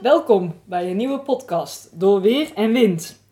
Welkom 0.00 0.54
bij 0.64 0.90
een 0.90 0.96
nieuwe 0.96 1.18
podcast 1.18 2.00
door 2.00 2.20
Weer 2.20 2.52
en 2.54 2.72
Wind. 2.72 3.22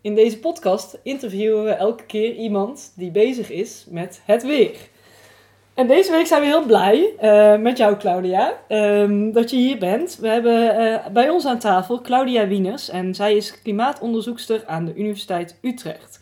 In 0.00 0.14
deze 0.14 0.38
podcast 0.38 0.98
interviewen 1.02 1.64
we 1.64 1.70
elke 1.70 2.04
keer 2.04 2.34
iemand 2.34 2.92
die 2.96 3.10
bezig 3.10 3.50
is 3.50 3.86
met 3.90 4.22
het 4.24 4.42
weer. 4.42 4.76
En 5.74 5.86
deze 5.86 6.10
week 6.10 6.26
zijn 6.26 6.40
we 6.40 6.46
heel 6.46 6.66
blij 6.66 7.14
uh, 7.22 7.62
met 7.62 7.76
jou, 7.76 7.96
Claudia, 7.96 8.58
um, 8.68 9.32
dat 9.32 9.50
je 9.50 9.56
hier 9.56 9.78
bent. 9.78 10.18
We 10.20 10.28
hebben 10.28 10.80
uh, 10.80 11.06
bij 11.06 11.28
ons 11.28 11.46
aan 11.46 11.58
tafel 11.58 12.00
Claudia 12.00 12.46
Wieners 12.46 12.88
en 12.88 13.14
zij 13.14 13.36
is 13.36 13.62
klimaatonderzoekster 13.62 14.66
aan 14.66 14.84
de 14.84 14.94
Universiteit 14.94 15.58
Utrecht. 15.62 16.20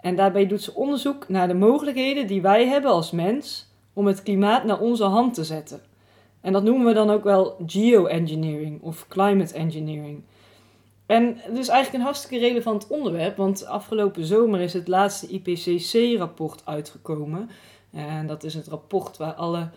En 0.00 0.16
daarbij 0.16 0.46
doet 0.46 0.62
ze 0.62 0.74
onderzoek 0.74 1.28
naar 1.28 1.48
de 1.48 1.54
mogelijkheden 1.54 2.26
die 2.26 2.42
wij 2.42 2.66
hebben 2.66 2.90
als 2.90 3.10
mens 3.10 3.68
om 3.92 4.06
het 4.06 4.22
klimaat 4.22 4.64
naar 4.64 4.80
onze 4.80 5.04
hand 5.04 5.34
te 5.34 5.44
zetten. 5.44 5.89
En 6.40 6.52
dat 6.52 6.62
noemen 6.62 6.86
we 6.86 6.92
dan 6.92 7.10
ook 7.10 7.24
wel 7.24 7.56
geoengineering 7.66 8.82
of 8.82 9.08
climate 9.08 9.54
engineering. 9.54 10.22
En 11.06 11.36
is 11.36 11.68
eigenlijk 11.68 11.92
een 11.92 12.00
hartstikke 12.00 12.46
relevant 12.46 12.86
onderwerp, 12.86 13.36
want 13.36 13.66
afgelopen 13.66 14.24
zomer 14.24 14.60
is 14.60 14.72
het 14.72 14.88
laatste 14.88 15.26
IPCC-rapport 15.28 16.62
uitgekomen. 16.64 17.50
En 17.92 18.26
dat 18.26 18.44
is 18.44 18.54
het 18.54 18.66
rapport 18.66 19.16
waar 19.16 19.34
alle 19.34 19.68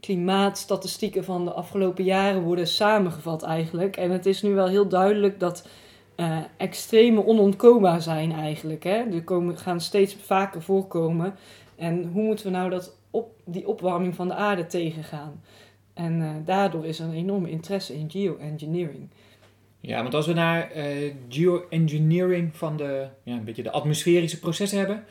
klimaatstatistieken 0.00 1.24
van 1.24 1.44
de 1.44 1.52
afgelopen 1.52 2.04
jaren 2.04 2.42
worden 2.42 2.66
samengevat 2.66 3.42
eigenlijk. 3.42 3.96
En 3.96 4.10
het 4.10 4.26
is 4.26 4.42
nu 4.42 4.54
wel 4.54 4.68
heel 4.68 4.88
duidelijk 4.88 5.40
dat 5.40 5.68
uh, 6.16 6.38
extreme 6.56 7.26
onontkoombaar 7.26 8.02
zijn 8.02 8.32
eigenlijk. 8.32 8.84
Hè? 8.84 8.96
Er 9.12 9.24
komen, 9.24 9.58
gaan 9.58 9.80
steeds 9.80 10.16
vaker 10.22 10.62
voorkomen. 10.62 11.34
En 11.76 12.10
hoe 12.12 12.22
moeten 12.22 12.46
we 12.46 12.52
nou 12.52 12.70
dat 12.70 12.96
op, 13.10 13.30
die 13.44 13.68
opwarming 13.68 14.14
van 14.14 14.28
de 14.28 14.34
aarde 14.34 14.66
tegengaan? 14.66 15.42
En 15.96 16.20
uh, 16.20 16.30
daardoor 16.44 16.86
is 16.86 16.98
er 16.98 17.06
een 17.06 17.14
enorme 17.14 17.50
interesse 17.50 17.94
in 17.94 18.10
geoengineering. 18.10 19.08
Ja, 19.80 20.02
want 20.02 20.14
als 20.14 20.26
we 20.26 20.32
naar 20.32 20.76
uh, 20.76 21.12
geoengineering 21.28 22.56
van 22.56 22.76
de, 22.76 23.08
ja, 23.22 23.34
een 23.34 23.44
beetje 23.44 23.62
de 23.62 23.70
atmosferische 23.70 24.38
processen 24.38 24.78
hebben, 24.78 25.04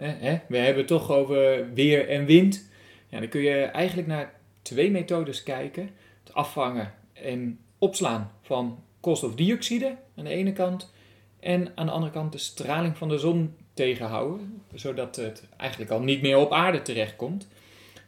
hè, 0.00 0.38
we 0.48 0.56
hebben 0.56 0.76
het 0.76 0.86
toch 0.86 1.10
over 1.10 1.72
weer 1.74 2.08
en 2.08 2.24
wind, 2.24 2.68
ja, 3.08 3.18
dan 3.18 3.28
kun 3.28 3.40
je 3.40 3.62
eigenlijk 3.62 4.08
naar 4.08 4.32
twee 4.62 4.90
methodes 4.90 5.42
kijken. 5.42 5.90
Het 6.24 6.34
afvangen 6.34 6.92
en 7.12 7.58
opslaan 7.78 8.30
van 8.42 8.82
koolstofdioxide 9.00 9.96
aan 10.16 10.24
de 10.24 10.30
ene 10.30 10.52
kant 10.52 10.92
en 11.40 11.72
aan 11.74 11.86
de 11.86 11.92
andere 11.92 12.12
kant 12.12 12.32
de 12.32 12.38
straling 12.38 12.96
van 12.96 13.08
de 13.08 13.18
zon 13.18 13.54
tegenhouden, 13.74 14.62
zodat 14.74 15.16
het 15.16 15.44
eigenlijk 15.56 15.90
al 15.90 16.00
niet 16.00 16.22
meer 16.22 16.36
op 16.36 16.52
aarde 16.52 16.82
terechtkomt. 16.82 17.48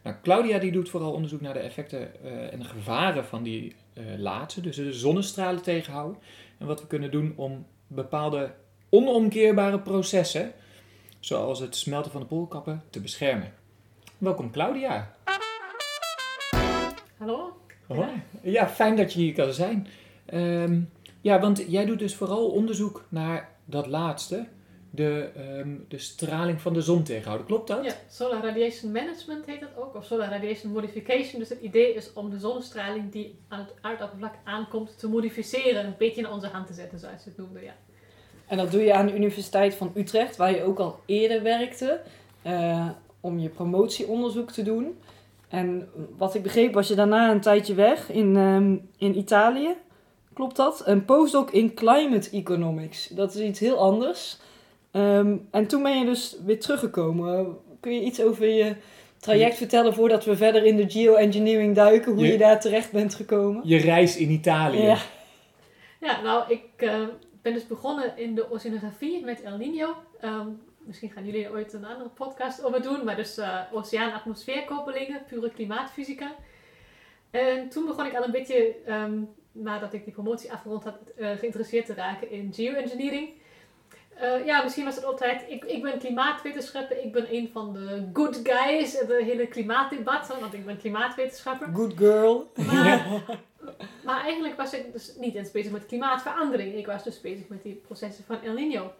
Nou, 0.03 0.17
Claudia 0.23 0.59
die 0.59 0.73
doet 0.73 0.89
vooral 0.89 1.13
onderzoek 1.13 1.41
naar 1.41 1.53
de 1.53 1.59
effecten 1.59 2.11
uh, 2.25 2.53
en 2.53 2.59
de 2.59 2.65
gevaren 2.65 3.25
van 3.25 3.43
die 3.43 3.77
uh, 3.95 4.05
laatste, 4.19 4.61
dus 4.61 4.77
de 4.77 4.93
zonnestralen 4.93 5.63
tegenhouden. 5.63 6.23
En 6.59 6.67
wat 6.67 6.81
we 6.81 6.87
kunnen 6.87 7.11
doen 7.11 7.33
om 7.37 7.67
bepaalde 7.87 8.55
onomkeerbare 8.89 9.79
processen, 9.79 10.53
zoals 11.21 11.61
het 11.61 11.77
smelten 11.77 12.11
van 12.11 12.21
de 12.21 12.27
poolkappen, 12.27 12.83
te 12.91 13.01
beschermen. 13.01 13.53
Welkom 14.19 14.51
Claudia. 14.51 15.15
Hallo. 17.19 17.57
Hoi. 17.87 18.23
Ja, 18.43 18.69
fijn 18.69 18.97
dat 18.97 19.13
je 19.13 19.21
hier 19.21 19.35
kan 19.35 19.53
zijn. 19.53 19.87
Um, 20.35 20.91
ja, 21.21 21.41
want 21.41 21.65
jij 21.69 21.85
doet 21.85 21.99
dus 21.99 22.15
vooral 22.15 22.51
onderzoek 22.51 23.05
naar 23.09 23.49
dat 23.65 23.87
laatste, 23.87 24.47
de, 24.91 25.31
um, 25.59 25.85
de 25.89 25.99
straling 25.99 26.61
van 26.61 26.73
de 26.73 26.81
zon 26.81 27.03
tegenhouden. 27.03 27.47
Klopt 27.47 27.69
dat? 27.69 27.85
Ja, 27.85 27.93
Solar 28.09 28.45
Radiation 28.45 28.93
Management 28.93 29.47
heet 29.47 29.61
dat 29.61 29.77
ook, 29.77 29.95
of 29.95 30.05
Solar 30.05 30.29
Radiation 30.29 30.73
Modification. 30.73 31.41
Dus 31.41 31.49
het 31.49 31.61
idee 31.61 31.95
is 31.95 32.13
om 32.13 32.31
de 32.31 32.39
zonnestraling 32.39 33.13
die 33.13 33.39
aan 33.49 33.59
het 33.59 33.75
aardoppervlak 33.81 34.35
aankomt 34.45 34.99
te 34.99 35.09
modificeren, 35.09 35.85
een 35.85 35.95
beetje 35.99 36.21
in 36.21 36.31
onze 36.31 36.47
hand 36.47 36.67
te 36.67 36.73
zetten, 36.73 36.99
zoals 36.99 37.25
je 37.25 37.31
het 37.31 37.39
noemde. 37.39 37.63
Ja. 37.63 37.75
En 38.47 38.57
dat 38.57 38.71
doe 38.71 38.83
je 38.83 38.95
aan 38.95 39.07
de 39.07 39.15
Universiteit 39.15 39.75
van 39.75 39.93
Utrecht, 39.95 40.37
waar 40.37 40.55
je 40.55 40.63
ook 40.63 40.79
al 40.79 41.01
eerder 41.07 41.43
werkte, 41.43 42.01
uh, 42.47 42.89
om 43.21 43.39
je 43.39 43.49
promotieonderzoek 43.49 44.51
te 44.51 44.63
doen. 44.63 44.99
En 45.49 45.89
wat 46.17 46.35
ik 46.35 46.43
begreep 46.43 46.75
was 46.75 46.89
je 46.89 46.95
daarna 46.95 47.31
een 47.31 47.41
tijdje 47.41 47.75
weg 47.75 48.11
in, 48.11 48.37
um, 48.37 48.89
in 48.97 49.19
Italië. 49.19 49.75
Klopt 50.33 50.57
dat? 50.57 50.83
Een 50.87 51.05
postdoc 51.05 51.51
in 51.51 51.75
climate 51.75 52.31
economics. 52.31 53.09
Dat 53.09 53.35
is 53.35 53.41
iets 53.41 53.61
heel 53.61 53.79
anders. 53.79 54.39
Um, 54.93 55.49
en 55.51 55.67
toen 55.67 55.83
ben 55.83 55.99
je 55.99 56.05
dus 56.05 56.37
weer 56.45 56.61
teruggekomen. 56.61 57.59
Kun 57.81 57.95
je 57.95 58.01
iets 58.01 58.23
over 58.23 58.47
je 58.47 58.77
traject 59.19 59.57
vertellen 59.57 59.95
voordat 59.95 60.25
we 60.25 60.37
verder 60.37 60.65
in 60.65 60.77
de 60.77 60.91
geoengineering 60.91 61.75
duiken? 61.75 62.13
Hoe 62.13 62.25
je, 62.25 62.33
je 62.33 62.39
daar 62.39 62.61
terecht 62.61 62.93
bent 62.93 63.15
gekomen? 63.15 63.63
Je 63.65 63.77
reis 63.77 64.17
in 64.17 64.31
Italië. 64.31 64.83
Ja, 64.83 64.99
ja 66.01 66.21
nou, 66.23 66.53
ik 66.53 66.65
uh, 66.77 67.07
ben 67.43 67.53
dus 67.53 67.67
begonnen 67.67 68.17
in 68.17 68.35
de 68.35 68.51
oceanografie 68.51 69.25
met 69.25 69.43
El 69.43 69.57
Nino. 69.57 69.95
Um, 70.25 70.61
misschien 70.79 71.11
gaan 71.11 71.25
jullie 71.25 71.51
ooit 71.51 71.73
een 71.73 71.85
andere 71.85 72.09
podcast 72.09 72.65
over 72.65 72.83
doen. 72.83 73.05
Maar 73.05 73.17
dus 73.17 73.39
uh, 73.39 73.59
oceaan-atmosfeerkoppelingen, 73.73 75.23
pure 75.29 75.51
klimaatfysica. 75.51 76.35
En 77.31 77.69
toen 77.69 77.87
begon 77.87 78.07
ik 78.07 78.17
al 78.17 78.25
een 78.25 78.31
beetje, 78.31 78.75
um, 78.89 79.29
nadat 79.53 79.93
ik 79.93 80.05
die 80.05 80.13
promotie 80.13 80.53
afgerond 80.53 80.85
had, 80.85 80.99
uh, 81.19 81.31
geïnteresseerd 81.31 81.87
te 81.87 81.95
raken 81.95 82.31
in 82.31 82.49
geoengineering. 82.55 83.29
Uh, 84.23 84.47
ja, 84.47 84.63
misschien 84.63 84.85
was 84.85 84.95
het 84.95 85.05
altijd. 85.05 85.45
Ik, 85.49 85.65
ik 85.65 85.83
ben 85.83 85.99
klimaatwetenschapper. 85.99 87.05
Ik 87.05 87.13
ben 87.13 87.35
een 87.35 87.51
van 87.53 87.73
de 87.73 88.09
good 88.13 88.41
guys 88.43 89.01
in 89.01 89.07
de 89.07 89.25
hele 89.25 89.47
klimaatdebat. 89.47 90.37
Want 90.41 90.55
ik 90.55 90.67
ben 90.67 90.79
klimaatwetenschapper. 90.79 91.69
Good 91.75 91.93
girl. 91.97 92.51
Maar, 92.67 93.23
maar 94.05 94.23
eigenlijk 94.23 94.57
was 94.57 94.73
ik 94.73 94.93
dus 94.93 95.15
niet 95.19 95.35
eens 95.35 95.51
bezig 95.51 95.73
met 95.73 95.87
klimaatverandering. 95.87 96.75
Ik 96.75 96.87
was 96.87 97.05
dus 97.05 97.21
bezig 97.21 97.49
met 97.49 97.63
die 97.63 97.75
processen 97.75 98.25
van 98.25 98.43
El 98.43 98.53
Nino. 98.53 98.93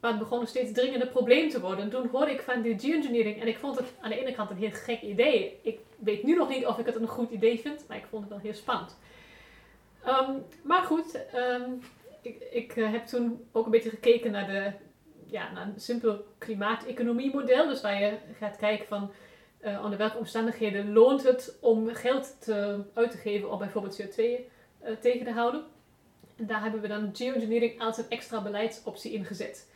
Maar 0.00 0.10
het 0.10 0.20
begon 0.20 0.40
een 0.40 0.46
steeds 0.46 0.72
dringender 0.72 1.08
probleem 1.08 1.48
te 1.48 1.60
worden. 1.60 1.84
En 1.84 1.90
toen 1.90 2.08
hoorde 2.12 2.32
ik 2.32 2.40
van 2.40 2.62
die 2.62 2.78
geoengineering. 2.78 3.40
En 3.40 3.48
ik 3.48 3.58
vond 3.58 3.76
het 3.76 3.92
aan 4.00 4.10
de 4.10 4.20
ene 4.20 4.34
kant 4.34 4.50
een 4.50 4.56
heel 4.56 4.72
gek 4.72 5.00
idee. 5.00 5.58
Ik 5.62 5.78
weet 5.98 6.22
nu 6.22 6.36
nog 6.36 6.48
niet 6.48 6.66
of 6.66 6.78
ik 6.78 6.86
het 6.86 6.94
een 6.94 7.08
goed 7.08 7.30
idee 7.30 7.60
vind. 7.60 7.84
Maar 7.88 7.96
ik 7.96 8.06
vond 8.10 8.22
het 8.22 8.32
wel 8.32 8.42
heel 8.42 8.54
spannend. 8.54 8.96
Um, 10.06 10.44
maar 10.62 10.82
goed. 10.82 11.18
Um, 11.34 11.80
ik, 12.50 12.76
uh, 12.76 12.90
heb 12.90 13.06
toen 13.06 13.40
ook 13.52 13.64
een 13.64 13.70
beetje 13.70 13.90
gekeken 13.90 14.30
naar, 14.30 14.46
de, 14.46 14.72
ja, 15.26 15.52
naar 15.52 15.66
een 15.66 15.80
simpel 15.80 16.24
klimaateconomie 16.38 17.34
model. 17.34 17.68
Dus 17.68 17.80
waar 17.80 18.02
je 18.02 18.18
gaat 18.38 18.56
kijken 18.56 18.86
van 18.86 19.10
uh, 19.64 19.84
onder 19.84 19.98
welke 19.98 20.18
omstandigheden 20.18 20.92
loont 20.92 21.22
het 21.22 21.58
om 21.60 21.88
geld 21.88 22.36
te, 22.40 22.82
uit 22.94 23.10
te 23.10 23.16
geven 23.16 23.50
om 23.50 23.58
bijvoorbeeld 23.58 24.02
CO2 24.02 24.16
uh, 24.16 24.90
tegen 25.00 25.24
te 25.24 25.32
houden. 25.32 25.64
En 26.36 26.46
daar 26.46 26.62
hebben 26.62 26.80
we 26.80 26.88
dan 26.88 27.10
geoengineering 27.12 27.80
als 27.80 27.98
een 27.98 28.08
extra 28.08 28.42
beleidsoptie 28.42 29.12
ingezet. 29.12 29.70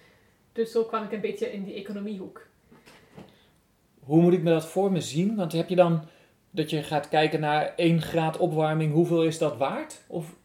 Dus 0.52 0.72
zo 0.72 0.84
kwam 0.84 1.04
ik 1.04 1.12
een 1.12 1.20
beetje 1.20 1.52
in 1.52 1.64
die 1.64 1.74
economiehoek. 1.74 2.46
Hoe 4.00 4.22
moet 4.22 4.32
ik 4.32 4.42
me 4.42 4.50
dat 4.50 4.66
voor 4.66 4.92
me 4.92 5.00
zien? 5.00 5.36
Want 5.36 5.52
heb 5.52 5.68
je 5.68 5.76
dan 5.76 6.04
dat 6.50 6.70
je 6.70 6.82
gaat 6.82 7.08
kijken 7.08 7.40
naar 7.40 7.72
1 7.76 8.02
graad 8.02 8.36
opwarming, 8.36 8.92
hoeveel 8.92 9.24
is 9.24 9.38
dat 9.38 9.56
waard? 9.56 10.04
Of 10.06 10.36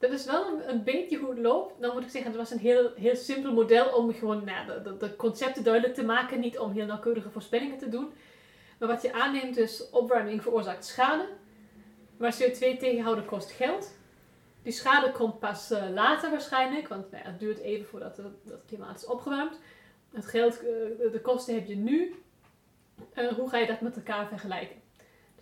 dat 0.00 0.10
is 0.10 0.24
wel 0.24 0.46
een, 0.46 0.70
een, 0.70 0.84
beetje 0.84 1.18
hoe 1.18 1.30
het 1.30 1.38
loopt. 1.38 1.80
Dan 1.80 1.92
moet 1.92 2.02
ik 2.02 2.10
zeggen, 2.10 2.30
het 2.30 2.40
was 2.40 2.50
een 2.50 2.58
heel, 2.58 2.90
heel 2.96 3.16
simpel 3.16 3.52
model 3.52 3.94
om 3.94 4.14
gewoon 4.14 4.44
nou, 4.44 4.66
de, 4.66 4.82
de, 4.82 4.96
de, 4.96 5.16
concepten 5.16 5.64
duidelijk 5.64 5.94
te 5.94 6.04
maken. 6.04 6.40
Niet 6.40 6.58
om 6.58 6.72
heel 6.72 6.86
nauwkeurige 6.86 7.30
voorspellingen 7.30 7.78
te 7.78 7.88
doen. 7.88 8.12
Maar 8.78 8.88
wat 8.88 9.02
je 9.02 9.12
aanneemt 9.12 9.56
is, 9.56 9.90
opwarming 9.90 10.42
veroorzaakt 10.42 10.84
schade. 10.84 11.28
Maar 12.16 12.34
CO2 12.34 12.58
tegenhouden 12.58 13.24
kost 13.24 13.50
geld. 13.50 13.94
Die 14.62 14.72
schade 14.72 15.12
komt 15.12 15.38
pas 15.38 15.70
uh, 15.70 15.90
later 15.90 16.30
waarschijnlijk, 16.30 16.88
want 16.88 17.10
nou, 17.10 17.24
het 17.24 17.40
duurt 17.40 17.58
even 17.58 17.86
voordat 17.86 18.16
het, 18.16 18.26
klimaat 18.66 18.96
is 18.96 19.06
opgewarmd. 19.06 19.60
Het 20.12 20.26
geld, 20.26 20.54
uh, 20.54 21.12
de 21.12 21.20
kosten 21.22 21.54
heb 21.54 21.66
je 21.66 21.76
nu. 21.76 22.14
Uh, 23.14 23.32
hoe 23.32 23.48
ga 23.48 23.58
je 23.58 23.66
dat 23.66 23.80
met 23.80 23.96
elkaar 23.96 24.28
vergelijken? 24.28 24.76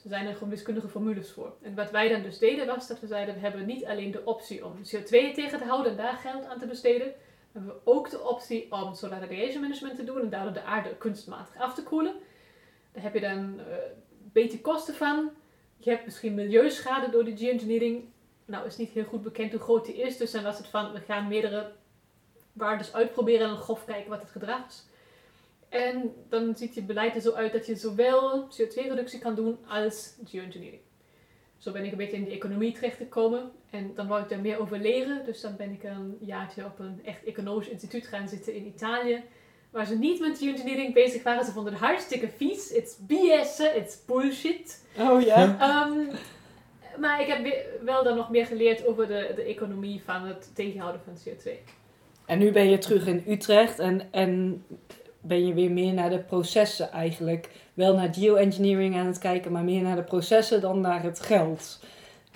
Er 0.02 0.08
zijn 0.08 0.26
er 0.26 0.32
gewoon 0.32 0.48
wiskundige 0.48 0.88
formules 0.88 1.30
voor. 1.30 1.54
En 1.62 1.74
wat 1.74 1.90
wij 1.90 2.08
dan 2.08 2.22
dus 2.22 2.38
deden 2.38 2.66
was 2.66 2.88
dat 2.88 3.00
we 3.00 3.06
zeiden, 3.06 3.34
we 3.34 3.40
hebben 3.40 3.66
niet 3.66 3.84
alleen 3.84 4.10
de 4.10 4.24
optie 4.24 4.64
om 4.64 4.76
CO2 4.76 5.08
tegen 5.08 5.58
te 5.58 5.64
houden 5.64 5.90
en 5.90 5.96
daar 5.96 6.16
geld 6.16 6.44
aan 6.44 6.58
te 6.58 6.66
besteden. 6.66 7.06
We 7.52 7.58
hebben 7.58 7.80
ook 7.84 8.10
de 8.10 8.22
optie 8.28 8.72
om 8.72 8.94
solar 8.94 9.20
radiation 9.20 9.60
management 9.60 9.96
te 9.96 10.04
doen 10.04 10.20
en 10.20 10.30
daardoor 10.30 10.52
de 10.52 10.62
aarde 10.62 10.96
kunstmatig 10.96 11.56
af 11.56 11.74
te 11.74 11.82
koelen. 11.82 12.14
Daar 12.92 13.02
heb 13.02 13.14
je 13.14 13.20
dan 13.20 13.38
een 13.38 13.60
beetje 14.32 14.60
kosten 14.60 14.94
van. 14.94 15.30
Je 15.76 15.90
hebt 15.90 16.04
misschien 16.04 16.34
milieuschade 16.34 17.10
door 17.10 17.24
de 17.24 17.36
geoengineering. 17.36 18.04
Nou, 18.44 18.66
is 18.66 18.76
niet 18.76 18.90
heel 18.90 19.04
goed 19.04 19.22
bekend 19.22 19.52
hoe 19.52 19.60
groot 19.60 19.86
die 19.86 19.96
is. 19.96 20.16
Dus 20.16 20.30
dan 20.30 20.42
was 20.42 20.58
het 20.58 20.66
van, 20.66 20.92
we 20.92 21.00
gaan 21.00 21.28
meerdere 21.28 21.72
waardes 22.52 22.94
uitproberen 22.94 23.48
en 23.48 23.56
grof 23.56 23.84
kijken 23.84 24.10
wat 24.10 24.20
het 24.20 24.30
gedrag 24.30 24.66
is. 24.66 24.86
En 25.68 26.12
dan 26.28 26.56
ziet 26.56 26.74
je 26.74 26.82
beleid 26.82 27.14
er 27.14 27.20
zo 27.20 27.32
uit 27.32 27.52
dat 27.52 27.66
je 27.66 27.76
zowel 27.76 28.46
CO2-reductie 28.48 29.18
kan 29.18 29.34
doen 29.34 29.58
als 29.68 30.14
geoengineering. 30.24 30.80
Zo 31.58 31.72
ben 31.72 31.84
ik 31.84 31.90
een 31.92 31.98
beetje 31.98 32.16
in 32.16 32.24
die 32.24 32.32
economie 32.34 32.72
terechtgekomen. 32.72 33.50
En 33.70 33.90
dan 33.94 34.06
wou 34.06 34.22
ik 34.22 34.28
daar 34.28 34.40
meer 34.40 34.60
over 34.60 34.78
leren. 34.78 35.24
Dus 35.24 35.40
dan 35.40 35.56
ben 35.56 35.72
ik 35.72 35.82
een 35.82 36.16
jaartje 36.20 36.64
op 36.64 36.78
een 36.78 37.00
echt 37.04 37.24
economisch 37.24 37.68
instituut 37.68 38.06
gaan 38.06 38.28
zitten 38.28 38.54
in 38.54 38.66
Italië. 38.66 39.22
Waar 39.70 39.86
ze 39.86 39.98
niet 39.98 40.20
met 40.20 40.38
geoengineering 40.38 40.94
bezig 40.94 41.22
waren. 41.22 41.44
Ze 41.44 41.52
vonden 41.52 41.72
het 41.72 41.82
hartstikke 41.82 42.28
vies. 42.28 42.72
It's 42.72 42.96
BS, 43.06 43.58
it's 43.60 44.04
bullshit. 44.06 44.84
Oh 44.98 45.20
ja. 45.22 45.86
Um, 45.86 46.08
Maar 47.00 47.20
ik 47.20 47.26
heb 47.26 47.42
we- 47.42 47.78
wel 47.84 48.04
dan 48.04 48.16
nog 48.16 48.30
meer 48.30 48.46
geleerd 48.46 48.86
over 48.86 49.06
de, 49.06 49.32
de 49.34 49.42
economie 49.42 50.02
van 50.04 50.22
het 50.26 50.50
tegenhouden 50.54 51.00
van 51.04 51.14
CO2. 51.32 51.50
En 52.26 52.38
nu 52.38 52.52
ben 52.52 52.70
je 52.70 52.78
terug 52.78 53.06
in 53.06 53.24
Utrecht 53.28 53.78
en, 53.78 54.12
en 54.12 54.64
ben 55.20 55.46
je 55.46 55.54
weer 55.54 55.70
meer 55.70 55.92
naar 55.92 56.10
de 56.10 56.18
processen 56.18 56.90
eigenlijk. 56.90 57.50
Wel 57.74 57.94
naar 57.94 58.14
geoengineering 58.14 58.96
aan 58.96 59.06
het 59.06 59.18
kijken, 59.18 59.52
maar 59.52 59.64
meer 59.64 59.82
naar 59.82 59.96
de 59.96 60.02
processen 60.02 60.60
dan 60.60 60.80
naar 60.80 61.02
het 61.02 61.20
geld. 61.20 61.80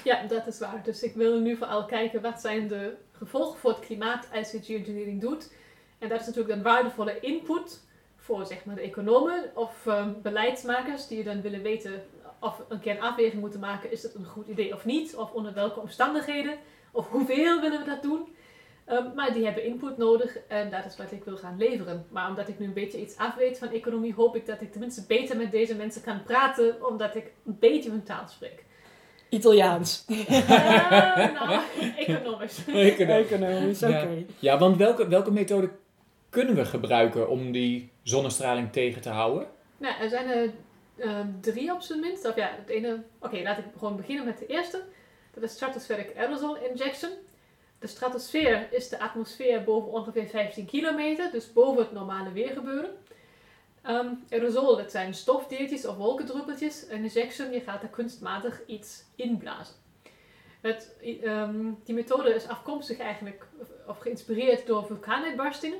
Ja, 0.05 0.26
dat 0.26 0.46
is 0.46 0.58
waar. 0.58 0.81
Dus 0.84 1.02
ik 1.02 1.14
wil 1.14 1.40
nu 1.40 1.56
vooral 1.56 1.84
kijken 1.84 2.23
wat 2.23 2.40
zijn 2.40 2.69
de 2.69 2.94
gevolgen 3.12 3.58
voor 3.58 3.70
het 3.70 3.87
klimaat 3.87 4.29
als 4.32 4.50
je 4.50 4.62
geoengineering 4.62 5.20
doet. 5.20 5.52
En 5.99 6.08
dat 6.08 6.20
is 6.20 6.26
natuurlijk 6.26 6.55
een 6.55 6.62
waardevolle 6.62 7.20
input 7.20 7.81
voor 8.17 8.46
zeg 8.46 8.64
maar, 8.64 8.75
de 8.75 8.81
economen 8.81 9.50
of 9.55 9.87
ehm, 9.87 10.11
beleidsmakers 10.23 11.06
die 11.06 11.25
dan 11.25 11.40
willen 11.40 11.62
weten 11.62 12.02
of 12.40 12.62
een 12.69 12.81
keer 12.81 12.96
een 12.96 13.02
afweging 13.02 13.40
moeten 13.40 13.61
maken. 13.61 13.93
Is 13.93 14.02
het 14.02 14.14
een 14.14 14.25
goed 14.25 14.49
idee 14.49 14.75
of 14.75 14.85
niet? 14.85 15.17
Of 15.17 15.32
onder 15.32 15.55
welke 15.55 15.81
omstandigheden? 15.81 16.58
Of 16.93 17.08
hoeveel 17.08 17.61
willen 17.61 17.78
we 17.78 17.87
dat 17.87 18.02
doen? 18.02 18.28
Ehm, 18.93 19.15
maar 19.15 19.33
die 19.33 19.44
hebben 19.44 19.65
input 19.65 19.97
nodig 19.97 20.39
en 20.49 20.71
dat 20.71 20.85
is 20.85 20.97
wat 20.97 21.12
ik 21.12 21.25
wil 21.25 21.37
gaan 21.37 21.56
leveren. 21.59 22.06
Maar 22.09 22.29
omdat 22.29 22.49
ik 22.49 22.59
nu 22.59 22.67
een 22.67 22.73
beetje 22.73 23.00
iets 23.00 23.17
afweet 23.17 23.59
van 23.59 23.69
economie, 23.69 24.15
hoop 24.15 24.37
ik 24.37 24.47
dat 24.47 24.61
ik 24.61 24.73
tenminste 24.73 25.05
beter 25.06 25.37
met 25.37 25.50
deze 25.50 25.75
mensen 25.75 26.03
kan 26.03 26.23
praten, 26.23 26.87
omdat 26.89 27.15
ik 27.15 27.33
een 27.47 27.56
beetje 27.61 27.91
hun 27.91 28.03
taal 28.03 28.29
spreek. 28.29 28.65
Italiaans. 29.29 30.05
Eh, 30.29 31.33
nou, 31.33 31.61
economisch. 31.97 32.65
Economisch, 32.67 33.83
oké. 33.83 33.99
Ja. 33.99 34.25
Ja, 34.39 34.59
want 34.59 34.77
welke, 34.77 35.09
welke 35.09 35.33
methode 35.33 35.71
kunnen 36.31 36.55
we 36.55 36.65
gebruiken 36.65 37.29
om 37.29 37.53
die 37.53 37.91
zonnestraling 38.03 38.73
tegen 38.73 39.03
te 39.03 39.09
houden? 39.09 39.47
Nou, 39.79 39.95
er 40.00 40.09
zijn 40.09 40.29
er 40.29 40.50
ehm, 40.99 41.27
drie 41.41 41.73
op 41.73 41.81
zijn 41.81 42.00
minst. 42.00 42.29
Of 42.29 42.37
ja, 42.37 42.50
het 42.59 42.69
ene... 42.69 43.03
Oké, 43.21 43.43
laat 43.43 43.59
ik 43.59 43.65
gewoon 43.79 43.97
beginnen 43.97 44.25
met 44.25 44.38
de 44.38 44.47
eerste. 44.47 44.83
Dat 45.35 45.43
is 45.43 45.53
stratospheric 45.53 46.17
aerosol 46.17 46.56
injection. 46.56 47.11
De 47.82 47.88
stratosfeer 47.88 48.69
is 48.70 48.88
de 48.88 49.00
atmosfeer 49.00 49.64
boven 49.64 49.93
ongeveer 49.93 50.26
15 50.26 50.67
kilometer, 50.67 51.31
dus 51.31 51.52
boven 51.52 51.82
het 51.82 51.93
normale 51.93 52.32
weergebeuren. 52.32 52.90
Ehm 53.82 54.06
aerosol, 54.31 54.76
dat 54.76 54.90
zijn 54.90 55.14
stofdeeltjes 55.14 55.87
of 55.87 55.96
wolkendruppeltjes. 55.96 56.87
En 56.87 57.02
injection, 57.02 57.52
je 57.52 57.61
gaat 57.61 57.82
er 57.82 57.88
kunstmatig 57.88 58.61
iets 58.67 59.05
inblazen. 59.17 59.75
Het, 60.61 60.94
ehm, 61.23 61.70
die 61.84 61.94
methode 61.94 62.34
is 62.34 62.49
afkomstig 62.49 62.99
eigenlijk, 62.99 63.46
of 63.87 63.99
geïnspireerd 63.99 64.67
door 64.67 64.87
vulkaanuitbarstingen. 64.87 65.78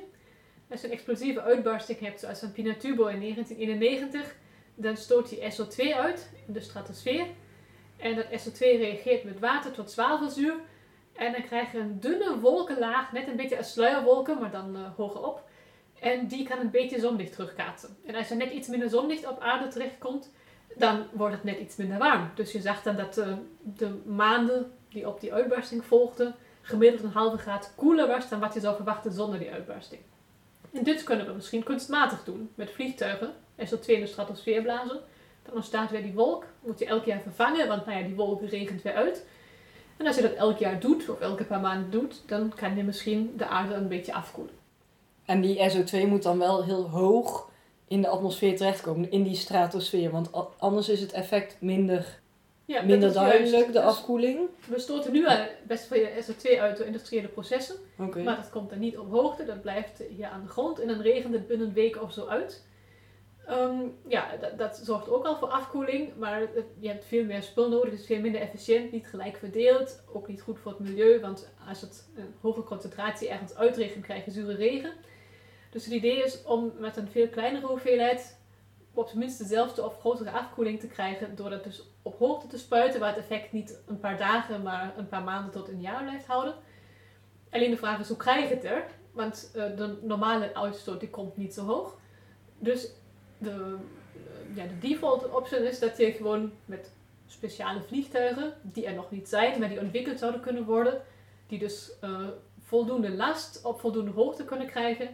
Als 0.69 0.81
je 0.81 0.87
een 0.87 0.93
explosieve 0.93 1.41
uitbarsting 1.41 1.99
hebt, 1.99 2.19
zoals 2.19 2.39
van 2.39 2.51
Pinatubo 2.51 3.07
in 3.07 3.19
1991, 3.19 4.35
dan 4.75 4.97
stoot 4.97 5.29
die 5.29 5.51
SO2 5.51 5.95
uit 5.95 6.29
in 6.47 6.53
de 6.53 6.61
stratosfeer. 6.61 7.25
En 7.97 8.15
dat 8.15 8.25
SO2 8.25 8.59
reageert 8.59 9.23
met 9.23 9.39
water 9.39 9.71
tot 9.71 9.91
zwavelzuur. 9.91 10.55
En 11.13 11.31
dan 11.31 11.43
krijg 11.43 11.71
je 11.71 11.77
een 11.77 11.99
dunne 11.99 12.39
wolkenlaag, 12.39 13.11
net 13.11 13.27
een 13.27 13.35
beetje 13.35 13.57
als 13.57 13.71
sluierwolken, 13.71 14.39
maar 14.39 14.51
dan 14.51 14.77
hoger 14.95 15.25
op. 15.25 15.43
En 15.99 16.27
die 16.27 16.47
kan 16.47 16.59
een 16.59 16.71
beetje 16.71 16.99
zonlicht 16.99 17.31
terugkaatsen. 17.31 17.97
En 18.05 18.15
als 18.15 18.29
er 18.29 18.35
net 18.35 18.51
iets 18.51 18.67
minder 18.67 18.89
zonlicht 18.89 19.27
op 19.27 19.39
aarde 19.39 19.67
terechtkomt, 19.67 20.31
dan 20.75 21.05
wordt 21.11 21.35
het 21.35 21.43
net 21.43 21.59
iets 21.59 21.75
minder 21.75 21.97
warm. 21.97 22.31
Dus 22.35 22.51
je 22.51 22.61
zag 22.61 22.83
dan 22.83 22.95
dat 22.95 23.17
eh, 23.17 23.33
de 23.63 24.01
maanden 24.05 24.71
die 24.89 25.07
op 25.07 25.19
die 25.19 25.33
uitbarsting 25.33 25.85
volgden, 25.85 26.35
gemiddeld 26.61 27.03
een 27.03 27.09
halve 27.09 27.37
graad 27.37 27.73
koeler 27.75 28.07
was 28.07 28.29
dan 28.29 28.39
wat 28.39 28.53
je 28.53 28.59
zou 28.59 28.75
verwachten 28.75 29.11
zonder 29.11 29.39
die 29.39 29.51
uitbarsting. 29.51 30.01
En 30.71 30.83
dit 30.83 31.03
kunnen 31.03 31.25
we 31.25 31.33
misschien 31.33 31.63
kunstmatig 31.63 32.23
doen 32.23 32.51
met 32.55 32.71
vliegtuigen 32.71 33.33
SO2 33.57 33.85
in 33.85 33.99
de 33.99 34.07
stratosfeer 34.07 34.61
blazen. 34.61 34.99
Dan 35.43 35.55
ontstaat 35.55 35.91
weer 35.91 36.01
die 36.01 36.13
wolk, 36.13 36.45
moet 36.59 36.79
je 36.79 36.85
elk 36.85 37.05
jaar 37.05 37.21
vervangen, 37.21 37.67
want 37.67 37.85
nou 37.85 37.97
ja, 37.99 38.05
die 38.05 38.15
wolk 38.15 38.41
regent 38.41 38.81
weer 38.81 38.93
uit. 38.93 39.25
En 39.97 40.07
als 40.07 40.15
je 40.15 40.21
dat 40.21 40.33
elk 40.33 40.57
jaar 40.57 40.79
doet, 40.79 41.09
of 41.09 41.19
elke 41.19 41.43
paar 41.43 41.59
maanden 41.59 41.91
doet, 41.91 42.21
dan 42.25 42.51
kan 42.55 42.75
je 42.75 42.83
misschien 42.83 43.33
de 43.37 43.45
aarde 43.47 43.73
een 43.73 43.87
beetje 43.87 44.13
afkoelen. 44.13 44.53
En 45.25 45.41
die 45.41 45.71
SO2 45.71 46.07
moet 46.07 46.23
dan 46.23 46.39
wel 46.39 46.63
heel 46.63 46.89
hoog 46.89 47.49
in 47.87 48.01
de 48.01 48.07
atmosfeer 48.07 48.55
terechtkomen, 48.57 49.11
in 49.11 49.23
die 49.23 49.35
stratosfeer. 49.35 50.11
Want 50.11 50.29
anders 50.57 50.89
is 50.89 50.99
het 51.01 51.11
effect 51.11 51.57
minder, 51.59 52.19
Ja, 52.65 52.81
minder 52.81 52.99
juist. 52.99 53.15
duidelijk, 53.15 53.65
de 53.65 53.71
Dus 53.71 53.81
afkoeling. 53.81 54.39
We 54.67 54.79
stoten 54.79 55.11
nu 55.11 55.25
best 55.67 55.85
veel 55.87 56.05
SO2 56.05 56.59
uit 56.59 56.77
door 56.77 56.85
industriële 56.85 57.27
processen. 57.27 57.75
Maar 57.97 58.35
dat 58.35 58.49
komt 58.49 58.69
dan 58.69 58.79
niet 58.79 58.97
op 58.97 59.11
hoogte, 59.11 59.45
dat 59.45 59.61
blijft 59.61 60.03
hier 60.15 60.27
aan 60.27 60.41
de 60.41 60.47
grond 60.49 60.79
en 60.79 60.87
dan 60.87 61.01
regent 61.01 61.33
het 61.33 61.47
binnen 61.47 61.67
een 61.67 61.73
week 61.73 62.01
of 62.01 62.13
zo 62.13 62.25
uit. 62.27 62.63
Ehm, 63.45 63.79
ja, 64.07 64.27
dat, 64.57 64.81
zorgt 64.83 65.09
ook 65.09 65.25
al 65.25 65.37
voor 65.37 65.47
afkoeling, 65.47 66.15
maar 66.15 66.41
je 66.79 66.87
hebt 66.87 67.05
veel 67.05 67.25
meer 67.25 67.43
spul 67.43 67.69
nodig, 67.69 67.93
is 67.93 68.05
veel 68.05 68.19
minder 68.19 68.41
efficiënt, 68.41 68.91
niet 68.91 69.07
gelijk 69.07 69.37
verdeeld, 69.37 70.03
ook 70.13 70.27
niet 70.27 70.41
goed 70.41 70.59
voor 70.59 70.71
het 70.71 70.79
milieu, 70.79 71.19
want 71.19 71.53
als 71.67 71.81
het 71.81 72.09
een 72.15 72.33
hoge 72.41 72.63
concentratie 72.63 73.29
ergens 73.29 73.55
uitregent, 73.55 74.03
krijg 74.03 74.25
je 74.25 74.31
zure 74.31 74.55
regen. 74.55 74.93
Dus 75.69 75.85
het 75.85 75.93
idee 75.93 76.23
is 76.23 76.43
om 76.43 76.73
met 76.77 76.97
een 76.97 77.07
veel 77.07 77.27
kleinere 77.27 77.67
hoeveelheid 77.67 78.41
op 78.93 79.07
zijn 79.07 79.19
minst 79.19 79.37
dezelfde 79.37 79.85
of 79.85 79.99
grotere 79.99 80.31
afkoeling 80.31 80.79
te 80.79 80.87
krijgen, 80.87 81.35
door 81.35 81.49
dat 81.49 81.63
dus 81.63 81.87
op 82.01 82.17
hoogte 82.17 82.47
te 82.47 82.57
spuiten, 82.57 82.99
waar 82.99 83.09
het 83.15 83.17
effect 83.17 83.51
niet 83.51 83.81
een 83.87 83.99
paar 83.99 84.17
dagen, 84.17 84.61
maar 84.61 84.93
een 84.97 85.07
paar 85.07 85.23
maanden 85.23 85.51
tot 85.51 85.67
een 85.67 85.81
jaar 85.81 86.03
blijft 86.03 86.25
houden. 86.25 86.55
Alleen 87.49 87.71
de 87.71 87.77
vraag 87.77 87.99
is, 87.99 88.07
hoe 88.07 88.17
krijg 88.17 88.49
je 88.49 88.55
het 88.55 88.63
er? 88.63 88.85
Want 89.11 89.51
eh, 89.53 89.63
de 89.75 89.97
normale 90.01 90.55
uitstoot 90.55 90.99
die 90.99 91.09
komt 91.09 91.37
niet 91.37 91.53
zo 91.53 91.65
hoog. 91.65 91.99
Dus 92.59 92.91
de, 93.43 93.77
eh, 94.15 94.55
ja, 94.55 94.63
de 94.63 94.79
default 94.79 95.29
option 95.29 95.63
is 95.63 95.79
dat 95.79 95.97
je 95.97 96.11
gewoon 96.11 96.51
met 96.65 96.91
speciale 97.27 97.81
vliegtuigen, 97.81 98.53
die 98.61 98.85
er 98.85 98.93
nog 98.93 99.11
niet 99.11 99.29
zijn, 99.29 99.59
maar 99.59 99.69
die 99.69 99.79
ontwikkeld 99.79 100.19
zouden 100.19 100.41
kunnen 100.41 100.65
worden, 100.65 101.01
die 101.47 101.59
dus 101.59 101.91
eh, 101.99 102.27
voldoende 102.59 103.11
last 103.11 103.61
op 103.63 103.79
voldoende 103.79 104.11
hoogte 104.11 104.45
kunnen 104.45 104.67
krijgen, 104.67 105.09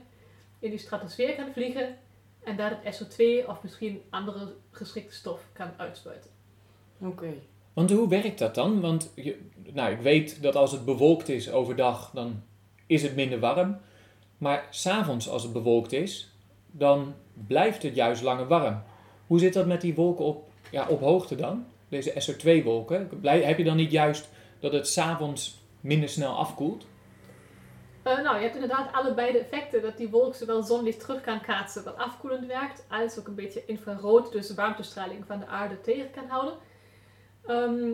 in 0.60 0.70
die 0.70 0.80
stratosfeer 0.80 1.36
kan 1.36 1.54
vliegen 1.54 1.98
en 2.44 2.58
daar 2.58 2.80
het 2.81 3.02
SO2 3.02 3.48
of 3.48 3.64
misschien 3.64 4.02
andere 4.10 4.54
geschikte 4.72 5.16
stof 5.16 5.42
kan 5.54 5.70
uitspuiten. 5.78 6.30
Oké. 7.00 7.34
Want 7.74 7.92
hoe 7.92 8.10
werkt 8.10 8.40
dat 8.40 8.56
dan? 8.56 8.81
Want 8.81 9.12
je, 9.16 9.40
nou, 9.74 9.92
ik 9.92 10.00
weet 10.00 10.42
dat 10.42 10.56
als 10.56 10.72
het 10.72 10.86
bewolkt 10.86 11.30
is 11.30 11.52
overdag, 11.52 12.12
dan 12.14 12.44
is 12.88 13.02
het 13.02 13.16
minder 13.16 13.40
warm. 13.40 13.78
Maar 14.38 14.68
s'avonds 14.70 15.30
als 15.30 15.44
het 15.44 15.54
bewolkt 15.54 15.92
is, 15.92 16.34
dan 16.71 17.13
blijft 17.48 17.83
het 17.83 17.95
juist 17.95 18.21
langer 18.21 18.48
warm. 18.48 18.81
Hoe 19.27 19.39
zit 19.39 19.54
dat 19.54 19.68
met 19.68 19.81
die 19.81 19.95
wolken 19.95 20.25
op, 20.25 20.51
ja, 20.71 20.88
op 20.88 21.00
hoogte 21.00 21.35
dan? 21.35 21.66
Deze 21.90 22.11
SO2-wolken. 22.11 23.09
Heb 23.21 23.57
je 23.57 23.64
dan 23.64 23.76
niet 23.76 23.92
juist 23.92 24.30
dat 24.59 24.73
het 24.73 24.88
s'avonds 24.88 25.64
minder 25.81 26.09
snel 26.09 26.38
afkoelt? 26.38 26.85
Eh, 28.04 28.21
nou, 28.21 28.35
je 28.35 28.42
hebt 28.42 28.56
inderdaad 28.56 28.94
allebei 28.94 29.31
de 29.31 29.40
effecten. 29.40 29.81
Dat 29.81 29.97
die 29.97 30.09
wolk 30.09 30.35
zowel 30.35 30.64
zonlicht 30.64 30.99
terug 30.99 31.21
kan 31.21 31.42
kaatsen, 31.42 31.83
wat 31.83 31.97
afkoelend 31.97 32.45
werkt, 32.45 32.85
als 32.90 33.19
ook 33.19 33.28
een 33.28 33.35
beetje 33.35 33.66
infrarood, 33.66 34.31
dus 34.31 34.54
warmtestraling 34.54 35.26
van 35.26 35.40
de 35.40 35.47
aarde 35.47 35.81
tegen 35.81 36.11
kan 36.11 36.28
houden. 36.28 36.54
Ehm, 37.45 37.92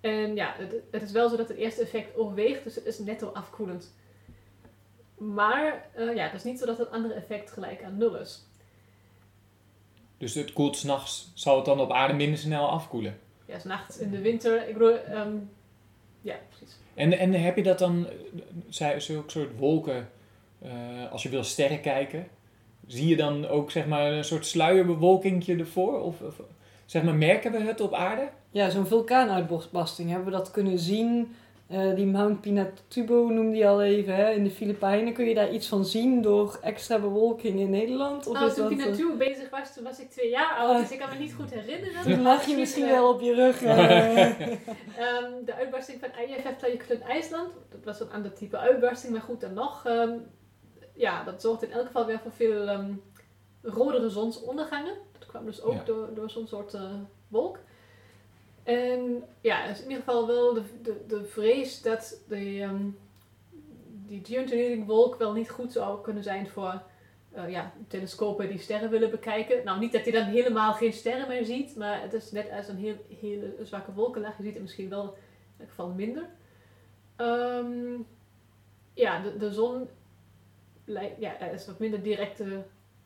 en 0.00 0.34
ja, 0.34 0.54
het, 0.56 0.74
het 0.90 1.02
is 1.02 1.12
wel 1.12 1.28
zo 1.28 1.36
dat 1.36 1.48
het 1.48 1.56
eerste 1.56 1.82
effect 1.82 2.16
overweegt, 2.16 2.64
dus 2.64 2.74
het 2.74 2.86
is 2.86 2.98
netto 2.98 3.26
afkoelend. 3.28 3.94
Maar 5.20 5.86
eh, 5.94 6.14
ja, 6.14 6.22
het 6.22 6.34
is 6.34 6.44
niet 6.44 6.58
zo 6.58 6.66
dat 6.66 6.78
het 6.78 6.90
andere 6.90 7.14
effect 7.14 7.50
gelijk 7.50 7.82
aan 7.82 7.98
nul 7.98 8.16
is. 8.16 8.44
Dus 10.18 10.34
het 10.34 10.52
koelt 10.52 10.76
s'nachts, 10.76 11.30
zal 11.34 11.56
het 11.56 11.64
dan 11.64 11.80
op 11.80 11.92
aarde 11.92 12.14
minder 12.14 12.38
snel 12.38 12.68
afkoelen? 12.68 13.18
Ja, 13.46 13.58
s 13.58 13.64
nachts 13.64 13.98
in 13.98 14.10
de 14.10 14.20
winter, 14.20 14.68
ik 14.68 14.72
bedoel, 14.72 14.98
ehm, 14.98 15.32
ja, 16.20 16.34
precies. 16.48 16.76
En, 16.94 17.12
en 17.12 17.32
heb 17.32 17.56
je 17.56 17.62
dat 17.62 17.78
dan, 17.78 18.06
zulke 18.68 19.30
soort 19.30 19.58
wolken, 19.58 20.10
eh, 20.58 21.12
als 21.12 21.22
je 21.22 21.28
wil 21.28 21.44
sterren 21.44 21.80
kijken, 21.80 22.28
zie 22.86 23.08
je 23.08 23.16
dan 23.16 23.46
ook 23.46 23.70
zeg 23.70 23.86
maar 23.86 24.12
een 24.12 24.24
soort 24.24 24.46
sluierbewolkingje 24.46 25.56
ervoor? 25.56 26.00
Of, 26.00 26.20
of 26.20 26.40
zeg 26.86 27.02
maar, 27.02 27.14
merken 27.14 27.52
we 27.52 27.58
het 27.58 27.80
op 27.80 27.94
aarde? 27.94 28.28
Ja, 28.50 28.70
zo'n 28.70 28.86
vulkaanuitbarsting 28.86 30.08
hebben 30.08 30.28
we 30.28 30.38
dat 30.38 30.50
kunnen 30.50 30.78
zien. 30.78 31.34
Eh, 31.70 31.94
die 31.94 32.06
Mount 32.06 32.40
Pinatubo 32.40 33.28
noemde 33.28 33.56
je 33.56 33.66
al 33.66 33.82
even, 33.82 34.14
hè? 34.14 34.30
in 34.30 34.44
de 34.44 34.50
Filipijnen. 34.50 35.12
Kun 35.12 35.24
je 35.24 35.34
daar 35.34 35.50
iets 35.50 35.68
van 35.68 35.84
zien 35.84 36.22
door 36.22 36.58
extra 36.62 36.98
bewolking 36.98 37.58
in 37.60 37.70
Nederland? 37.70 38.26
Of 38.26 38.32
nou, 38.34 38.52
toen 38.52 38.70
eh, 38.70 38.76
naartoe 38.86 39.16
bezig 39.16 39.50
was, 39.50 39.74
toen 39.74 39.84
was 39.84 40.00
ik 40.00 40.10
twee 40.10 40.30
jaar 40.30 40.54
oud, 40.56 40.80
dus 40.80 40.90
ik 40.90 40.98
kan 40.98 41.08
me 41.12 41.18
niet 41.18 41.34
goed 41.34 41.50
herinneren. 41.54 42.02
Toen 42.02 42.22
lag 42.22 42.44
je 42.44 42.56
misschien 42.56 42.86
wel 42.86 43.08
op 43.14 43.20
je 43.20 43.34
rug. 43.34 43.62
eh. 43.62 44.26
Ehm, 44.98 45.44
de 45.44 45.54
uitbarsting 45.54 46.00
van 46.00 46.10
Eyjafjallajökull 46.12 46.96
in 46.96 47.02
IJsland, 47.02 47.50
dat 47.70 47.84
was 47.84 48.00
een 48.00 48.10
ander 48.12 48.32
type 48.32 48.56
uitbarsting, 48.58 49.12
maar 49.12 49.22
goed 49.22 49.40
dan 49.40 49.54
nog. 49.54 49.84
ehm, 49.86 50.12
ja, 50.94 51.24
dat 51.24 51.40
zorgt 51.42 51.62
in 51.62 51.70
elk 51.72 51.86
geval 51.86 52.06
weer 52.06 52.18
voor 52.22 52.32
veel 52.32 52.66
ehm, 52.68 52.92
rodere 53.62 54.08
zonsondergangen. 54.08 54.94
Dat 55.18 55.26
kwam 55.28 55.44
dus 55.44 55.62
ook 55.62 55.72
Ja. 55.72 55.82
door, 55.84 56.08
door 56.14 56.30
zo'n 56.30 56.46
soort 56.46 56.74
eh, 56.74 56.82
wolk. 57.28 57.58
En 58.70 59.24
ja, 59.40 59.64
is 59.64 59.82
in 59.82 59.88
ieder 59.88 60.04
geval 60.04 60.26
wel 60.26 60.54
de, 60.54 60.62
de, 60.82 61.04
de 61.06 61.24
vrees 61.24 61.82
dat 61.82 62.20
de, 62.28 62.60
ehm 62.60 62.88
die 64.06 64.24
geoengineering 64.24 64.86
wolk 64.86 65.18
wel 65.18 65.32
niet 65.32 65.50
goed 65.50 65.72
zou 65.72 66.02
kunnen 66.02 66.22
zijn 66.22 66.48
voor 66.48 66.82
eh, 67.32 67.50
ja, 67.50 67.72
telescopen 67.88 68.48
die 68.48 68.58
sterren 68.58 68.90
willen 68.90 69.10
bekijken. 69.10 69.64
Nou, 69.64 69.78
niet 69.78 69.92
dat 69.92 70.04
je 70.04 70.12
dan 70.12 70.24
helemaal 70.24 70.72
geen 70.72 70.92
sterren 70.92 71.28
meer 71.28 71.44
ziet, 71.44 71.76
maar 71.76 72.02
het 72.02 72.12
is 72.12 72.30
net 72.30 72.50
als 72.50 72.68
een 72.68 72.76
heel, 72.76 72.96
hele 73.20 73.54
zwakke 73.62 73.92
wolkenlaag. 73.92 74.36
Je 74.36 74.42
ziet 74.42 74.52
het 74.52 74.62
misschien 74.62 74.88
wel 74.88 75.04
in 75.04 75.58
elk 75.58 75.68
geval 75.68 75.88
minder. 75.88 76.28
Ehm, 77.16 77.98
ja, 78.94 79.22
de, 79.22 79.36
de 79.36 79.52
zon 79.52 79.88
ja, 81.18 81.40
er 81.40 81.52
is 81.52 81.66
wat 81.66 81.78
minder 81.78 82.02
directe 82.02 82.62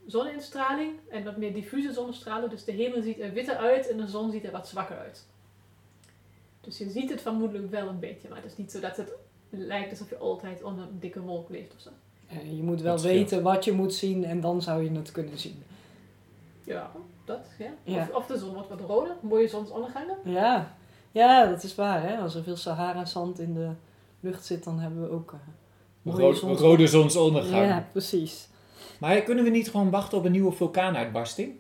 zoninstraling 0.07 0.93
en 1.09 1.25
wat 1.25 1.37
meer 1.37 1.55
diffuse 1.55 1.93
zonnestralen. 1.93 2.51
Dus 2.51 2.65
de 2.65 2.73
hemel 2.73 3.03
ziet 3.03 3.21
er 3.21 3.33
witter 3.33 3.57
uit 3.57 3.89
en 3.89 3.97
de 3.97 4.07
zon 4.07 4.31
ziet 4.31 4.45
er 4.45 4.53
wat 4.53 4.69
zwakker 4.69 4.99
uit. 4.99 5.27
Dus 6.65 6.79
je 6.79 6.91
ziet 6.91 7.11
het 7.11 7.23
vermoedelijk 7.23 7.71
wel 7.71 7.89
een 7.89 7.99
beetje, 7.99 8.29
maar 8.29 8.37
het 8.43 8.47
is 8.51 8.57
niet 8.57 8.71
zo 8.71 8.81
dat 8.81 8.97
het 8.97 9.13
lijkt 9.51 9.91
alsof 9.91 10.09
je 10.11 10.17
altijd 10.17 10.63
onder 10.63 10.85
een 10.85 10.99
dikke 11.01 11.21
wolk 11.21 11.49
leeft 11.49 11.75
of 11.75 11.81
zo. 11.81 11.89
Eh, 12.29 12.57
je 12.57 12.63
moet 12.63 12.81
wel 12.81 12.99
weten 13.01 13.43
wat 13.43 13.65
je 13.65 13.73
moet 13.73 13.95
zien 13.95 14.25
en 14.25 14.41
dan 14.41 14.63
zou 14.63 14.83
je 14.83 14.91
het 14.91 15.13
kunnen 15.13 15.39
zien. 15.39 15.63
Ja, 16.65 16.91
dat, 17.25 17.47
ja. 17.59 17.71
Ja. 17.85 18.01
Of, 18.11 18.15
of 18.17 18.27
de 18.27 18.39
zon 18.39 18.55
wordt 18.55 18.69
wat 18.69 18.81
roder, 18.81 19.15
mooie 19.21 19.49
zonsondergangen. 19.49 20.17
Ja, 20.25 20.75
ja 21.13 21.47
dat 21.47 21.63
is 21.63 21.75
waar. 21.75 22.03
Hè? 22.03 22.17
Als 22.17 22.35
er 22.35 22.43
veel 22.43 22.57
Sahara-zand 22.57 23.39
in 23.39 23.55
de 23.55 23.71
lucht 24.21 24.45
zit, 24.45 24.65
dan 24.65 24.79
hebben 24.79 25.03
we 25.03 25.11
ook 25.11 25.33
eh, 25.33 25.39
mooie 26.03 26.23
Ro- 26.23 26.33
zons- 26.33 26.61
rode 26.61 26.87
zonsondergang. 26.87 27.67
Ja, 27.67 27.89
precies. 27.93 28.49
Maar 29.01 29.23
kunnen 29.23 29.45
we 29.45 29.51
niet 29.51 29.71
gewoon 29.71 29.91
wachten 29.91 30.19
op 30.19 30.25
een 30.25 30.33
nieuwe 30.33 30.53
vulkaanuitbarsting? 30.53 31.53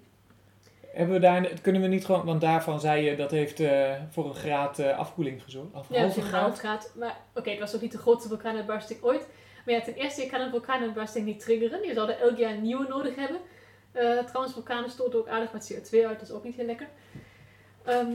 Hebben 0.94 1.14
we 1.14 1.20
daar, 1.20 1.48
kunnen 1.62 1.82
we 1.82 1.88
niet 1.88 2.04
gewoon, 2.04 2.24
want 2.24 2.40
daarvan 2.40 2.80
zei 2.80 3.04
je 3.04 3.16
dat 3.16 3.30
heeft 3.30 3.60
eh, 3.60 3.92
voor 4.10 4.26
een 4.26 4.34
graad 4.34 4.78
eh, 4.78 4.98
afkoeling 4.98 5.42
gezorgd. 5.42 5.74
Of 5.74 5.86
Ja, 5.90 6.00
halve 6.00 6.20
een 6.20 6.26
graad. 6.26 6.58
graad. 6.58 6.92
Maar 6.98 7.16
oké, 7.34 7.50
het 7.50 7.58
was 7.58 7.74
ook 7.74 7.80
niet 7.80 7.92
de 7.92 7.98
grootste 7.98 8.28
vulkaanuitbarsting 8.28 9.02
ooit. 9.02 9.28
Maar 9.64 9.74
ja, 9.74 9.80
ten 9.80 9.94
eerste, 9.94 10.22
je 10.22 10.30
kan 10.30 10.40
een 10.40 10.50
vulkaanuitbarsting 10.50 11.26
niet 11.26 11.40
triggeren. 11.40 11.86
Je 11.86 11.94
zou 11.94 12.10
er 12.10 12.20
elk 12.20 12.36
jaar 12.38 12.52
een 12.52 12.62
nieuwe 12.62 12.86
nodig 12.88 13.14
hebben. 13.14 13.40
Eh, 13.92 14.18
trouwens, 14.18 14.52
vulkanen 14.54 14.90
stoten 14.90 15.18
ook 15.18 15.28
aardig 15.28 15.52
met 15.52 15.72
CO2 15.72 16.06
uit, 16.06 16.18
dat 16.18 16.28
is 16.28 16.34
ook 16.34 16.44
niet 16.44 16.56
heel 16.56 16.66
lekker. 16.66 16.88
Ehm, 17.84 18.12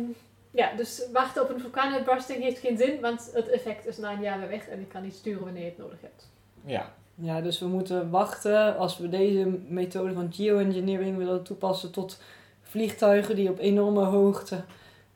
ja, 0.51 0.75
dus 0.75 1.07
wachten 1.13 1.41
op 1.43 1.49
een 1.49 1.59
vulkaanuitbarsting 1.59 2.43
heeft 2.43 2.59
geen 2.59 2.77
zin, 2.77 3.01
want 3.01 3.29
het 3.33 3.49
effect 3.49 3.85
is 3.87 3.97
na 3.97 4.11
een 4.11 4.21
jaar 4.21 4.39
weer 4.39 4.49
weg 4.49 4.67
en 4.67 4.79
je 4.79 4.85
kan 4.85 5.01
niet 5.01 5.13
sturen 5.15 5.43
wanneer 5.43 5.63
je 5.63 5.69
het 5.69 5.77
nodig 5.77 6.01
hebt. 6.01 6.29
Ja, 6.65 6.93
Ja, 7.21 7.41
dus 7.41 7.59
we 7.59 7.67
moeten 7.67 8.09
wachten 8.09 8.77
als 8.77 8.97
we 8.97 9.09
deze 9.09 9.59
methode 9.67 10.13
van 10.13 10.33
geoengineering 10.33 11.17
willen 11.17 11.43
toepassen 11.43 11.91
tot 11.91 12.21
vliegtuigen 12.69 13.35
die 13.35 13.49
op 13.49 13.59
enorme 13.59 14.03
hoogte. 14.03 14.63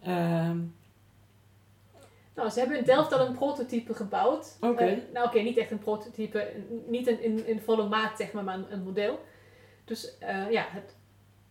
ehm, 0.03 0.57
Nou, 2.36 2.50
ze 2.50 2.60
hebben 2.60 2.77
in 2.77 2.83
Delft 2.83 3.13
al 3.13 3.25
een 3.27 3.33
prototype 3.36 3.93
gebouwd. 3.93 4.57
Oké. 4.62 4.83
Eh, 4.83 4.98
nou, 5.13 5.27
oké, 5.27 5.39
niet 5.39 5.57
echt 5.57 5.72
een 5.72 5.79
prototype, 5.79 6.51
niet 6.88 7.07
in, 7.07 7.22
in, 7.24 7.48
in 7.48 7.62
volle 7.62 7.88
maat, 7.88 8.17
zeg 8.17 8.31
maar, 8.31 8.43
maar 8.43 8.55
een, 8.55 8.74
een 8.74 8.83
model. 8.83 9.19
Dus 9.86 10.17
eh, 10.17 10.51
ja, 10.51 10.65
het, 10.69 10.95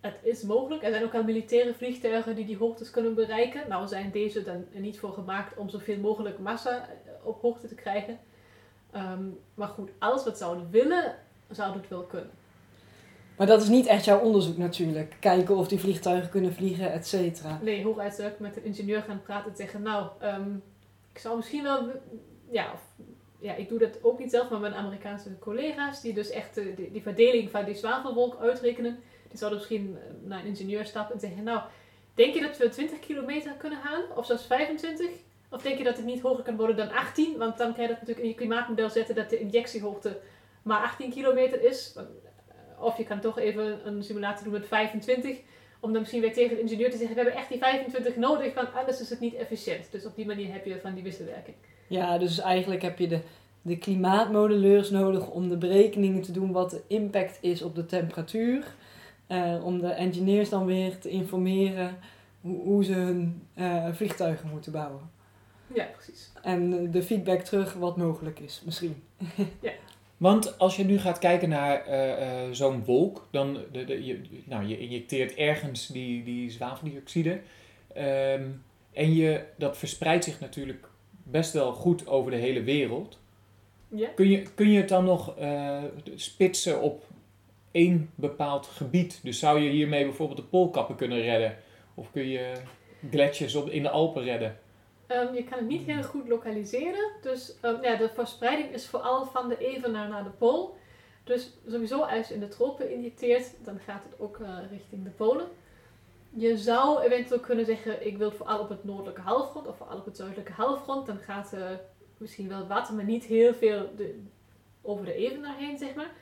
het 0.00 0.14
is 0.22 0.42
mogelijk. 0.42 0.82
Er 0.82 0.90
zijn 0.90 1.04
ook 1.04 1.14
al 1.14 1.24
militaire 1.24 1.74
vliegtuigen 1.74 2.34
die 2.36 2.44
die 2.44 2.56
hoogtes 2.56 2.90
kunnen 2.90 3.14
bereiken. 3.14 3.68
Nou 3.68 3.86
zijn 3.88 4.10
deze 4.10 4.42
dan 4.42 4.64
niet 4.72 4.98
voor 4.98 5.12
gemaakt 5.12 5.56
om 5.56 5.68
zoveel 5.68 5.98
mogelijk 5.98 6.38
massa 6.38 6.88
eh, 6.88 7.26
op 7.26 7.40
hoogte 7.42 7.68
te 7.68 7.74
krijgen. 7.74 8.18
Ehm, 8.90 9.24
maar 9.54 9.68
goed, 9.68 9.90
we 9.98 10.30
het 10.30 10.38
zouden 10.38 10.70
willen, 10.70 11.14
zou 11.50 11.76
het 11.76 11.88
wel 11.88 12.02
kunnen. 12.02 12.30
Maar 13.36 13.46
dat 13.46 13.62
is 13.62 13.68
niet 13.68 13.86
echt 13.86 14.04
jouw 14.04 14.18
onderzoek 14.18 14.56
natuurlijk. 14.56 15.16
Kijken 15.20 15.56
of 15.56 15.68
die 15.68 15.80
vliegtuigen 15.80 16.30
kunnen 16.30 16.54
vliegen, 16.54 16.92
et 16.92 17.06
cetera. 17.06 17.58
Nee, 17.62 17.84
hooguit 17.84 18.14
zou 18.14 18.28
ik 18.28 18.38
met 18.38 18.56
een 18.56 18.64
ingenieur 18.64 19.02
gaan 19.02 19.22
praten 19.22 19.50
en 19.50 19.56
zeggen, 19.56 19.82
nou, 19.82 20.06
ehm, 20.18 20.54
ik 21.12 21.18
zou 21.18 21.36
misschien 21.36 21.62
wel, 21.62 21.90
ja, 22.50 22.72
of, 22.72 22.80
ja, 23.38 23.54
ik 23.54 23.68
doe 23.68 23.78
dat 23.78 23.98
ook 24.02 24.18
niet 24.18 24.30
zelf, 24.30 24.50
maar 24.50 24.60
mijn 24.60 24.74
Amerikaanse 24.74 25.38
collega's, 25.38 26.00
die 26.00 26.14
dus 26.14 26.30
echt 26.30 26.56
eh, 26.56 26.64
die, 26.92 27.02
verdeling 27.02 27.50
van 27.50 27.64
die 27.64 27.74
zwavelwolk 27.74 28.40
uitrekenen, 28.40 28.98
die 29.28 29.38
zouden 29.38 29.58
misschien 29.58 29.96
eh, 29.96 30.28
naar 30.28 30.40
een 30.40 30.46
ingenieur 30.46 30.84
stappen 30.84 31.14
en 31.14 31.20
zeggen, 31.20 31.42
nou, 31.42 31.60
denk 32.14 32.34
je 32.34 32.40
dat 32.40 32.58
we 32.58 32.68
20 32.68 32.98
kilometer 32.98 33.52
kunnen 33.52 33.78
halen? 33.82 34.16
Of 34.16 34.26
zelfs 34.26 34.46
25? 34.46 35.08
Of 35.48 35.62
denk 35.62 35.78
je 35.78 35.84
dat 35.84 35.96
het 35.96 36.06
niet 36.06 36.20
hoger 36.20 36.44
kan 36.44 36.56
worden 36.56 36.76
dan 36.76 36.90
18? 36.90 37.38
Want 37.38 37.58
dan 37.58 37.74
kan 37.74 37.82
je 37.82 37.88
dat 37.88 37.98
natuurlijk 37.98 38.26
in 38.26 38.28
je 38.28 38.34
klimaatmodel 38.34 38.90
zetten 38.90 39.14
dat 39.14 39.30
de 39.30 39.38
injectiehoogte 39.38 40.18
maar 40.62 40.80
18 40.80 41.10
kilometer 41.10 41.62
is. 41.62 41.96
Of 42.82 42.96
je 42.96 43.04
kan 43.04 43.20
toch 43.20 43.38
even 43.38 43.86
een 43.86 44.02
simulatie 44.02 44.44
doen 44.44 44.52
met 44.52 44.66
25. 44.66 45.36
Om 45.80 45.92
dan 45.92 46.00
misschien 46.00 46.20
weer 46.20 46.32
tegen 46.32 46.56
de 46.56 46.62
ingenieur 46.62 46.90
te 46.90 46.96
zeggen, 46.96 47.16
we 47.16 47.22
hebben 47.22 47.40
echt 47.40 47.48
die 47.48 47.58
25 47.58 48.16
nodig, 48.16 48.54
want 48.54 48.74
anders 48.74 49.00
is 49.00 49.10
het 49.10 49.20
niet 49.20 49.34
efficiënt. 49.34 49.88
Dus 49.90 50.06
op 50.06 50.16
die 50.16 50.26
manier 50.26 50.52
heb 50.52 50.64
je 50.64 50.80
van 50.82 50.94
die 50.94 51.02
wisselwerking. 51.02 51.56
Ja, 51.86 52.18
dus 52.18 52.40
eigenlijk 52.40 52.82
heb 52.82 52.98
je 52.98 53.08
de, 53.08 53.20
de 53.62 53.78
klimaatmodelleurs 53.78 54.90
nodig 54.90 55.30
om 55.30 55.48
de 55.48 55.56
berekeningen 55.56 56.22
te 56.22 56.32
doen 56.32 56.52
wat 56.52 56.70
de 56.70 56.82
impact 56.86 57.38
is 57.40 57.62
op 57.62 57.74
de 57.74 57.86
temperatuur. 57.86 58.74
Eh, 59.26 59.64
om 59.64 59.80
de 59.80 59.88
engineers 59.88 60.48
dan 60.48 60.66
weer 60.66 60.98
te 60.98 61.08
informeren 61.08 61.96
hoe, 62.40 62.62
hoe 62.62 62.84
ze 62.84 62.92
hun 62.92 63.46
eh, 63.54 63.92
vliegtuigen 63.92 64.48
moeten 64.48 64.72
bouwen. 64.72 65.10
Ja, 65.74 65.84
precies. 65.84 66.32
En 66.42 66.90
de 66.90 67.02
feedback 67.02 67.40
terug 67.40 67.72
wat 67.72 67.96
mogelijk 67.96 68.38
is, 68.38 68.62
misschien. 68.64 69.02
Want 70.22 70.58
als 70.58 70.76
je 70.76 70.84
nu 70.84 70.98
gaat 70.98 71.18
kijken 71.18 71.48
naar 71.48 71.86
eh, 71.86 72.12
eh, 72.12 72.52
zo'n 72.52 72.84
wolk, 72.84 73.28
dan 73.30 73.58
de, 73.72 73.84
de, 73.84 74.04
je, 74.04 74.20
nou, 74.44 74.66
je 74.66 74.78
injecteert 74.78 75.34
ergens 75.34 75.86
die, 75.86 76.24
die 76.24 76.50
zwaveldioxide. 76.50 77.40
Ehm, 77.94 78.42
en 78.92 79.14
je, 79.14 79.44
dat 79.56 79.78
verspreidt 79.78 80.24
zich 80.24 80.40
natuurlijk 80.40 80.88
best 81.22 81.52
wel 81.52 81.72
goed 81.72 82.06
over 82.06 82.30
de 82.30 82.36
hele 82.36 82.62
wereld. 82.62 83.18
Ja. 83.88 84.08
Kun 84.08 84.28
je, 84.30 84.42
kun 84.54 84.70
je 84.70 84.80
het 84.80 84.88
dan 84.88 85.04
nog 85.04 85.36
eh, 85.36 85.82
spitsen 86.14 86.80
op 86.80 87.04
één 87.70 88.10
bepaald 88.14 88.66
gebied? 88.66 89.20
Dus 89.22 89.38
zou 89.38 89.60
je 89.60 89.70
hiermee 89.70 90.04
bijvoorbeeld 90.04 90.38
de 90.38 90.46
poolkappen 90.46 90.96
kunnen 90.96 91.20
redden? 91.20 91.56
Of 91.94 92.10
kun 92.12 92.28
je 92.28 92.52
gletsjers 93.10 93.54
op, 93.54 93.68
in 93.68 93.82
de 93.82 93.90
Alpen 93.90 94.22
redden? 94.22 94.58
Ehm, 95.12 95.34
je 95.34 95.44
kan 95.44 95.58
het 95.58 95.68
niet 95.68 95.86
heel 95.86 96.02
goed 96.02 96.28
lokaliseren. 96.28 97.12
Dus 97.22 97.60
ehm, 97.60 97.82
ja, 97.82 97.96
de 97.96 98.08
verspreiding 98.08 98.72
is 98.72 98.86
vooral 98.86 99.26
van 99.26 99.48
de 99.48 99.58
evenaar 99.58 100.08
naar 100.08 100.24
de 100.24 100.30
pool. 100.30 100.76
Dus 101.24 101.50
sowieso 101.66 102.00
als 102.00 102.28
je 102.28 102.34
in 102.34 102.40
de 102.40 102.48
tropen 102.48 102.90
injecteert, 102.90 103.64
dan 103.64 103.78
gaat 103.78 104.04
het 104.04 104.20
ook 104.20 104.38
eh, 104.40 104.58
richting 104.70 105.04
de 105.04 105.10
polen. 105.10 105.46
Je 106.30 106.56
zou 106.56 107.00
eventueel 107.02 107.40
kunnen 107.40 107.64
zeggen, 107.64 108.06
ik 108.06 108.16
wil 108.16 108.28
het 108.28 108.36
vooral 108.36 108.58
op 108.58 108.68
het 108.68 108.84
noordelijke 108.84 109.20
halfrond 109.20 109.66
of 109.66 109.76
vooral 109.76 109.98
op 109.98 110.04
het 110.04 110.16
zuidelijke 110.16 110.52
halfrond. 110.52 111.06
Dan 111.06 111.18
gaat 111.18 111.52
eh, 111.52 111.70
misschien 112.16 112.48
wel 112.48 112.66
water, 112.66 112.94
maar 112.94 113.04
niet 113.04 113.24
heel 113.24 113.54
veel 113.54 113.90
de, 113.96 114.22
over 114.82 115.04
de 115.04 115.14
evenaar 115.14 115.56
heen, 115.56 115.78
zeg 115.78 115.94
maar. 115.94 116.12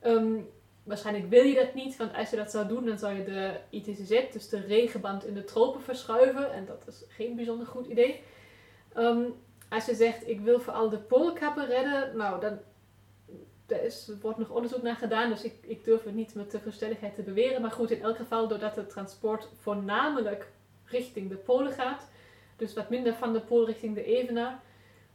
Ehm, 0.00 0.40
waarschijnlijk 0.88 1.28
wil 1.28 1.44
je 1.44 1.54
dat 1.54 1.74
niet, 1.74 1.96
want 1.96 2.14
als 2.14 2.30
je 2.30 2.36
dat 2.36 2.50
zou 2.50 2.68
doen, 2.68 2.84
dan 2.84 2.98
zou 2.98 3.14
je 3.14 3.24
de 3.24 3.60
ITCZ, 3.70 4.32
dus 4.32 4.48
de 4.48 4.60
regenband 4.60 5.26
in 5.26 5.34
de 5.34 5.44
tropen, 5.44 5.82
verschuiven. 5.82 6.52
En 6.52 6.66
dat 6.66 6.84
is 6.86 7.04
geen 7.08 7.36
bijzonder 7.36 7.66
goed 7.66 7.86
idee. 7.86 8.22
Ehm, 8.92 9.22
als 9.68 9.86
je 9.86 9.94
zegt, 9.94 10.28
ik 10.28 10.40
wil 10.40 10.60
vooral 10.60 10.88
de 10.88 10.98
poolkappen 10.98 11.66
redden, 11.66 12.16
nou, 12.16 12.40
dan 12.40 12.58
daar 13.66 13.82
is, 13.84 14.10
wordt 14.20 14.38
nog 14.38 14.50
onderzoek 14.50 14.82
naar 14.82 14.96
gedaan, 14.96 15.30
dus 15.30 15.44
ik, 15.44 15.54
ik 15.60 15.84
durf 15.84 16.04
het 16.04 16.14
niet 16.14 16.34
met 16.34 16.50
de 16.50 16.58
verstelligheid 16.58 17.14
te 17.14 17.22
beweren. 17.22 17.60
Maar 17.62 17.70
goed, 17.70 17.90
in 17.90 18.02
elk 18.02 18.16
geval, 18.16 18.48
doordat 18.48 18.76
het 18.76 18.90
transport 18.90 19.48
voornamelijk 19.56 20.50
richting 20.84 21.30
de 21.30 21.36
polen 21.36 21.72
gaat, 21.72 22.10
dus 22.56 22.74
wat 22.74 22.90
minder 22.90 23.14
van 23.14 23.32
de 23.32 23.40
pool 23.40 23.66
richting 23.66 23.94
de 23.94 24.04
evenaar, 24.04 24.62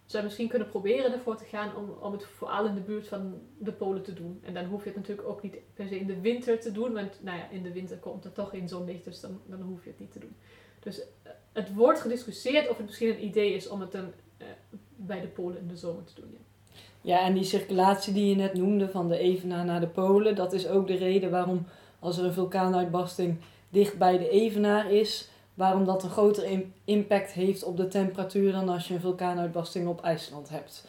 zou 0.05 0.23
je 0.23 0.29
misschien 0.29 0.47
kunnen 0.47 0.69
proberen 0.69 1.13
ervoor 1.13 1.37
te 1.37 1.45
gaan 1.45 1.75
om, 1.75 1.89
om 2.01 2.11
het 2.11 2.25
vooral 2.25 2.65
in 2.65 2.75
de 2.75 2.81
buurt 2.81 3.07
van 3.07 3.41
de 3.57 3.71
polen 3.71 4.03
te 4.03 4.13
doen. 4.13 4.39
En 4.43 4.53
dan 4.53 4.65
hoef 4.65 4.83
je 4.83 4.89
het 4.89 4.97
natuurlijk 4.97 5.27
ook 5.27 5.41
niet 5.41 5.55
per 5.73 5.87
se 5.87 5.99
in 5.99 6.07
de 6.07 6.19
winter 6.19 6.59
te 6.59 6.71
doen, 6.71 6.93
want 6.93 7.19
nou 7.21 7.37
ja, 7.37 7.49
in 7.49 7.63
de 7.63 7.71
winter 7.71 7.97
komt 7.97 8.25
er 8.25 8.31
toch 8.31 8.49
geen 8.49 8.67
zonlicht, 8.67 9.03
dus 9.03 9.19
dan, 9.19 9.41
dan 9.45 9.61
hoef 9.61 9.83
je 9.83 9.89
het 9.89 9.99
niet 9.99 10.11
te 10.11 10.19
doen. 10.19 10.35
Dus 10.79 10.99
eh, 10.99 11.31
het 11.53 11.73
wordt 11.73 12.01
gediscussieerd 12.01 12.69
of 12.69 12.77
het 12.77 12.85
misschien 12.85 13.09
een 13.09 13.25
idee 13.25 13.53
is 13.53 13.67
om 13.67 13.81
het 13.81 13.91
dan 13.91 14.11
eh, 14.37 14.47
bij 14.95 15.21
de 15.21 15.27
polen 15.27 15.57
in 15.57 15.67
de 15.67 15.77
zomer 15.77 16.03
te 16.03 16.21
doen. 16.21 16.29
Ja. 16.31 16.39
Ja, 17.05 17.25
en 17.25 17.33
die 17.33 17.43
circulatie 17.43 18.13
die 18.13 18.29
je 18.29 18.35
net 18.35 18.53
noemde 18.53 18.89
van 18.89 19.07
de 19.07 19.17
Evenaar 19.17 19.65
naar 19.65 19.79
de 19.79 19.87
Polen, 19.87 20.35
dat 20.35 20.53
is 20.53 20.67
ook 20.67 20.87
de 20.87 20.95
reden 20.95 21.31
waarom 21.31 21.65
als 21.99 22.17
er 22.17 22.25
een 22.25 22.33
vulkaanuitbarsting 22.33 23.37
dicht 23.69 23.97
bij 23.97 24.17
de 24.17 24.29
Evenaar 24.29 24.91
is, 24.91 25.29
waarom 25.53 25.85
dat 25.85 26.03
een 26.03 26.09
grotere 26.09 26.51
im- 26.51 26.73
impact 26.85 27.31
heeft 27.31 27.63
op 27.63 27.77
de 27.77 27.87
temperatuur 27.87 28.51
dan 28.51 28.69
als 28.69 28.87
je 28.87 28.93
een 28.93 28.99
vulkaanuitbarsting 28.99 29.87
op 29.87 30.03
IJsland 30.03 30.49
hebt. 30.49 30.85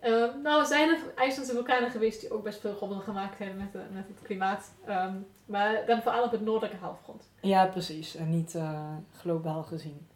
Eh, 0.00 0.24
nou, 0.42 0.64
zijn 0.66 0.88
er 0.88 0.98
IJslandse 1.16 1.54
vulkanen 1.54 1.90
geweest 1.90 2.20
die 2.20 2.32
ook 2.32 2.42
best 2.42 2.60
veel 2.60 2.76
rommel 2.80 2.98
gemaakt 3.00 3.38
hebben 3.38 3.56
met, 3.56 3.72
de- 3.72 3.94
met 3.94 4.04
het 4.08 4.22
klimaat. 4.26 4.72
Ehm, 4.86 5.14
maar 5.46 5.82
dan 5.86 6.02
vooral 6.02 6.24
op 6.24 6.30
het 6.30 6.40
noordelijke 6.40 6.76
halfrond. 6.84 7.28
Ja, 7.40 7.66
precies. 7.66 8.16
En 8.16 8.30
niet 8.30 8.54
eh, 8.54 8.80
globaal 9.16 9.62
gezien. 9.62 10.06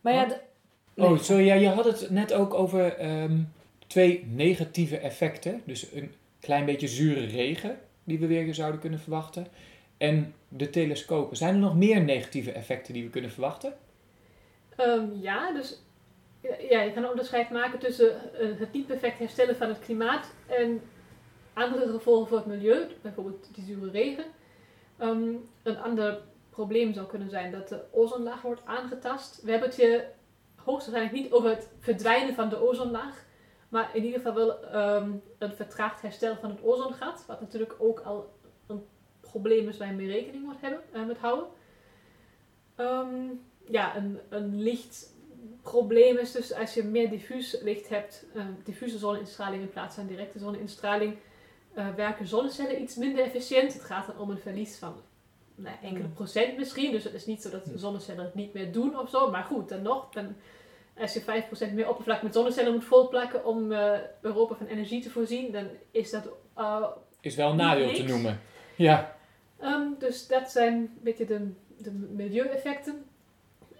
Maar 0.00 0.12
ja, 0.12 0.18
Want- 0.20 0.30
de- 0.30 0.40
nee. 0.94 1.08
Oh, 1.10 1.18
sorry, 1.18 1.46
ja, 1.46 1.54
je 1.54 1.68
had 1.68 1.84
het 1.84 2.10
net 2.10 2.32
ook 2.32 2.54
over 2.54 2.96
ehm, 2.96 3.38
twee 3.86 4.26
negatieve 4.30 4.98
effecten. 4.98 5.62
Dus 5.64 5.92
een 5.92 6.14
klein 6.40 6.64
beetje 6.64 6.88
zure 6.88 7.24
regen, 7.26 7.78
die 8.04 8.18
we 8.18 8.26
weer 8.26 8.54
zouden 8.54 8.80
kunnen 8.80 8.98
verwachten. 9.00 9.46
En 9.98 10.34
de 10.48 10.70
telescopen. 10.70 11.36
Zijn 11.36 11.54
er 11.54 11.60
nog 11.60 11.76
meer 11.76 12.00
negatieve 12.00 12.52
effecten 12.52 12.94
die 12.94 13.04
we 13.04 13.10
kunnen 13.10 13.30
verwachten? 13.30 13.76
Ehm, 14.76 15.06
ja, 15.20 15.52
dus 15.52 15.82
ja, 16.70 16.80
je 16.80 16.92
kan 16.92 17.02
een 17.02 17.10
onderscheid 17.10 17.50
maken 17.50 17.78
tussen 17.78 18.34
eh, 18.34 18.58
het 18.58 18.72
niet 18.72 18.86
perfect 18.86 19.18
herstellen 19.18 19.56
van 19.56 19.68
het 19.68 19.78
klimaat 19.78 20.34
en 20.46 20.80
andere 21.52 21.90
gevolgen 21.90 22.28
voor 22.28 22.36
het 22.36 22.46
milieu, 22.46 22.86
bijvoorbeeld 23.02 23.48
die 23.54 23.64
zure 23.64 23.90
regen. 23.90 24.24
Ehm, 24.98 25.32
een 25.62 25.78
ander 25.78 26.20
probleem 26.50 26.92
zou 26.92 27.06
kunnen 27.06 27.30
zijn 27.30 27.52
dat 27.52 27.68
de 27.68 27.84
ozonlaag 27.90 28.42
wordt 28.42 28.64
aangetast. 28.64 29.42
We 29.42 29.50
hebben 29.50 29.68
het 29.68 29.78
hier 29.78 30.04
hoogstwaarschijnlijk 30.54 31.22
niet 31.22 31.32
over 31.32 31.50
het 31.50 31.68
verdwijnen 31.78 32.34
van 32.34 32.48
de 32.48 32.68
ozonlaag, 32.68 33.24
maar 33.68 33.90
in 33.92 34.04
ieder 34.04 34.20
geval 34.20 34.34
wel 34.34 34.64
ehm, 34.64 35.10
een 35.38 35.52
vertraagd 35.52 36.02
herstel 36.02 36.36
van 36.36 36.50
het 36.50 36.62
ozongat, 36.62 37.24
wat 37.26 37.40
natuurlijk 37.40 37.74
ook 37.78 38.00
al 38.00 38.32
probleem 39.30 39.68
is 39.68 39.76
waar 39.76 39.88
je 39.88 39.94
mee 39.94 40.10
rekening 40.10 40.44
moet, 40.44 40.60
hebben, 40.60 40.80
uh, 40.94 41.06
moet 41.06 41.18
houden. 41.18 41.46
Ehm, 42.74 43.24
ja, 43.70 43.96
een, 43.96 44.18
een 44.28 44.62
licht 44.62 45.16
probleem 45.62 46.18
is 46.18 46.32
dus 46.32 46.54
als 46.54 46.74
je 46.74 46.84
meer 46.84 47.10
diffuus 47.10 47.58
licht 47.62 47.88
hebt, 47.88 48.24
uh, 48.34 48.42
diffuse 48.64 48.98
zonneinstraling 48.98 49.62
in 49.62 49.70
plaats 49.70 49.94
van 49.94 50.06
directe 50.06 50.38
zonneinstraling, 50.38 51.16
uh, 51.76 51.94
werken 51.94 52.26
zonnecellen 52.26 52.82
iets 52.82 52.96
minder 52.96 53.24
efficiënt. 53.24 53.72
Het 53.72 53.84
gaat 53.84 54.06
dan 54.06 54.18
om 54.18 54.30
een 54.30 54.38
verlies 54.38 54.76
van 54.76 54.94
nou, 55.54 55.76
enkele 55.82 56.04
hmm. 56.04 56.12
procent 56.12 56.56
misschien. 56.56 56.92
Dus 56.92 57.04
het 57.04 57.14
is 57.14 57.26
niet 57.26 57.42
zo 57.42 57.50
dat 57.50 57.64
hmm. 57.64 57.78
zonnecellen 57.78 58.24
het 58.24 58.34
niet 58.34 58.52
meer 58.52 58.72
doen 58.72 58.98
of 58.98 59.10
zo. 59.10 59.30
Maar 59.30 59.44
goed, 59.44 59.68
dan 59.68 59.82
nog, 59.82 60.08
dan, 60.10 60.36
als 60.98 61.12
je 61.12 61.22
5% 61.70 61.74
meer 61.74 61.88
oppervlak 61.88 62.22
met 62.22 62.34
zonnecellen 62.34 62.72
moet 62.72 62.84
volplakken 62.84 63.44
om 63.44 63.72
uh, 63.72 63.92
Europa 64.20 64.54
van 64.54 64.66
energie 64.66 65.02
te 65.02 65.10
voorzien, 65.10 65.52
dan 65.52 65.68
is 65.90 66.10
dat. 66.10 66.28
is 67.20 67.34
wel 67.34 67.50
een 67.50 67.56
nadeel 67.56 67.94
te 67.94 68.02
noemen. 68.02 68.40
Ja. 68.76 69.17
Um, 69.62 69.96
dus 69.98 70.26
dat 70.26 70.50
zijn 70.50 70.74
een 70.74 70.98
beetje 71.00 71.24
de, 71.24 71.52
de 71.76 71.90
milieueffecten. 71.92 73.06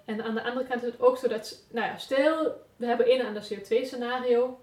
En 0.04 0.22
aan 0.22 0.34
de 0.34 0.42
andere 0.42 0.66
kant 0.66 0.82
is 0.82 0.90
het 0.90 1.00
ook 1.00 1.16
zo 1.16 1.28
dat, 1.28 1.64
nou 1.70 1.86
ja, 1.86 1.98
stel 1.98 2.66
we 2.76 2.86
hebben 2.86 3.12
een 3.12 3.22
aan 3.22 3.34
de 3.34 3.54
CO2-scenario 3.54 4.60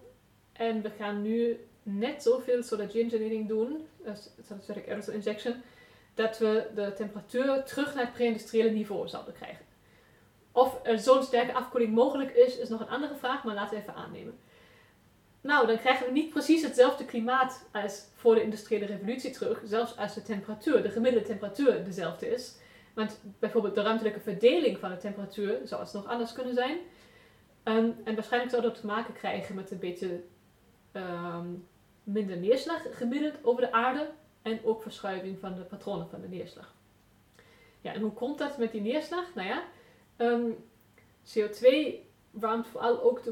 en 0.53 0.81
we 0.81 0.89
gaan 0.89 1.22
nu 1.22 1.60
net 1.84 2.24
zoveel 2.24 2.63
solar 2.63 2.95
engineering 2.95 3.48
doen, 3.48 3.88
dat 4.03 4.31
is 4.62 4.69
aerosol 4.88 5.13
injection, 5.13 5.62
dat 6.13 6.38
we 6.38 6.67
de 6.75 6.93
temperatuur 6.95 7.63
terug 7.63 7.95
naar 7.95 8.03
het 8.03 8.13
pre-industriële 8.13 8.69
niveau 8.69 9.07
zouden 9.07 9.34
krijgen. 9.34 9.65
Of 10.51 10.79
er 10.84 11.00
zo'n 11.00 11.24
sterke 11.24 11.53
afkoeling 11.53 11.93
mogelijk 11.93 12.31
is, 12.31 12.57
is 12.57 12.69
nog 12.69 12.79
een 12.79 12.89
andere 12.89 13.15
vraag, 13.15 13.43
maar 13.43 13.55
laten 13.55 13.75
we 13.75 13.81
even 13.81 13.95
aannemen. 13.95 14.39
Nou, 15.46 15.68
dan 15.68 15.78
krijgen 15.78 16.06
we 16.06 16.12
niet 16.12 16.30
precies 16.30 16.62
hetzelfde 16.62 17.06
klimaat 17.06 17.68
als 17.72 18.08
voor 18.14 18.36
de 18.36 18.44
industriële 18.44 18.86
revolutie 18.86 19.32
terug, 19.32 19.62
zelfs 19.66 19.98
als 19.98 20.14
de 20.14 20.22
temperatuur, 20.22 20.82
de 20.82 20.90
gemiddelde 20.90 21.28
temperatuur 21.28 21.84
dezelfde 21.84 22.30
is. 22.34 22.56
Want 22.94 23.22
bijvoorbeeld 23.40 23.75
de 23.75 23.82
ruimtelijke 23.82 24.20
verdeling 24.20 24.78
van 24.78 24.90
de 24.90 24.98
temperatuur 24.98 25.60
zou 25.64 25.82
het 25.82 25.94
nog 25.94 26.08
anders 26.08 26.34
kunnen 26.34 26.54
zijn. 26.54 26.78
Um, 27.64 27.96
en 28.04 28.16
waarschijnlijk 28.16 28.52
zou 28.52 28.64
dat 28.64 28.80
te 28.80 28.86
maken 28.86 29.14
krijgen 29.14 29.56
met 29.56 29.72
een 29.72 29.80
beetje 29.80 30.24
um, 30.94 31.68
minder 32.04 32.38
neerslag 32.38 32.82
gemiddeld 32.92 33.36
over 33.44 33.62
de 33.62 33.72
aarde 33.72 34.10
en 34.42 34.60
ook 34.64 34.82
verschuiving 34.82 35.40
van 35.40 35.56
de 35.56 35.62
patronen 35.62 36.10
van 36.10 36.22
de 36.22 36.28
neerslag. 36.28 36.75
Ja, 37.82 37.94
en 37.94 38.02
hoe 38.02 38.14
komt 38.14 38.38
dat 38.38 38.58
met 38.58 38.72
die 38.72 38.82
neerslag? 38.82 39.34
Nou 39.36 39.48
ja, 39.48 39.64
ehm, 40.16 40.50
CO2 41.24 42.04
warmt 42.39 42.68
vooral 42.68 43.01
ook 43.01 43.24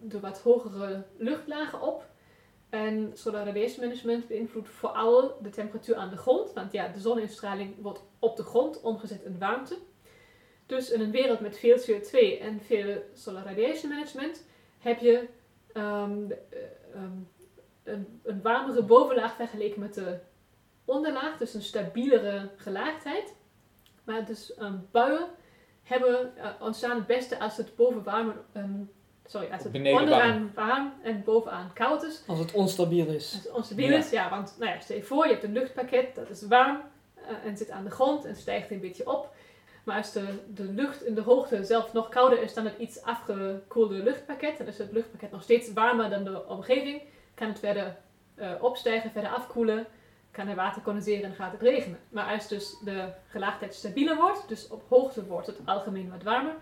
de, 0.00 0.20
wat 0.20 0.40
hogere 0.40 1.04
luchtlagen 1.16 1.80
op. 1.80 2.06
En 2.68 3.10
solar 3.14 3.44
radiation 3.44 3.84
management 3.86 4.28
beïnvloedt 4.28 4.68
vooral 4.68 5.38
de 5.42 5.50
temperatuur 5.50 5.96
aan 5.96 6.10
de 6.10 6.16
grond. 6.16 6.52
Want 6.52 6.72
ja, 6.72 6.88
de 6.88 7.00
zoninstraling 7.00 7.74
wordt 7.82 8.02
op 8.18 8.36
de 8.36 8.42
grond 8.42 8.80
omgezet 8.80 9.22
in 9.22 9.38
warmte. 9.38 9.78
Dus 10.66 10.90
in 10.90 11.00
een 11.00 11.10
wereld 11.10 11.40
met 11.40 11.58
veel 11.58 11.78
CO2 11.78 12.40
en 12.40 12.60
veel 12.60 13.02
solar 13.14 13.44
radiation 13.44 13.90
management 13.90 14.44
heb 14.78 14.98
je 14.98 15.28
um, 15.74 16.32
um, 16.94 17.28
een, 17.82 18.20
een 18.22 18.42
warmere 18.42 18.82
bovenlaag 18.82 19.34
vergeleken 19.34 19.80
met 19.80 19.94
de 19.94 20.18
onderlaag. 20.84 21.36
Dus 21.36 21.54
een 21.54 21.62
stabielere 21.62 22.50
gelaagdheid. 22.56 23.34
Maar 24.04 24.24
dus 24.24 24.60
um, 24.60 24.88
buien 24.90 25.28
hebben 25.88 26.32
uh, 26.36 26.46
ontstaan 26.60 26.96
het 26.96 27.06
beste 27.06 27.38
als 27.38 27.56
het 27.56 27.76
boven 27.76 28.02
warm 28.02 28.32
sorry, 29.28 29.48
als 29.52 29.64
het 29.64 29.74
onderaan 29.74 30.50
warm 30.54 30.92
en 31.02 31.22
bovenaan 31.24 31.70
koud 31.74 32.02
is. 32.02 32.22
Als 32.26 32.38
het 32.38 32.52
onstabiel 32.52 33.06
is. 33.06 33.32
Als 33.34 33.44
het 33.44 33.52
onstabiel 33.52 33.92
is, 33.92 34.10
ja, 34.10 34.30
want 34.30 34.54
nou 34.58 34.70
ja, 34.70 34.80
stel 34.80 34.96
je 34.96 35.02
voor, 35.02 35.24
je 35.26 35.32
hebt 35.32 35.44
een 35.44 35.52
luchtpakket, 35.52 36.14
dat 36.14 36.30
is 36.30 36.46
warm 36.46 36.80
uh, 37.16 37.44
en 37.44 37.56
zit 37.56 37.70
aan 37.70 37.84
de 37.84 37.90
grond 37.90 38.24
en 38.24 38.36
stijgt 38.36 38.70
een 38.70 38.80
beetje 38.80 39.10
op. 39.10 39.34
Maar 39.84 39.96
als 39.96 40.12
de, 40.12 40.26
de 40.54 40.64
lucht 40.64 41.04
in 41.04 41.14
de 41.14 41.20
hoogte 41.20 41.64
zelf 41.64 41.92
nog 41.92 42.08
kouder 42.08 42.42
is 42.42 42.54
dan 42.54 42.64
het 42.64 42.78
iets 42.78 43.02
afgekoelde 43.02 43.94
luchtpakket, 43.94 44.58
dan 44.58 44.66
is 44.66 44.78
het 44.78 44.92
luchtpakket 44.92 45.30
nog 45.30 45.42
steeds 45.42 45.72
warmer 45.72 46.10
dan 46.10 46.24
de 46.24 46.46
omgeving, 46.46 47.02
kan 47.34 47.48
het 47.48 47.58
verder 47.58 47.96
uh, 48.36 48.52
opstijgen, 48.60 49.10
verder 49.10 49.30
afkoelen, 49.30 49.86
kan 50.38 50.48
er 50.48 50.54
water 50.54 50.82
condenseren 50.82 51.24
en 51.24 51.34
gaat 51.34 51.52
het 51.52 51.60
regenen. 51.60 51.98
Maar 52.08 52.34
als 52.34 52.48
dus 52.48 52.76
de 52.84 53.08
gelaagdheid 53.28 53.74
stabieler 53.74 54.16
wordt, 54.16 54.48
dus 54.48 54.68
op 54.68 54.82
hoogte 54.88 55.26
wordt 55.26 55.46
het 55.46 55.58
algemeen 55.64 56.10
wat 56.10 56.22
warmer, 56.22 56.54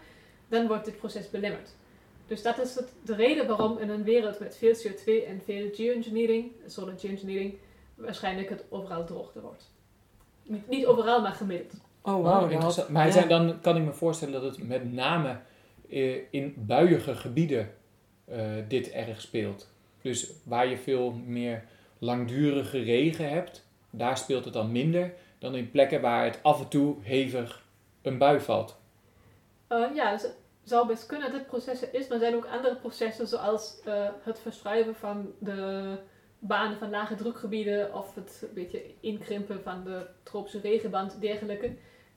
dan 0.48 0.66
wordt 0.66 0.84
dit 0.84 0.98
proces 0.98 1.30
belemmerd. 1.30 1.74
Dus 2.26 2.42
dat 2.42 2.58
is 2.58 2.74
het, 2.74 2.92
de 3.04 3.14
reden 3.14 3.46
waarom 3.46 3.78
in 3.78 3.88
een 3.88 4.02
wereld 4.02 4.40
met 4.40 4.56
veel 4.56 4.74
CO2 4.74 5.28
en 5.28 5.40
veel 5.44 5.68
geoengineering, 5.72 6.52
solar 6.66 6.98
geoengineering, 6.98 7.54
waarschijnlijk 7.94 8.48
het 8.48 8.64
overal 8.68 9.04
droogte 9.04 9.40
wordt. 9.40 9.70
Niet, 10.42 10.68
niet 10.68 10.86
overal, 10.86 11.20
maar 11.20 11.32
gemiddeld. 11.32 11.72
Oh, 12.02 12.14
wow. 12.14 12.50
interessant. 12.50 12.88
Maar 12.88 13.12
zijn, 13.12 13.28
dan 13.28 13.60
kan 13.60 13.76
ik 13.76 13.84
me 13.84 13.92
voorstellen 13.92 14.40
dat 14.40 14.56
het 14.56 14.68
met 14.68 14.92
name 14.92 15.38
eh, 15.90 16.16
in 16.30 16.54
buiige 16.56 17.14
gebieden 17.14 17.74
uh, 18.30 18.36
dit 18.68 18.90
erg 18.90 19.20
speelt. 19.20 19.68
Dus 20.02 20.32
waar 20.44 20.66
je 20.66 20.78
veel 20.78 21.12
meer 21.12 21.64
langdurige 21.98 22.78
regen 22.78 23.28
hebt, 23.28 23.65
daar 23.96 24.18
speelt 24.18 24.44
het 24.44 24.54
dan 24.54 24.72
minder 24.72 25.14
dan 25.38 25.54
in 25.54 25.70
plekken 25.70 26.00
waar 26.00 26.24
het 26.24 26.38
af 26.42 26.60
en 26.60 26.68
toe 26.68 26.96
hevig 27.02 27.64
een 28.02 28.18
bui 28.18 28.40
valt. 28.40 28.76
Uh, 29.68 29.94
ja, 29.94 30.12
dus 30.12 30.26
zou 30.62 30.86
best 30.86 31.06
kunnen 31.06 31.30
dat 31.30 31.38
dit 31.38 31.48
processen 31.48 31.92
is, 31.92 32.08
maar 32.08 32.18
er 32.18 32.24
zijn 32.24 32.34
ook 32.34 32.46
andere 32.46 32.76
processen 32.76 33.26
zoals 33.26 33.80
uh, 33.86 34.08
het 34.22 34.38
verschuiven 34.38 34.94
van 34.94 35.32
de 35.38 35.98
banen 36.38 36.78
van 36.78 36.90
lage 36.90 37.14
drukgebieden 37.14 37.94
of 37.94 38.14
het 38.14 38.42
een 38.42 38.54
beetje 38.54 38.82
inkrimpen 39.00 39.62
van 39.62 39.84
de 39.84 40.06
tropische 40.22 40.60
regenband, 40.60 41.20
dergelijke, 41.20 41.72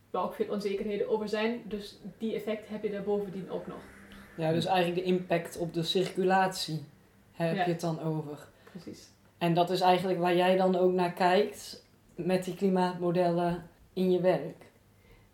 waar 0.09 0.23
ook 0.23 0.33
veel 0.33 0.49
onzekerheden 0.49 1.09
over 1.09 1.29
zijn. 1.29 1.61
Dus 1.65 1.99
die 2.17 2.35
effect 2.35 2.69
heb 2.69 2.83
je 2.83 2.89
daar 2.91 3.03
bovendien 3.03 3.51
ook 3.51 3.67
nog. 3.67 3.81
Ja, 4.37 4.51
dus 4.51 4.65
eigenlijk 4.65 5.05
de 5.05 5.11
impact 5.13 5.57
op 5.57 5.73
de 5.73 5.83
circulatie 5.83 6.85
heb 7.31 7.55
je 7.55 7.71
het 7.71 7.81
dan 7.81 8.01
over. 8.01 8.47
Precies. 8.71 9.09
En 9.39 9.53
dat 9.53 9.69
is 9.69 9.81
eigenlijk 9.81 10.19
waar 10.19 10.35
jij 10.35 10.57
dan 10.57 10.75
ook 10.75 10.91
naar 10.91 11.13
kijkt 11.13 11.87
met 12.15 12.43
die 12.43 12.55
klimaatmodellen 12.55 13.69
in 13.93 14.11
je 14.11 14.21
werk 14.21 14.69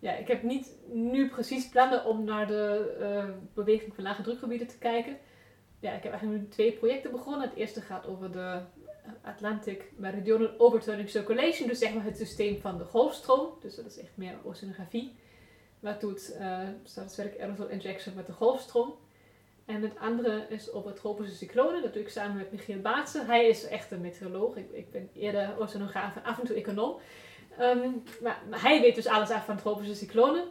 ja, 0.06 0.16
ik 0.16 0.28
heb 0.28 0.44
niet 0.44 0.72
nu 0.92 1.30
precies 1.30 1.70
plannen 1.70 2.06
om 2.06 2.24
naar 2.24 2.48
de 2.48 2.96
uh, 3.00 3.36
beweging 3.54 3.96
van 3.96 4.04
lage 4.04 4.22
drukgebieden 4.22 4.68
te 4.68 4.78
kijken. 4.78 5.18
Ja, 5.80 5.92
ik 5.92 6.04
heb 6.04 6.12
eigenlijk 6.12 6.42
nu 6.42 6.50
twee 6.50 6.72
projecten 6.72 7.12
begonnen. 7.12 7.48
Het 7.48 7.58
eerste 7.58 7.82
gaat 7.82 8.08
over 8.08 8.32
de 8.32 8.62
Atlantic 9.22 9.92
Meridional 9.96 10.50
Overturning 10.58 11.10
Circulation, 11.10 11.68
dus 11.68 11.80
zeg 11.80 11.94
maar 11.94 12.04
het 12.04 12.18
systeem 12.18 12.62
van 12.62 12.78
de 12.78 12.84
golfstroom. 12.84 13.50
Dus 13.62 13.76
dat 13.76 13.86
is 13.86 14.00
echt 14.00 14.12
meer 14.18 14.36
oceanografie. 14.44 15.16
Wat 15.80 16.02
doet 16.02 16.36
uh, 16.40 16.60
stratospheric 16.84 17.40
aerosol 17.40 17.68
injection 17.68 18.16
met 18.16 18.28
de 18.28 18.34
golfstroom. 18.34 18.94
En 19.66 19.82
het 19.82 20.00
andere 20.00 20.46
is 20.50 20.72
over 20.72 20.94
tropische 20.94 21.36
cyclonen. 21.36 21.82
Dat 21.82 21.94
doe 21.94 22.02
ik 22.02 22.10
samen 22.10 22.38
met 22.38 22.52
Michiel 22.52 22.80
Baatsen. 22.80 23.26
Hij 23.26 23.48
is 23.48 23.68
echt 23.68 23.92
een 23.92 24.02
meteoroloog. 24.02 24.56
Ik, 24.56 24.72
ik 24.72 24.92
ben 24.92 25.10
eerder 25.14 25.60
oceanograaf 25.60 26.16
en 26.16 26.24
af 26.24 26.40
en 26.40 26.46
toe 26.46 26.56
econoom. 26.56 27.00
Um, 27.60 28.04
maar, 28.22 28.42
hij 28.50 28.82
weet 28.82 28.96
dus 28.96 29.08
alles 29.08 29.30
af 29.30 29.46
van 29.46 29.58
tropische 29.58 29.96
cyclonen. 29.96 30.44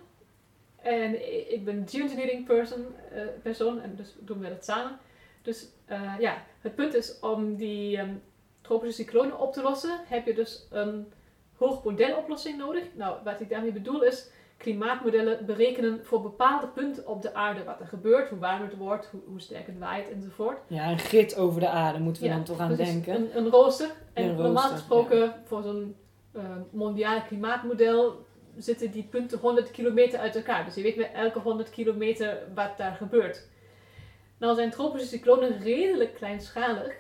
En 0.76 1.14
ik 1.52 1.64
ben 1.64 1.88
geoengineering 1.88 2.46
person, 2.46 2.86
uh, 3.12 3.22
persoon 3.42 3.80
en 3.80 3.96
dus 3.96 4.14
doen 4.18 4.38
we 4.38 4.48
dat 4.48 4.64
samen. 4.64 4.98
Dus 5.42 5.68
uh, 5.90 6.14
ja, 6.18 6.44
het 6.60 6.74
punt 6.74 6.94
is 6.94 7.18
om 7.20 7.56
die 7.56 7.98
um, 7.98 8.22
tropische 8.60 9.02
cyclonen 9.02 9.38
op 9.38 9.52
te 9.52 9.62
lossen, 9.62 10.00
heb 10.06 10.26
je 10.26 10.34
dus 10.34 10.66
een 10.70 11.12
hoogmodeloplossing 11.56 12.58
nodig. 12.58 12.84
Nou, 12.94 13.18
wat 13.24 13.40
ik 13.40 13.48
daarmee 13.48 13.72
bedoel 13.72 14.02
is 14.02 14.30
klimaatmodellen 14.64 15.46
berekenen 15.46 16.00
voor 16.04 16.22
bepaalde 16.22 16.66
punten 16.66 17.06
op 17.06 17.22
de 17.22 17.34
aarde 17.34 17.64
wat 17.64 17.80
er 17.80 17.86
gebeurt, 17.86 18.28
hoe 18.28 18.38
warm 18.38 18.62
het 18.62 18.76
wordt, 18.76 19.06
hoe, 19.06 19.20
hoe 19.26 19.40
sterk 19.40 19.66
het 19.66 19.78
waait 19.78 20.10
enzovoort. 20.10 20.58
Ja, 20.66 20.90
een 20.90 20.98
grid 20.98 21.36
over 21.36 21.60
de 21.60 21.68
aarde 21.68 21.98
moeten 21.98 22.22
we 22.22 22.28
dan 22.28 22.44
toch 22.44 22.58
aan 22.58 22.74
denken. 22.74 23.14
Een, 23.14 23.36
een 23.36 23.48
rooster. 23.48 23.90
En 24.12 24.36
normaal 24.36 24.68
gesproken 24.68 25.34
voor 25.44 25.62
zo'n 25.62 25.96
uh, 26.32 26.42
mondiale 26.70 27.22
klimaatmodel 27.26 28.26
zitten 28.56 28.90
die 28.90 29.02
punten 29.02 29.38
100 29.38 29.70
kilometer 29.70 30.18
uit 30.18 30.36
elkaar. 30.36 30.64
Dus 30.64 30.74
je 30.74 30.82
weet 30.82 30.96
met 30.96 31.10
elke 31.14 31.38
100 31.38 31.70
kilometer 31.70 32.38
wat 32.54 32.76
daar 32.76 32.94
gebeurt. 32.94 33.48
Nou 34.38 34.54
zijn 34.54 34.70
tropische 34.70 35.08
cyclonen 35.08 35.58
redelijk 35.60 36.14
kleinschalig. 36.14 36.94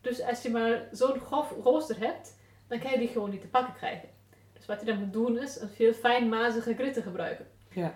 Dus 0.00 0.22
als 0.22 0.42
je 0.42 0.50
maar 0.50 0.88
zo'n 0.92 1.20
grof 1.20 1.54
rooster 1.62 1.98
hebt, 1.98 2.36
dan 2.68 2.78
kan 2.78 2.90
je 2.90 2.98
die 2.98 3.08
gewoon 3.08 3.30
niet 3.30 3.40
te 3.40 3.48
pakken 3.48 3.74
krijgen. 3.74 4.08
Dus 4.66 4.74
wat 4.76 4.84
je 4.84 4.92
dan 4.92 4.98
moet 5.04 5.12
doen 5.12 5.38
is 5.38 5.60
een 5.60 5.68
veel 5.68 5.92
fijnmazige 5.92 6.74
grid 6.74 6.94
te 6.94 7.02
gebruiken. 7.02 7.46
Ja. 7.70 7.94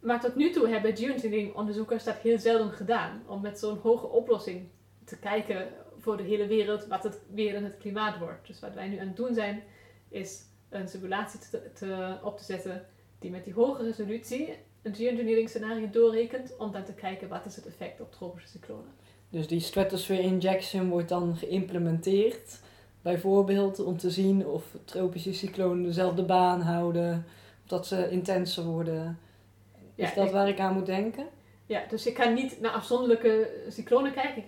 Maar 0.00 0.20
tot 0.20 0.34
nu 0.34 0.50
toe 0.50 0.68
hebben 0.68 0.96
geoengineering 0.96 1.54
onderzoekers 1.54 2.04
dat 2.04 2.14
heel 2.16 2.38
zelden 2.38 2.70
gedaan. 2.72 3.22
Om 3.26 3.40
met 3.40 3.58
zo'n 3.58 3.78
hoge 3.78 4.06
oplossing 4.06 4.68
te 5.04 5.18
kijken 5.18 5.68
voor 5.98 6.16
de 6.16 6.22
hele 6.22 6.46
wereld 6.46 6.86
wat 6.86 7.02
het 7.02 7.18
weer 7.34 7.54
en 7.54 7.64
het 7.64 7.76
klimaat 7.78 8.18
wordt. 8.18 8.46
Dus 8.46 8.60
wat 8.60 8.74
wij 8.74 8.88
nu 8.88 8.98
aan 8.98 9.06
het 9.06 9.16
doen 9.16 9.34
zijn, 9.34 9.62
is 10.08 10.42
een 10.68 10.88
simulatie 10.88 11.40
te, 11.50 11.72
te- 11.72 12.16
op 12.22 12.38
te 12.38 12.44
zetten 12.44 12.86
die 13.18 13.30
met 13.30 13.44
die 13.44 13.54
hoge 13.54 13.82
resolutie 13.82 14.54
een 14.82 14.94
geoengineering 14.94 15.48
scenario 15.48 15.90
doorrekent 15.90 16.56
om 16.58 16.72
dan 16.72 16.84
te 16.84 16.94
kijken 16.94 17.28
wat 17.28 17.46
is 17.46 17.56
het 17.56 17.66
effect 17.66 18.00
op 18.00 18.12
tropische 18.12 18.48
cyclonen. 18.48 18.92
Dus 19.28 19.46
die 19.46 19.60
stratosphere 19.60 20.22
injection 20.22 20.88
wordt 20.88 21.08
dan 21.08 21.36
geïmplementeerd. 21.36 22.60
Bijvoorbeeld 23.02 23.84
om 23.84 23.96
te 23.98 24.10
zien 24.10 24.46
of 24.46 24.64
tropische 24.84 25.32
cyclonen 25.32 25.82
dezelfde 25.84 26.22
baan 26.22 26.60
houden. 26.60 27.24
Of 27.62 27.68
dat 27.68 27.86
ze 27.86 28.10
intenser 28.10 28.64
worden. 28.64 29.18
Is 29.94 30.08
Ja, 30.08 30.14
dat 30.14 30.26
ik- 30.26 30.32
waar 30.32 30.48
ik 30.48 30.58
aan 30.60 30.74
moet 30.74 30.86
denken? 30.86 31.26
Ja, 31.66 31.82
dus 31.88 32.04
je 32.04 32.12
kan 32.12 32.34
niet 32.34 32.60
naar 32.60 32.70
afzonderlijke 32.70 33.50
cyclonen 33.68 34.12
kijken. 34.12 34.42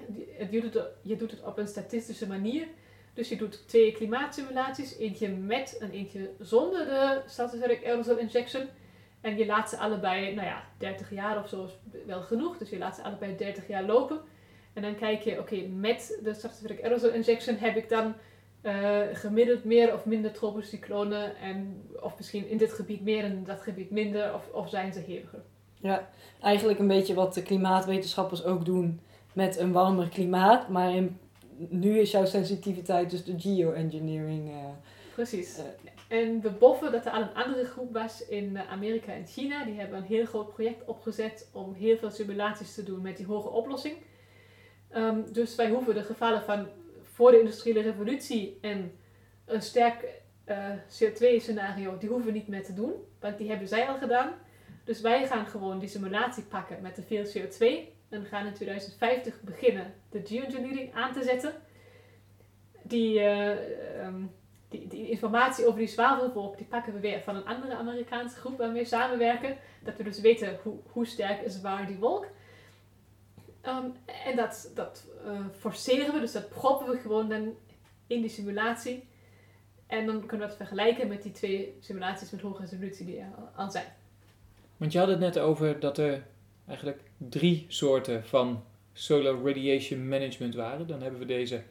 Je 0.50 0.60
doet, 0.60 0.74
het, 0.74 0.84
je 1.02 1.16
doet 1.16 1.30
het 1.30 1.42
op 1.44 1.58
een 1.58 1.68
statistische 1.68 2.26
manier. 2.26 2.66
Dus 3.14 3.28
je 3.28 3.36
doet 3.36 3.68
twee 3.68 3.92
klimaatsimulaties. 3.92 4.96
Eentje 4.98 5.28
met 5.28 5.76
en 5.80 5.90
eentje 5.90 6.30
zonder 6.40 6.84
de 6.84 7.20
stratospheric 7.26 7.84
aerosol 7.84 8.16
injection. 8.18 8.68
En 9.20 9.36
je 9.36 9.46
laat 9.46 9.68
ze 9.70 9.78
allebei, 9.78 10.34
nou 10.34 10.46
ja, 10.46 10.64
30 10.78 11.10
jaar 11.10 11.38
of 11.42 11.48
zo 11.48 11.64
is 11.64 11.78
wel 12.06 12.20
genoeg. 12.22 12.58
Dus 12.58 12.70
je 12.70 12.78
laat 12.78 12.96
ze 12.96 13.02
allebei 13.02 13.36
30 13.36 13.68
jaar 13.68 13.82
lopen. 13.84 14.20
En 14.72 14.82
dan 14.82 14.94
kijk 14.94 15.22
je, 15.22 15.38
oké, 15.38 15.56
met 15.66 16.18
de 16.22 16.34
stratospheric 16.34 16.82
aerosol 16.82 17.10
injection 17.10 17.56
heb 17.56 17.76
ik 17.76 17.88
dan 17.88 18.14
eh, 18.62 19.00
gemiddeld 19.12 19.64
meer 19.64 19.94
of 19.94 20.04
minder 20.04 20.32
tropische 20.32 20.70
cyclonen. 20.76 21.36
En, 21.36 21.82
of 22.02 22.16
misschien 22.16 22.48
in 22.48 22.56
dit 22.56 22.72
gebied 22.72 23.00
meer 23.02 23.24
en 23.24 23.32
in 23.32 23.44
dat 23.44 23.60
gebied 23.60 23.90
minder. 23.90 24.34
Of, 24.34 24.48
of 24.52 24.68
zijn 24.68 24.92
ze 24.92 24.98
heviger. 24.98 25.42
Ja, 25.80 26.08
eigenlijk 26.40 26.78
een 26.78 26.86
beetje 26.86 27.14
wat 27.14 27.34
de 27.34 27.42
klimaatwetenschappers 27.42 28.44
ook 28.44 28.64
doen 28.64 29.00
met 29.32 29.58
een 29.58 29.72
warmer 29.72 30.08
klimaat. 30.08 30.68
Maar 30.68 30.94
in, 30.94 31.18
nu 31.68 31.98
is 31.98 32.10
jouw 32.10 32.24
sensitiviteit 32.24 33.10
dus 33.10 33.24
de 33.24 33.34
geoengineering. 33.40 34.50
eh 34.50 34.56
Precies. 35.14 35.58
eh, 35.58 36.18
En 36.18 36.40
we 36.40 36.50
boffen 36.50 36.92
dat 36.92 37.06
er 37.06 37.12
al 37.12 37.20
een 37.22 37.34
andere 37.34 37.64
groep 37.64 37.92
was 37.92 38.28
in 38.28 38.58
Amerika 38.58 39.12
en 39.12 39.26
China. 39.26 39.64
Die 39.64 39.74
hebben 39.78 39.98
een 39.98 40.04
heel 40.04 40.24
groot 40.24 40.52
project 40.54 40.84
opgezet 40.86 41.48
om 41.52 41.74
heel 41.74 41.96
veel 41.96 42.10
simulaties 42.10 42.74
te 42.74 42.82
doen 42.82 43.02
met 43.02 43.16
die 43.16 43.26
hoge 43.26 43.48
oplossing. 43.48 43.94
Ehm, 44.88 45.20
dus 45.32 45.54
wij 45.54 45.70
hoeven 45.70 45.94
de 45.94 46.02
gevallen 46.02 46.42
van 46.42 46.66
voor 47.12 47.30
de 47.30 47.38
industriële 47.38 47.80
revolutie 47.80 48.58
en 48.60 48.92
een 49.44 49.62
sterk 49.62 50.04
eh, 50.44 50.70
CO2-scenario, 50.70 51.98
die 51.98 52.08
hoeven 52.08 52.26
we 52.26 52.32
niet 52.32 52.48
meer 52.48 52.64
te 52.64 52.74
doen. 52.74 52.92
Want 53.20 53.38
die 53.38 53.48
hebben 53.48 53.68
zij 53.68 53.88
al 53.88 53.98
gedaan. 53.98 54.32
Dus 54.84 55.00
wij 55.00 55.26
gaan 55.26 55.46
gewoon 55.46 55.78
die 55.78 55.88
simulatie 55.88 56.42
pakken 56.42 56.82
met 56.82 56.94
te 56.94 57.02
veel 57.02 57.24
CO2. 57.24 57.90
En 58.08 58.24
gaan 58.24 58.46
in 58.46 58.52
2050 58.52 59.40
beginnen 59.40 59.94
de 60.10 60.20
geoengineering 60.24 60.94
aan 60.94 61.12
te 61.12 61.22
zetten. 61.22 61.52
Die, 62.82 63.20
eh, 63.20 64.00
ehm, 64.00 64.22
die, 64.68 64.86
die 64.86 65.10
informatie 65.10 65.66
over 65.66 65.78
die 65.78 65.88
zwavelwolk, 65.88 66.56
die 66.56 66.66
pakken 66.66 66.92
we 66.92 67.00
weer 67.00 67.20
van 67.20 67.36
een 67.36 67.46
andere 67.46 67.74
Amerikaanse 67.74 68.36
groep 68.36 68.58
waarmee 68.58 68.82
we 68.82 68.88
samenwerken. 68.88 69.56
Dat 69.82 69.96
we 69.96 70.02
dus 70.02 70.20
weten 70.20 70.58
hoe, 70.62 70.78
hoe 70.86 71.06
sterk 71.06 71.42
is 71.42 71.60
waar 71.60 71.86
die 71.86 71.98
wolk. 71.98 72.26
Ehm, 73.62 73.84
en 74.24 74.36
dat, 74.36 74.70
dat 74.74 75.06
eh, 75.26 75.46
forceren 75.58 76.14
we, 76.14 76.20
dus 76.20 76.32
dat 76.32 76.48
proppen 76.48 76.90
we 76.90 76.98
gewoon 76.98 77.28
dan 77.28 77.54
in 78.06 78.20
die 78.20 78.30
simulatie. 78.30 79.04
En 79.86 80.06
dan 80.06 80.20
kunnen 80.20 80.40
we 80.40 80.46
dat 80.46 80.56
vergelijken 80.56 81.08
met 81.08 81.22
die 81.22 81.32
twee 81.32 81.76
simulaties 81.80 82.30
met 82.30 82.40
hoge 82.40 82.60
resolutie 82.60 83.06
die 83.06 83.18
er 83.18 83.28
al- 83.56 83.70
zijn. 83.70 83.86
Want 84.76 84.92
je 84.92 84.98
had 84.98 85.08
het 85.08 85.18
net 85.18 85.38
over 85.38 85.80
dat 85.80 85.98
er 85.98 86.26
eigenlijk 86.68 87.00
drie 87.16 87.64
soorten 87.68 88.24
van 88.24 88.64
solar 88.92 89.42
radiation 89.44 90.08
management 90.08 90.54
waren. 90.54 90.86
Dan 90.86 91.02
hebben 91.02 91.20
we 91.20 91.26
deze 91.26 91.62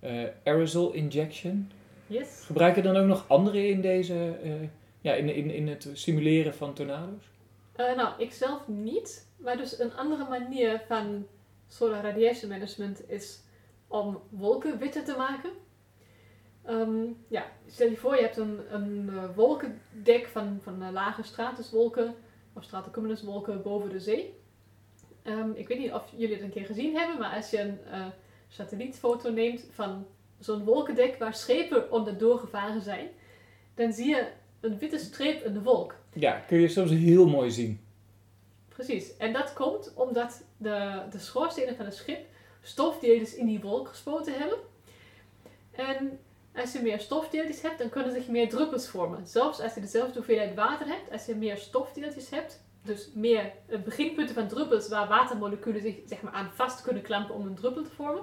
eh, 0.00 0.24
aerosol 0.44 0.92
injection. 0.92 1.70
Yes? 2.06 2.42
Gebruiken 2.44 2.82
dan 2.82 2.96
ook 2.96 3.06
nog 3.06 3.28
andere 3.28 3.68
in 3.68 3.80
deze, 3.80 4.38
eh, 4.42 4.52
ja, 5.00 5.12
in, 5.14 5.34
in, 5.34 5.50
in 5.50 5.68
het 5.68 5.90
simuleren 5.92 6.54
van 6.54 6.74
tornado's? 6.74 7.30
Nou, 7.76 8.08
ik 8.18 8.32
zelf 8.32 8.68
niet. 8.68 9.26
Maar 9.36 9.56
dus 9.56 9.78
een 9.78 9.94
andere 9.94 10.28
manier 10.28 10.82
van 10.88 11.26
solar 11.68 12.02
radiation 12.02 12.50
management 12.50 13.10
is 13.10 13.40
om 13.86 14.20
wolken 14.30 14.78
witter 14.78 15.04
te 15.04 15.14
maken. 15.16 15.50
Ehm, 16.64 17.04
ja, 17.28 17.46
stel 17.66 17.88
je 17.88 17.96
voor, 17.96 18.14
je 18.14 18.22
hebt 18.22 18.36
een, 18.36 18.74
een 18.74 19.08
eh, 19.08 19.24
wolkendek 19.34 20.26
van, 20.26 20.58
van 20.62 20.92
lage 20.92 21.22
stratuswolken 21.22 22.14
of 22.52 22.64
stratocumuluswolken 22.64 23.62
boven 23.62 23.90
de 23.90 24.00
zee. 24.00 24.34
Ehm, 25.22 25.50
ik 25.54 25.68
weet 25.68 25.78
niet 25.78 25.92
of 25.92 26.12
jullie 26.16 26.34
het 26.34 26.44
een 26.44 26.50
keer 26.50 26.66
gezien 26.66 26.96
hebben, 26.96 27.18
maar 27.18 27.34
als 27.34 27.50
je 27.50 27.60
een 27.60 27.78
eh, 27.90 28.06
satellietfoto 28.48 29.30
neemt 29.30 29.64
van 29.70 30.06
zo'n 30.38 30.64
wolkendek 30.64 31.18
waar 31.18 31.34
schepen 31.34 31.92
onderdoor 31.92 32.38
gevaren 32.38 32.80
zijn, 32.80 33.08
dan 33.74 33.92
zie 33.92 34.06
je 34.06 34.28
een 34.60 34.78
witte 34.78 34.98
streep 34.98 35.44
in 35.44 35.52
de 35.52 35.62
wolk. 35.62 35.94
Ja, 36.12 36.32
kun 36.32 36.60
je 36.60 36.68
soms 36.68 36.90
heel 36.90 37.26
mooi 37.26 37.50
zien. 37.50 37.80
Precies. 38.68 39.16
En 39.16 39.32
dat 39.32 39.52
komt 39.52 39.92
omdat 39.94 40.44
de, 40.56 41.02
de 41.10 41.18
schoorstenen 41.18 41.76
van 41.76 41.84
het 41.84 41.94
schip 41.94 42.26
stofdeeltjes 42.62 43.34
in 43.34 43.46
die 43.46 43.60
wolk 43.60 43.88
gespoten 43.88 44.32
hebben. 44.32 44.58
En 45.72 46.18
als 46.54 46.72
je 46.72 46.82
meer 46.82 47.00
stofdeeltjes 47.00 47.62
hebt, 47.62 47.78
dan 47.78 47.88
kunnen 47.88 48.12
zich 48.12 48.28
meer 48.28 48.48
druppels 48.48 48.88
vormen. 48.88 49.26
Zelfs 49.26 49.60
als 49.60 49.74
je 49.74 49.80
dezelfde 49.80 50.14
hoeveelheid 50.14 50.54
water 50.54 50.86
hebt, 50.86 51.12
als 51.12 51.26
je 51.26 51.34
meer 51.34 51.56
stofdeeltjes 51.56 52.30
hebt, 52.30 52.64
dus 52.82 53.10
meer 53.14 53.52
eh, 53.66 53.80
beginpunten 53.80 54.34
van 54.34 54.48
druppels 54.48 54.88
waar 54.88 55.08
watermoleculen 55.08 55.80
zich 55.80 55.96
zeg 56.06 56.22
maar, 56.22 56.32
aan 56.32 56.50
vast 56.54 56.82
kunnen 56.82 57.02
klampen 57.02 57.34
om 57.34 57.46
een 57.46 57.54
druppel 57.54 57.82
te 57.82 57.90
vormen, 57.90 58.22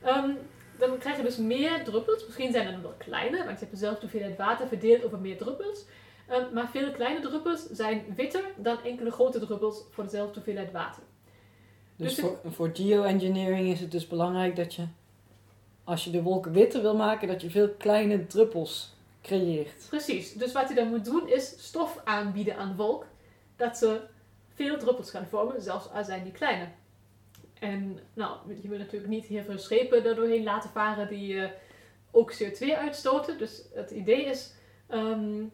ehm, 0.00 0.30
dan 0.78 0.98
krijg 0.98 1.16
je 1.16 1.22
dus 1.22 1.36
meer 1.36 1.84
druppels. 1.84 2.24
Misschien 2.26 2.52
zijn 2.52 2.66
er 2.66 2.82
wel 2.82 2.94
kleiner, 2.98 3.44
want 3.44 3.58
je 3.58 3.64
hebt 3.64 3.70
dezelfde 3.70 4.00
hoeveelheid 4.00 4.36
water 4.36 4.68
verdeeld 4.68 5.04
over 5.04 5.18
meer 5.18 5.36
druppels. 5.36 5.84
Um, 6.30 6.52
maar 6.52 6.68
veel 6.68 6.92
kleine 6.92 7.20
druppels 7.20 7.66
zijn 7.70 8.04
witter 8.16 8.44
dan 8.56 8.82
enkele 8.84 9.10
grote 9.10 9.38
druppels 9.38 9.84
voor 9.90 10.04
dezelfde 10.04 10.34
hoeveelheid 10.34 10.72
water. 10.72 11.02
Dus, 11.96 12.14
Dus 12.14 12.24
voor, 12.24 12.38
voor 12.44 12.70
geoengineering 12.72 13.68
is 13.68 13.80
het 13.80 13.90
dus 13.90 14.06
belangrijk 14.06 14.56
dat 14.56 14.74
je, 14.74 14.86
als 15.84 16.04
je 16.04 16.10
de 16.10 16.22
wolken 16.22 16.52
witter 16.52 16.82
wil 16.82 16.96
maken, 16.96 17.28
dat 17.28 17.42
je 17.42 17.50
veel 17.50 17.70
kleine 17.70 18.26
druppels 18.26 18.94
creëert. 19.22 19.86
Precies, 19.88 20.32
dus 20.32 20.52
wat 20.52 20.68
je 20.68 20.74
dan 20.74 20.88
moet 20.88 21.04
doen 21.04 21.28
is 21.28 21.54
stof 21.58 22.00
aanbieden 22.04 22.56
aan 22.56 22.76
wolk, 22.76 23.06
dat 23.56 23.78
ze 23.78 24.00
veel 24.54 24.78
druppels 24.78 25.10
gaan 25.10 25.26
vormen, 25.26 25.62
zelfs 25.62 25.90
al 25.90 26.04
zijn 26.04 26.22
die 26.22 26.32
kleiner. 26.32 26.68
En 27.58 27.98
nou, 28.14 28.38
je 28.62 28.68
wil 28.68 28.78
natuurlijk 28.78 29.10
niet 29.10 29.24
heel 29.24 29.42
veel 29.42 29.58
schepen 29.58 30.04
er 30.04 30.14
doorheen 30.14 30.42
laten 30.42 30.70
varen 30.70 31.08
die 31.08 31.40
eh, 31.40 31.50
ook 32.10 32.32
CO2 32.32 32.76
uitstoten. 32.76 33.38
Dus 33.38 33.62
het 33.74 33.90
idee 33.90 34.24
is 34.24 34.54
ehm, 34.86 35.44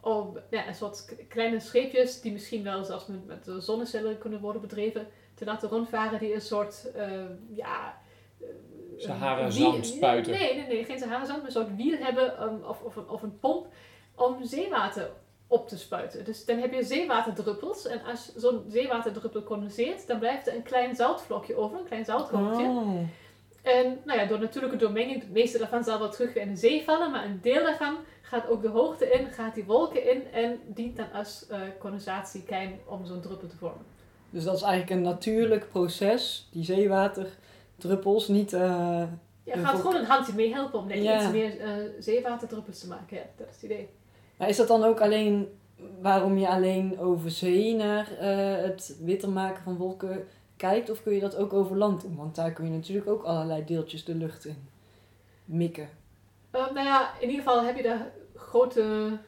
om 0.00 0.38
ja, 0.50 0.68
een 0.68 0.74
soort 0.74 1.14
kleine 1.28 1.60
scheepjes, 1.60 2.20
die 2.20 2.32
misschien 2.32 2.62
wel 2.62 2.84
zelfs 2.84 3.06
met, 3.06 3.26
met 3.26 3.44
de 3.44 3.60
zonnecellen 3.60 4.18
kunnen 4.18 4.40
worden 4.40 4.60
bedreven, 4.60 5.06
te 5.34 5.44
laten 5.44 5.68
rondvaren 5.68 6.18
die 6.18 6.34
een 6.34 6.40
soort, 6.40 6.90
eh, 6.94 7.10
ja... 7.48 7.96
eh, 8.40 8.46
Sahara-zand 8.96 9.86
spuiten. 9.86 10.32
Nee, 10.32 10.54
nee, 10.54 10.66
nee, 10.66 10.84
geen 10.84 10.98
Sahara-zand, 10.98 11.38
maar 11.38 11.46
een 11.46 11.52
soort 11.52 11.76
wier 11.76 11.98
hebben 11.98 12.42
um, 12.42 12.62
of, 12.64 12.82
of, 12.82 12.96
een, 12.96 13.08
of 13.08 13.22
een 13.22 13.38
pomp 13.38 13.66
om 14.14 14.44
zeewater 14.44 15.10
op 15.46 15.68
te 15.68 15.78
spuiten. 15.78 16.24
Dus 16.24 16.44
dan 16.44 16.58
heb 16.58 16.72
je 16.72 16.84
zeewaterdruppels 16.84 17.86
en 17.86 18.04
als 18.04 18.34
zo'n 18.34 18.64
zeewaterdruppel 18.68 19.42
condenseert, 19.42 20.06
dan 20.06 20.18
blijft 20.18 20.46
er 20.46 20.54
een 20.54 20.62
klein 20.62 20.94
zoutvlokje 20.96 21.56
over, 21.56 21.78
een 21.78 21.84
klein 21.84 22.04
zouthoopje. 22.04 22.64
Oh. 22.64 22.98
En 23.62 24.00
nou 24.04 24.18
ja, 24.18 24.26
door 24.26 24.38
natuurlijke 24.38 24.76
doormenging, 24.76 25.20
het 25.20 25.32
meeste 25.32 25.58
daarvan 25.58 25.84
zal 25.84 25.98
wel 25.98 26.10
terug 26.10 26.32
weer 26.32 26.42
in 26.42 26.48
de 26.48 26.56
zee 26.56 26.82
vallen, 26.84 27.10
maar 27.10 27.24
een 27.24 27.40
deel 27.42 27.62
daarvan 27.62 27.96
gaat 28.22 28.48
ook 28.48 28.62
de 28.62 28.68
hoogte 28.68 29.10
in, 29.10 29.26
gaat 29.26 29.54
die 29.54 29.64
wolken 29.64 30.10
in 30.10 30.32
en 30.32 30.60
dient 30.66 30.96
dan 30.96 31.12
als 31.12 31.46
eh 31.46 31.60
condensatiekijn 31.78 32.80
om 32.86 33.06
zo'n 33.06 33.20
druppel 33.20 33.48
te 33.48 33.56
vormen. 33.56 33.86
Dus 34.34 34.44
dat 34.44 34.56
is 34.56 34.62
eigenlijk 34.62 34.90
een 34.92 35.02
natuurlijk 35.12 35.68
proces, 35.68 36.48
die 36.52 36.64
zeewaterdruppels, 36.64 38.28
niet... 38.28 38.52
eh, 38.52 38.60
Ja, 38.60 39.54
Een 39.54 39.64
gaat 39.66 39.76
gewoon 39.76 39.94
een 39.96 40.04
handje 40.04 40.32
mee 40.34 40.52
helpen 40.52 40.78
om 40.78 40.86
net 40.86 41.02
Ja. 41.02 41.16
iets 41.22 41.30
meer 41.30 41.60
eh, 41.60 41.70
zeewaterdruppels 41.98 42.78
te 42.78 42.88
maken. 42.88 43.16
Ja, 43.16 43.22
dat 43.36 43.46
is 43.48 43.54
het 43.54 43.62
idee. 43.62 43.88
Maar 44.38 44.48
is 44.48 44.56
dat 44.56 44.68
dan 44.68 44.84
ook 44.84 45.00
alleen 45.00 45.58
waarom 46.00 46.38
je 46.38 46.48
alleen 46.48 46.98
over 46.98 47.30
zee 47.30 47.74
naar 47.74 48.16
eh, 48.18 48.62
het 48.62 48.96
witter 49.00 49.28
maken 49.30 49.62
van 49.62 49.76
wolken 49.76 50.24
kijkt? 50.56 50.90
Of 50.90 51.02
kun 51.02 51.14
je 51.14 51.20
dat 51.20 51.36
ook 51.36 51.52
over 51.52 51.76
land 51.76 52.00
doen? 52.00 52.16
Want 52.16 52.34
daar 52.34 52.52
kun 52.52 52.64
je 52.64 52.70
natuurlijk 52.70 53.08
ook 53.08 53.22
allerlei 53.22 53.64
deeltjes 53.64 54.04
de 54.04 54.14
lucht 54.14 54.44
in 54.44 54.68
mikken. 55.44 55.88
Eh, 56.50 56.60
nou 56.72 56.86
ja, 56.86 57.10
in 57.20 57.28
ieder 57.30 57.44
geval 57.44 57.62
heb 57.64 57.76
je 57.76 57.82
daar 57.82 58.10
grote 58.34 59.18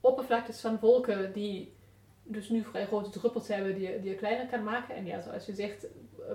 oppervlaktes 0.00 0.60
van 0.60 0.78
wolken 0.80 1.32
die 1.32 1.74
dus 2.28 2.48
nu 2.48 2.64
vrij 2.64 2.86
grote 2.86 3.10
druppels 3.10 3.48
hebben 3.48 3.74
die 3.74 3.90
je, 3.90 4.00
die 4.00 4.10
je 4.10 4.16
kleiner 4.16 4.46
kan 4.46 4.62
maken. 4.64 4.94
En 4.94 5.06
ja, 5.06 5.20
zoals 5.20 5.46
je 5.46 5.54
zegt, 5.54 5.84
eh, 5.84 5.90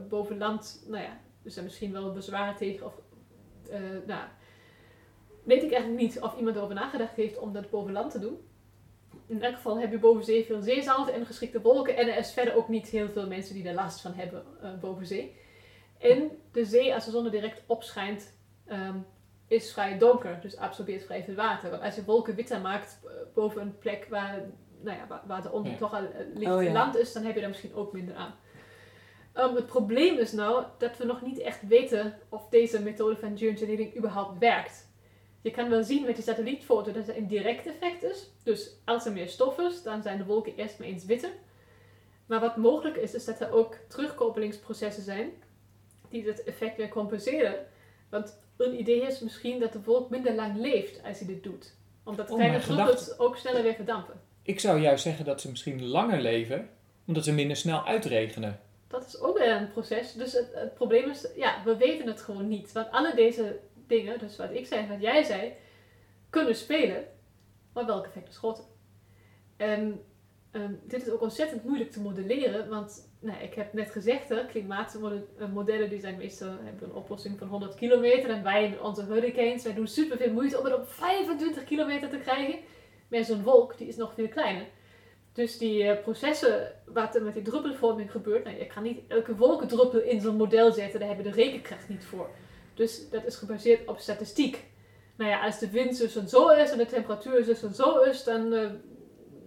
boven 0.10 0.38
land, 0.38 0.84
nou 0.88 1.04
ja, 1.04 1.19
is 1.43 1.58
er 1.58 1.63
misschien 1.63 1.91
wel 1.91 2.13
bezwaar 2.13 2.58
tegen. 2.58 2.86
Of, 2.86 3.01
eh, 3.69 3.80
nou, 4.06 4.23
weet 5.43 5.63
ik 5.63 5.71
eigenlijk 5.71 6.01
niet 6.01 6.21
of 6.21 6.38
iemand 6.38 6.56
erover 6.56 6.75
nagedacht 6.75 7.15
heeft 7.15 7.38
om 7.38 7.54
dat 7.54 7.69
boven 7.69 7.91
land 7.91 8.12
te 8.12 8.19
doen. 8.19 8.38
In 9.27 9.43
elk 9.43 9.56
geval 9.56 9.80
heb 9.80 9.91
je 9.91 9.99
boven 9.99 10.23
zee 10.23 10.45
veel 10.45 10.62
zeezout 10.62 11.10
en 11.10 11.25
geschikte 11.25 11.62
wolken. 11.62 11.97
En 11.97 12.08
er 12.08 12.17
is 12.17 12.32
verder 12.32 12.56
ook 12.56 12.67
niet 12.67 12.88
heel 12.88 13.10
veel 13.10 13.27
mensen 13.27 13.56
die 13.56 13.67
er 13.67 13.73
last 13.73 14.01
van 14.01 14.13
hebben 14.13 14.43
eh, 14.62 14.80
boven 14.80 15.06
zee. 15.06 15.36
En 15.99 16.32
de 16.51 16.65
zee, 16.65 16.93
als 16.93 17.06
de 17.06 17.12
zon 17.12 17.25
er 17.25 17.32
direct 17.32 17.62
op 17.65 17.84
schijnt, 17.84 18.34
ehm, 18.65 18.97
is 19.47 19.73
vrij 19.73 19.97
donker. 19.97 20.39
Dus 20.41 20.58
absorbeert 20.58 21.06
vrij 21.06 21.23
veel 21.23 21.36
water. 21.36 21.69
Want 21.69 21.82
als 21.82 21.95
je 21.95 22.04
wolken 22.04 22.36
witter 22.36 22.62
maakt 22.62 22.99
boven 23.34 23.62
een 23.62 23.77
plek 23.77 24.08
waar, 24.10 24.43
nou 24.84 24.98
ja, 24.98 25.08
waar, 25.08 25.22
waar 25.26 25.41
de 25.41 25.52
onder 25.52 25.72
Ja. 25.72 25.78
toch 25.78 25.94
al 25.94 26.04
eh, 26.04 26.26
licht 26.36 26.52
Oh 26.52 26.63
ja. 26.63 26.72
land 26.72 26.98
is, 26.98 27.13
dan 27.13 27.24
heb 27.24 27.34
je 27.34 27.39
daar 27.39 27.50
misschien 27.50 27.74
ook 27.76 27.94
minder 27.94 28.15
aan. 28.15 28.34
Ehm, 29.34 29.56
het 29.56 29.65
probleem 29.65 30.17
is 30.17 30.32
nou 30.32 30.65
dat 30.78 30.98
we 30.98 31.06
nog 31.06 31.22
niet 31.22 31.39
echt 31.39 31.67
weten 31.67 32.17
of 32.30 32.50
deze 32.50 32.82
methode 32.82 33.15
van 33.17 33.38
geoengineering 33.38 33.98
überhaupt 33.98 34.39
werkt. 34.39 34.89
Je 35.41 35.52
kan 35.52 35.70
wel 35.70 35.84
zien 35.84 36.06
met 36.06 36.15
die 36.15 36.24
satellietfoto 36.24 36.91
dat 36.91 37.08
er 37.08 37.17
een 37.17 37.28
direct 37.28 37.67
effect 37.67 38.04
is. 38.04 38.30
Dus 38.44 38.76
als 38.86 39.06
er 39.06 39.12
meer 39.12 39.28
stof 39.28 39.60
is, 39.60 39.84
dan 39.84 40.02
zijn 40.02 40.17
de 40.17 40.26
wolken 40.26 40.56
eerst 40.56 40.80
maar 40.80 40.88
eens 40.88 41.06
witter. 41.06 41.30
Maar 42.26 42.39
wat 42.39 42.58
mogelijk 42.58 42.98
is, 42.98 43.13
is 43.13 43.26
dat 43.26 43.39
er 43.39 43.52
ook 43.52 43.76
terugkoppelingsprocessen 43.88 45.04
zijn 45.04 45.32
die 46.10 46.24
dit 46.24 46.44
effect 46.44 46.78
weer 46.78 46.89
compenseren. 46.89 47.56
Want 48.10 48.39
een 48.58 48.80
idee 48.80 49.02
is 49.02 49.20
misschien 49.20 49.60
dat 49.60 49.74
de 49.74 49.84
wolk 49.84 50.10
minder 50.10 50.34
lang 50.36 50.58
leeft 50.58 51.04
als 51.04 51.17
hij 51.20 51.28
dit 51.28 51.44
doet. 51.44 51.76
Omdat 52.04 52.30
Oh, 52.30 52.36
kleine 52.36 53.15
ook 53.17 53.38
sneller 53.38 53.63
weer 53.63 53.74
verdampen. 53.74 54.22
Ik 54.51 54.59
zou 54.59 54.79
juist 54.79 55.03
zeggen 55.03 55.25
dat 55.25 55.41
ze 55.41 55.49
misschien 55.49 55.85
langer 55.85 56.21
leven, 56.21 56.69
omdat 57.07 57.23
ze 57.23 57.33
minder 57.33 57.57
snel 57.57 57.85
uitregenen. 57.85 58.59
Dat 58.87 59.05
is 59.05 59.19
ook 59.19 59.37
weer 59.37 59.55
een 59.55 59.71
proces. 59.71 60.13
Dus 60.13 60.33
het, 60.33 60.73
probleem 60.73 61.09
is, 61.09 61.27
ja, 61.35 61.61
we 61.65 61.77
weten 61.77 62.07
het 62.07 62.21
gewoon 62.21 62.47
niet. 62.47 62.71
Want 62.71 62.91
alle 62.91 63.15
deze 63.15 63.59
dingen, 63.87 64.19
dus 64.19 64.37
wat 64.37 64.51
ik 64.51 64.67
zei 64.67 64.81
en 64.81 64.89
wat 64.89 65.01
jij 65.01 65.23
zei, 65.23 65.53
kunnen 66.29 66.55
spelen. 66.55 67.03
Maar 67.73 67.85
welk 67.85 68.05
effect 68.05 68.29
is 68.29 68.37
groter? 68.37 68.63
En 69.57 70.01
ehm, 70.51 70.73
dit 70.83 71.01
is 71.01 71.09
ook 71.09 71.21
ontzettend 71.21 71.63
moeilijk 71.63 71.91
te 71.91 72.01
modelleren. 72.01 72.69
Want 72.69 73.11
nou, 73.19 73.43
ik 73.43 73.53
heb 73.53 73.73
net 73.73 73.91
gezegd, 73.91 74.29
hè, 74.29 74.45
klimaatmodellen 74.45 75.89
die 75.89 75.99
zijn 75.99 76.17
meestal 76.17 76.49
hebben 76.63 76.89
een 76.89 76.95
oplossing 76.95 77.39
van 77.39 77.47
100 77.47 77.75
kilometer. 77.75 78.29
En 78.29 78.43
wij 78.43 78.77
onze 78.81 79.03
hurricanes, 79.03 79.63
wij 79.63 79.73
doen 79.73 79.87
super 79.87 80.17
veel 80.17 80.33
moeite 80.33 80.59
om 80.59 80.65
het 80.65 80.73
op 80.73 80.89
25 80.89 81.63
kilometer 81.63 82.09
te 82.09 82.17
krijgen. 82.17 82.59
Maar 83.12 83.24
zo'n 83.24 83.43
wolk, 83.43 83.78
die 83.78 83.88
is 83.88 83.95
nog 83.95 84.13
veel 84.13 84.28
kleiner. 84.28 84.65
Dus 85.34 85.58
die 85.58 85.84
eh, 85.84 86.02
processen 86.02 86.71
wat 86.86 87.15
er 87.15 87.24
met 87.24 87.34
die 87.34 87.43
druppelvorming 87.43 88.12
gebeurt, 88.12 88.43
nou, 88.43 88.58
je 88.58 88.67
kan 88.67 88.84
niet 88.84 89.00
elke 89.08 89.36
wolkendruppel 89.36 90.00
in 90.00 90.21
zo'n 90.21 90.36
model 90.36 90.71
zetten, 90.71 91.00
daar 91.00 91.08
hebben 91.08 91.26
de 91.26 91.41
rekenkracht 91.41 91.89
niet 91.89 92.06
voor. 92.06 92.30
Dus 92.74 93.10
dat 93.10 93.26
is 93.26 93.36
gebaseerd 93.36 93.88
op 93.88 94.00
statistiek. 94.00 94.63
Nou 95.15 95.30
ja, 95.30 95.45
als 95.45 95.60
de 95.60 95.69
wind 95.69 95.97
dus 95.97 96.15
en 96.15 96.30
zo 96.30 96.50
is 96.50 96.71
en 96.71 96.78
de 96.78 96.86
temperatuur 96.86 97.45
dus 97.45 97.63
en 97.63 97.74
zo 97.74 98.00
is, 98.00 98.24
dan, 98.24 98.54
eh, 98.54 98.69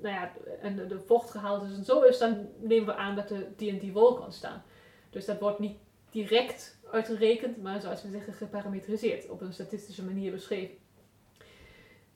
nou 0.02 0.14
ja, 0.14 0.32
en 0.60 0.76
de, 0.76 0.86
de 0.86 1.00
vochtgehalte 1.00 1.66
dus 1.68 1.76
en 1.76 1.84
zo 1.84 2.02
is, 2.02 2.18
dan 2.18 2.48
nemen 2.60 2.86
we 2.86 2.94
aan 2.94 3.16
dat 3.16 3.30
er 3.30 3.46
die 3.56 3.70
en 3.70 3.78
die 3.78 3.92
wolken 3.92 4.24
ontstaan. 4.24 4.62
Dus 5.10 5.24
dat 5.24 5.40
wordt 5.40 5.58
niet 5.58 5.76
direct 6.10 6.78
uitgerekend, 6.90 7.62
maar 7.62 7.80
zoals 7.80 8.02
we 8.02 8.10
zeggen 8.10 8.32
geparametriseerd, 8.32 9.28
op 9.28 9.40
een 9.40 9.52
statistische 9.52 10.04
manier 10.04 10.30
beschreven. 10.32 10.76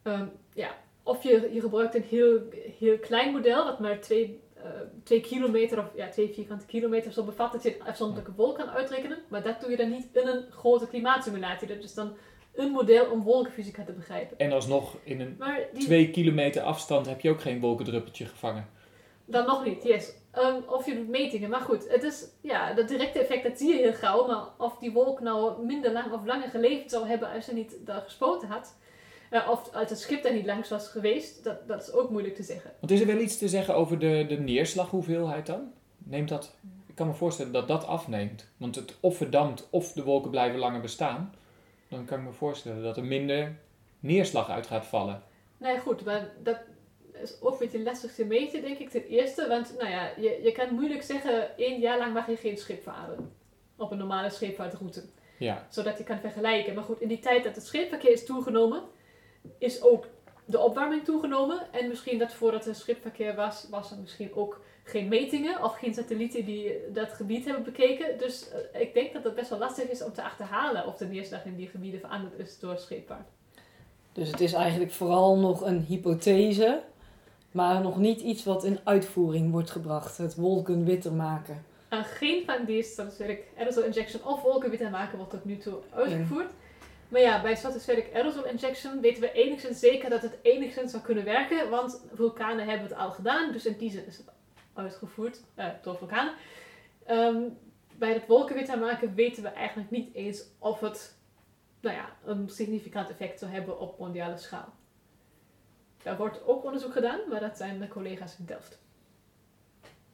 Ehm, 0.03 0.27
ja, 0.55 0.77
of 1.09 1.23
je, 1.23 1.51
je 1.53 1.61
gebruikt 1.61 1.95
een 1.95 2.05
heel, 2.09 2.41
heel 2.79 2.99
klein 2.99 3.33
model, 3.33 3.65
wat 3.65 3.79
maar 3.79 4.01
twee, 4.01 4.41
eh, 4.55 4.71
twee 5.05 5.21
kilometer 5.21 5.79
of 5.79 5.85
ja, 5.95 6.09
twee 6.09 6.33
vierkante 6.35 6.67
kilometer 6.67 7.13
zo 7.13 7.25
bevat, 7.25 7.53
dat 7.53 7.63
je 7.63 7.75
een 7.75 7.87
afzonderlijke 7.87 8.33
wolk 8.37 8.57
kan 8.57 8.71
uitrekenen. 8.71 9.19
Maar 9.29 9.43
dat 9.43 9.61
doe 9.61 9.71
je 9.71 9.77
dan 9.77 9.91
niet 9.91 10.09
in 10.13 10.27
een 10.27 10.45
grote 10.51 10.89
klimaatsimulatie. 10.89 11.69
Dat 11.69 11.83
is 11.83 11.95
dan 11.95 12.17
een 12.55 12.71
model 12.71 13.11
om 13.11 13.23
wolkenfysica 13.23 13.85
te 13.85 13.93
begrijpen. 13.93 14.39
En 14.39 14.53
alsnog 14.53 14.97
in 15.03 15.21
een 15.21 15.39
die, 15.73 15.85
twee 15.85 16.11
kilometer 16.11 16.63
afstand 16.63 17.07
heb 17.07 17.21
je 17.21 17.31
ook 17.31 17.41
geen 17.41 17.61
wolkendruppeltje 17.61 18.27
gevangen. 18.27 18.69
dan 19.25 19.47
nog 19.47 19.65
niet, 19.65 19.83
yes. 19.83 20.13
Ehm, 20.31 20.61
of 20.67 20.87
je 20.87 20.95
doet 20.95 21.09
metingen, 21.09 21.51
maar 21.51 21.61
goed, 21.61 21.89
het 21.89 22.03
is, 22.03 22.29
ja, 22.41 22.75
dat 22.75 22.89
directe 22.89 23.19
effect 23.19 23.43
dat 23.43 23.59
zie 23.59 23.69
je 23.69 23.79
heel 23.79 23.95
gauw, 23.95 24.27
maar 24.27 24.45
of 24.59 24.79
die 24.79 24.93
wolk 24.93 25.21
nou 25.21 25.65
minder 25.65 25.93
lang 25.93 26.13
of 26.13 26.25
langer 26.25 26.49
geleefd 26.49 26.91
zou 26.91 27.07
hebben 27.07 27.31
als 27.31 27.45
ze 27.45 27.55
niet 27.55 27.77
daar 27.87 28.01
gespoten 28.01 28.49
had, 28.49 28.77
eh, 29.31 29.49
of 29.51 29.75
als 29.75 29.91
het 29.91 29.99
schip 29.99 30.23
daar 30.23 30.35
niet 30.35 30.47
langs 30.47 30.69
was 30.69 30.89
geweest, 30.89 31.45
dat, 31.45 31.69
dat 31.69 31.83
is 31.83 31.93
ook 31.93 32.11
moeilijk 32.11 32.35
te 32.35 32.43
zeggen. 32.43 32.73
Want 32.81 32.93
is 32.93 33.01
er 33.01 33.07
wel 33.07 33.21
iets 33.21 33.39
te 33.39 33.49
zeggen 33.49 33.75
over 33.75 33.99
de, 33.99 34.25
de 34.29 34.39
neerslaghoeveelheid 34.39 35.47
dan? 35.47 35.73
Neemt 35.99 36.29
dat, 36.29 36.55
ik 36.87 36.95
kan 36.95 37.07
me 37.07 37.15
voorstellen 37.15 37.53
dat 37.53 37.69
dat 37.69 37.87
afneemt. 37.87 38.49
Want 38.57 38.75
het 38.75 38.97
of 39.01 39.17
verdampt 39.17 39.67
of 39.71 39.93
de 39.93 40.05
wolken 40.05 40.31
blijven 40.31 40.59
langer 40.59 40.81
bestaan. 40.81 41.35
Dan 41.89 42.05
kan 42.05 42.19
ik 42.19 42.25
me 42.25 42.33
voorstellen 42.33 42.83
dat 42.83 42.97
er 42.97 43.05
minder 43.05 43.57
neerslag 44.01 44.51
uit 44.51 44.67
gaat 44.67 44.87
vallen. 44.87 45.23
Nou 45.57 45.75
ja, 45.75 45.81
goed, 45.81 46.05
maar 46.05 46.31
dat 46.43 46.59
is 47.23 47.41
ook 47.41 47.53
een 47.53 47.59
beetje 47.59 47.83
lastig 47.83 48.15
te 48.15 48.25
meten, 48.25 48.63
denk 48.63 48.79
ik, 48.79 48.89
ten 48.89 49.05
eerste. 49.05 49.49
Want 49.49 49.75
nou 49.79 49.91
ja, 49.91 50.11
je, 50.17 50.41
je 50.43 50.53
kan 50.53 50.75
moeilijk 50.75 51.03
zeggen, 51.03 51.57
één 51.57 51.81
jaar 51.81 51.99
lang 51.99 52.15
mag 52.15 52.27
je 52.27 52.37
geen 52.37 52.57
schip 52.57 52.83
varen. 52.83 53.33
Op 53.77 53.91
een 53.91 53.99
normale 53.99 54.31
scheepvaartroute. 54.31 55.03
Ja, 55.39 55.67
Zodat 55.71 55.99
je 55.99 56.05
kan 56.05 56.19
vergelijken. 56.21 56.75
Maar 56.75 56.85
goed, 56.85 57.01
in 57.01 57.09
die 57.09 57.19
tijd 57.19 57.45
dat 57.45 57.55
het 57.55 57.67
scheepverkeer 57.67 58.13
is 58.13 58.25
toegenomen, 58.25 58.83
is 59.59 59.83
ook 59.83 60.07
de 60.45 60.59
opwarming 60.59 61.05
toegenomen. 61.05 61.73
En 61.73 61.89
misschien 61.89 62.19
dat 62.19 62.33
voordat 62.33 62.67
er 62.67 62.75
schipverkeer 62.75 63.35
was, 63.35 63.67
was 63.71 63.91
er 63.91 63.99
misschien 63.99 64.35
ook 64.35 64.61
geen 64.85 65.09
metingen 65.09 65.63
of 65.65 65.77
geen 65.77 65.95
satellieten 65.95 66.45
die 66.45 66.73
dat 66.93 67.13
gebied 67.13 67.45
hebben 67.45 67.65
bekeken. 67.65 68.19
Dus 68.19 68.49
eh, 68.73 68.81
ik 68.81 68.95
denk 68.95 69.13
dat 69.13 69.25
het 69.25 69.35
best 69.35 69.51
wel 69.51 69.59
lastig 69.59 69.91
is 69.91 70.03
om 70.03 70.13
te 70.13 70.23
achterhalen 70.23 70.87
of 70.87 70.97
de 70.97 71.07
neerslag 71.07 71.45
in 71.45 71.57
die 71.57 71.69
gebieden 71.69 72.01
veranderd 72.01 72.39
is 72.39 72.59
door 72.59 72.79
scheepvaart. 72.79 73.29
Dus 74.13 74.31
het 74.31 74.41
is 74.41 74.53
eigenlijk 74.53 74.93
vooral 74.93 75.39
nog 75.39 75.61
een 75.61 75.85
hypothese, 75.85 76.83
maar 77.51 77.81
nog 77.81 77.99
niet 77.99 78.21
iets 78.21 78.45
wat 78.45 78.65
in 78.65 78.79
uitvoering 78.85 79.51
wordt 79.51 79.71
gebracht. 79.71 80.19
Het 80.19 80.35
wolken 80.35 80.85
witter 80.85 81.13
maken. 81.13 81.65
En 81.89 82.05
geen 82.05 82.45
van 82.47 82.65
die 82.65 82.83
stratospheric 82.83 83.45
aerosol 83.59 83.83
injection 83.83 84.25
of 84.25 84.43
wolkenwitte 84.43 84.91
maken 84.91 85.17
wordt 85.17 85.33
tot 85.33 85.45
nu 85.45 85.59
toe 85.59 85.79
uitgevoerd. 85.95 86.51
Maar 87.09 87.21
ja, 87.21 87.43
bij 87.43 87.57
stratospheric 87.57 88.15
aerosol 88.15 88.45
injection 88.47 89.01
weten 89.01 89.21
we 89.21 89.33
enigszins 89.33 89.79
zeker 89.79 90.11
dat 90.11 90.23
het 90.23 90.39
enigszins 90.43 90.91
zou 90.91 91.03
kunnen 91.03 91.25
werken, 91.25 91.71
want 91.71 92.03
vulkanen 92.15 92.67
hebben 92.67 92.89
het 92.89 92.99
al 92.99 93.11
gedaan, 93.11 93.53
dus 93.53 93.67
in 93.67 93.77
die 93.79 93.89
is 94.07 94.17
het 94.17 94.25
uitgevoerd 94.73 95.41
eh, 95.55 95.67
door 95.83 95.97
vulkanen. 95.97 96.35
Ehm, 97.07 97.43
bij 97.99 98.13
het 98.13 98.27
wolkenwitte 98.27 98.77
maken 98.77 99.15
weten 99.15 99.43
we 99.43 99.49
eigenlijk 99.49 99.91
niet 99.91 100.15
eens 100.15 100.45
of 100.59 100.81
het 100.81 101.17
nou 101.81 101.97
ja, 101.97 102.17
een 102.25 102.49
significant 102.49 103.11
effect 103.11 103.39
zou 103.39 103.53
hebben 103.53 103.81
op 103.81 103.99
mondiale 103.99 104.37
schaal. 104.37 104.73
Daar 106.03 106.17
wordt 106.17 106.47
ook 106.47 106.65
onderzoek 106.65 106.93
gedaan, 106.93 107.21
maar 107.29 107.41
dat 107.41 107.57
zijn 107.57 107.81
de 107.81 107.89
collega's 107.89 108.39
in 108.39 108.45
Delft. 108.45 108.79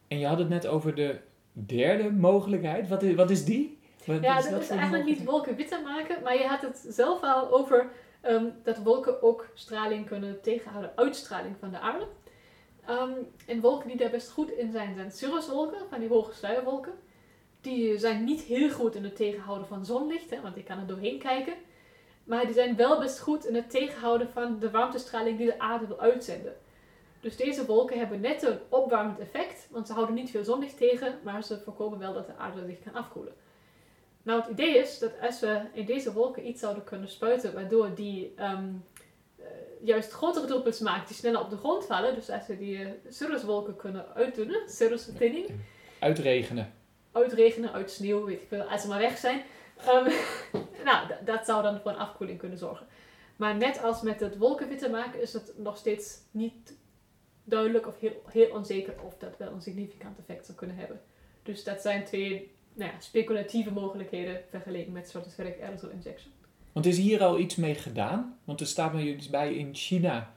en 0.08 0.18
je 0.18 0.26
had 0.26 0.38
het 0.38 0.48
net 0.48 0.66
over 0.66 0.94
de 0.94 1.20
derde 1.52 2.10
mogelijkheid. 2.10 2.88
Wat 2.88 3.12
wat 3.14 3.30
is 3.30 3.44
die? 3.44 3.78
Ja, 4.04 4.38
is 4.38 4.48
dat 4.48 4.60
is 4.60 4.68
eigenlijk 4.68 5.04
niet 5.04 5.24
wolken 5.24 5.56
witter 5.56 5.82
maken, 5.82 6.22
maar 6.22 6.38
je 6.38 6.46
had 6.46 6.60
het 6.60 6.86
zelf 6.88 7.22
al 7.22 7.52
over 7.52 7.90
ehm, 8.20 8.46
dat 8.62 8.78
wolken 8.78 9.22
ook 9.22 9.48
straling 9.54 10.06
kunnen 10.06 10.40
tegenhouden, 10.40 10.92
uitstraling 10.94 11.56
van 11.58 11.70
de 11.70 11.78
aarde. 11.78 12.06
Ehm, 12.86 13.12
en 13.46 13.60
wolken 13.60 13.88
die 13.88 13.96
daar 13.96 14.10
best 14.10 14.30
goed 14.30 14.50
in 14.50 14.70
zijn, 14.72 14.94
zijn 14.94 15.10
cirruswolken, 15.10 15.88
van 15.88 16.00
die 16.00 16.08
hoge 16.08 16.34
sluierwolken. 16.34 16.92
Die 17.60 17.98
zijn 17.98 18.24
niet 18.24 18.40
heel 18.40 18.70
goed 18.70 18.94
in 18.94 19.04
het 19.04 19.16
tegenhouden 19.16 19.66
van 19.66 19.84
zonlicht, 19.84 20.30
hè, 20.30 20.40
want 20.40 20.54
die 20.54 20.64
kan 20.64 20.78
er 20.78 20.86
doorheen 20.86 21.18
kijken. 21.18 21.54
Maar 22.24 22.44
die 22.44 22.54
zijn 22.54 22.76
wel 22.76 22.98
best 22.98 23.20
goed 23.20 23.46
in 23.46 23.54
het 23.54 23.70
tegenhouden 23.70 24.28
van 24.28 24.58
de 24.58 24.70
warmtestraling 24.70 25.38
die 25.38 25.46
de 25.46 25.58
aarde 25.58 25.86
wil 25.86 26.00
uitzenden. 26.00 26.56
Dus 27.20 27.36
deze 27.36 27.66
wolken 27.66 27.98
hebben 27.98 28.20
net 28.20 28.42
een 28.42 28.58
opwarmend 28.68 29.18
effect, 29.18 29.68
want 29.70 29.86
ze 29.86 29.92
houden 29.92 30.14
niet 30.14 30.30
veel 30.30 30.44
zonlicht 30.44 30.76
tegen, 30.76 31.18
maar 31.22 31.44
ze 31.44 31.60
voorkomen 31.60 31.98
wel 31.98 32.12
dat 32.12 32.26
de 32.26 32.36
aarde 32.36 32.66
zich 32.66 32.82
kan 32.82 32.94
afkoelen. 32.94 33.32
Nou, 34.24 34.40
het 34.40 34.50
idee 34.50 34.78
is 34.78 34.98
dat 34.98 35.12
als 35.20 35.40
we 35.40 35.60
in 35.72 35.84
deze 35.84 36.12
wolken 36.12 36.48
iets 36.48 36.60
zouden 36.60 36.84
kunnen 36.84 37.08
spuiten, 37.08 37.54
waardoor 37.54 37.94
die 37.94 38.32
ehm, 38.36 38.68
eh, 39.36 39.46
juist 39.82 40.10
grotere 40.12 40.46
druppels 40.46 40.80
maakt 40.80 41.08
die 41.08 41.16
sneller 41.16 41.40
op 41.40 41.50
de 41.50 41.56
grond 41.56 41.86
vallen, 41.86 42.14
dus 42.14 42.30
als 42.30 42.46
we 42.46 42.58
die 42.58 42.78
uh, 42.78 42.88
cirruswolken 43.08 43.76
kunnen 43.76 44.14
uitdunnen, 44.14 44.68
cirrusthinning, 44.68 45.46
Uitregenen. 45.98 46.72
uitregenen, 47.12 47.72
uit 47.72 47.90
sneeuw, 47.90 48.24
weet 48.24 48.40
ik 48.40 48.48
veel, 48.48 48.62
als 48.62 48.82
ze 48.82 48.88
maar 48.88 48.98
weg 48.98 49.18
zijn. 49.18 49.42
Ehm, 49.76 50.10
nou, 50.84 51.08
dat 51.24 51.44
zou 51.46 51.62
dan 51.62 51.80
voor 51.80 51.90
een 51.90 51.96
afkoeling 51.96 52.38
kunnen 52.38 52.58
zorgen. 52.58 52.86
Maar 53.36 53.56
net 53.56 53.82
als 53.82 54.02
met 54.02 54.20
het 54.20 54.36
wolkenwitte 54.36 54.90
maken 54.90 55.20
is 55.20 55.32
het 55.32 55.52
nog 55.56 55.76
steeds 55.76 56.18
niet 56.30 56.76
duidelijk 57.44 57.86
of 57.86 57.98
heel, 57.98 58.22
heel 58.26 58.50
onzeker 58.50 58.94
of 59.04 59.16
dat 59.18 59.36
wel 59.36 59.52
een 59.52 59.62
significant 59.62 60.18
effect 60.18 60.46
zou 60.46 60.58
kunnen 60.58 60.76
hebben. 60.76 61.00
Dus 61.42 61.64
dat 61.64 61.80
zijn 61.80 62.04
twee 62.04 62.53
nou 62.74 62.90
ja, 62.90 63.00
speculatieve 63.00 63.72
mogelijkheden 63.72 64.40
vergeleken 64.50 64.92
met 64.92 65.08
stratospheric 65.08 65.60
aerosol 65.62 65.88
injection. 65.88 66.32
Want 66.72 66.86
is 66.86 66.98
hier 66.98 67.22
al 67.22 67.38
iets 67.38 67.56
mee 67.56 67.74
gedaan? 67.74 68.38
Want 68.44 68.60
er 68.60 68.66
staat 68.66 68.92
me 68.92 69.14
iets 69.14 69.30
bij 69.30 69.54
in 69.54 69.74
China. 69.74 70.32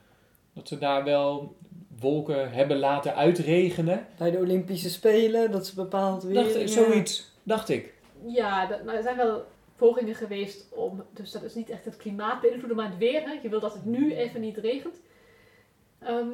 Dat 0.52 0.68
ze 0.68 0.78
daar 0.78 1.04
wel 1.04 1.56
wolken 2.00 2.52
hebben 2.52 2.78
laten 2.78 3.14
uitregenen. 3.14 4.06
Bij 4.18 4.30
de 4.30 4.38
Olympische 4.38 4.90
Spelen, 4.90 5.50
dat 5.50 5.66
ze 5.66 5.74
bepaald 5.74 6.22
weer... 6.22 6.34
Dacht, 6.34 6.70
zoiets, 6.70 7.30
dacht 7.42 7.68
ik. 7.68 7.94
Ja, 8.26 8.66
dat, 8.66 8.84
nou, 8.84 8.96
er 8.96 9.02
zijn 9.02 9.16
wel 9.16 9.44
pogingen 9.76 10.14
geweest 10.14 10.66
om, 10.70 11.02
dus 11.12 11.30
dat 11.30 11.42
is 11.42 11.54
niet 11.54 11.70
echt 11.70 11.84
het 11.84 11.96
klimaat 11.96 12.40
beïnvloeden, 12.40 12.76
maar 12.76 12.88
het 12.88 12.98
weer. 12.98 13.22
Hè? 13.22 13.32
Je 13.42 13.48
wil 13.48 13.60
dat 13.60 13.74
het 13.74 13.84
nu 13.84 14.14
even 14.14 14.40
niet 14.40 14.56
regent. 14.56 15.00
Ehm, 15.98 16.28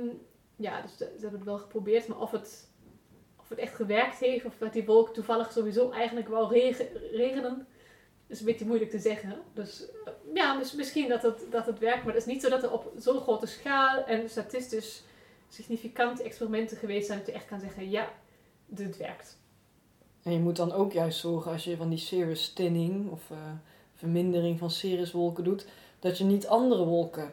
ja, 0.57 0.83
dus 0.83 0.97
ze 0.97 1.07
hebben 1.21 1.39
het 1.39 1.49
wel 1.49 1.59
geprobeerd, 1.59 2.09
maar 2.09 2.21
of 2.21 2.31
het, 2.31 2.69
of 3.45 3.51
het 3.51 3.59
echt 3.59 3.75
gewerkt 3.75 4.19
heeft, 4.19 4.45
of 4.45 4.55
dat 4.59 4.73
die 4.73 4.85
wolk 4.85 5.15
toevallig 5.15 5.53
sowieso 5.53 5.91
eigenlijk 5.91 6.29
regen, 6.51 6.87
regenen, 7.13 7.67
is 8.27 8.41
een 8.41 8.47
beetje 8.47 8.67
moeilijk 8.67 8.91
te 8.91 8.99
zeggen. 8.99 9.37
Dus 9.53 9.85
eh, 10.05 10.13
ja, 10.35 10.55
mis- 10.55 10.75
misschien 10.75 11.09
dat 11.09 11.23
het, 11.23 11.47
dat 11.51 11.67
het 11.67 11.79
werkt, 11.79 12.05
maar 12.05 12.15
het 12.15 12.27
is 12.27 12.33
niet 12.33 12.43
zo 12.43 12.49
dat 12.49 12.63
er 12.63 12.73
op 12.73 12.93
zo'n 12.99 13.21
grote 13.21 13.47
schaal 13.47 14.05
en 14.05 14.29
statistisch 14.31 15.03
significante 15.49 16.23
experimenten 16.23 16.77
geweest 16.77 17.07
zijn 17.07 17.19
dat 17.19 17.27
je 17.27 17.33
echt 17.33 17.47
kan 17.47 17.61
zeggen, 17.61 17.91
ja, 17.91 18.13
dit 18.67 18.97
werkt. 18.97 19.39
En 20.23 20.33
je 20.33 20.39
moet 20.39 20.57
dan 20.57 20.73
ook 20.73 20.93
juist 20.93 21.19
zorgen 21.19 21.53
als 21.53 21.65
je 21.65 21.77
van 21.77 21.89
die 21.89 21.99
cirrus 21.99 22.53
thinning 22.53 23.11
of 23.11 23.31
eh, 23.31 23.37
vermindering 23.95 24.59
van 24.59 24.71
cirruswolken 24.71 25.45
doet, 25.45 25.67
dat 25.99 26.19
je 26.19 26.25
niet 26.25 26.47
andere 26.47 26.85
wolken 26.85 27.33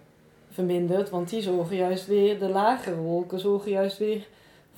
vermindert, 0.49 1.09
want 1.09 1.29
die 1.29 1.41
zorgen 1.41 1.75
juist 1.75 2.05
weer, 2.07 2.39
de 2.39 2.49
lagere 2.49 2.95
wolken 2.95 3.39
zorgen 3.39 3.71
juist 3.71 3.97
weer 3.97 4.27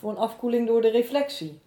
voor 0.03 0.11
een 0.11 0.17
afkoeling 0.17 0.67
door 0.67 0.81
de 0.81 0.89
reflectie. 0.89 1.59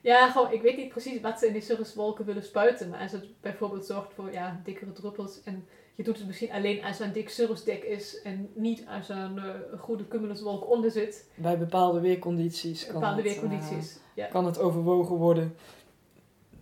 Ja, 0.00 0.30
gewoon, 0.30 0.52
ik 0.52 0.62
weet 0.62 0.76
niet 0.76 0.88
precies 0.88 1.20
wat 1.20 1.38
ze 1.38 1.46
in 1.46 1.52
die 1.52 1.62
cirruswolken 1.62 2.24
willen 2.24 2.42
spuiten. 2.42 2.88
Maar 2.88 3.00
als 3.00 3.12
het 3.12 3.24
bijvoorbeeld 3.40 3.86
zorgt 3.86 4.14
voor 4.14 4.32
ja, 4.32 4.60
dikkere 4.64 4.92
druppels. 4.92 5.42
En 5.44 5.66
je 5.94 6.02
doet 6.02 6.18
het 6.18 6.26
misschien 6.26 6.52
alleen 6.52 6.84
als 6.84 7.00
er 7.00 7.06
een 7.06 7.12
dik 7.12 7.28
cirrusdek 7.28 7.82
is. 7.82 8.22
En 8.22 8.48
niet 8.54 8.84
als 8.86 9.08
er 9.08 9.16
een 9.16 9.38
eh, 9.38 9.44
goede 9.78 10.08
cumuluswolk 10.08 10.70
onder 10.70 10.90
zit. 10.90 11.30
Bij 11.34 11.58
bepaalde 11.58 12.00
weercondities 12.00 12.84
kan, 12.84 12.94
Bepaalde 12.94 13.22
het, 13.22 13.30
weercondities. 13.30 13.98
ja. 14.14 14.26
eh, 14.26 14.32
kan 14.32 14.44
het 14.44 14.58
overwogen 14.58 15.16
worden. 15.16 15.56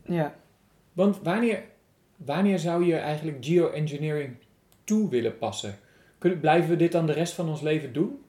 Ja. 0.04 0.34
Want 0.92 1.18
wanneer, 1.22 1.62
wanneer 2.16 2.58
zou 2.58 2.84
je 2.84 2.96
eigenlijk 2.96 3.44
geoengineering 3.44 4.36
toe 4.84 5.08
willen 5.08 5.38
passen? 5.38 5.78
Kunnen, 6.18 6.40
blijven 6.40 6.70
we 6.70 6.76
dit 6.76 6.92
dan 6.92 7.06
de 7.06 7.12
rest 7.12 7.32
van 7.32 7.48
ons 7.48 7.60
leven 7.60 7.92
doen? 7.92 8.24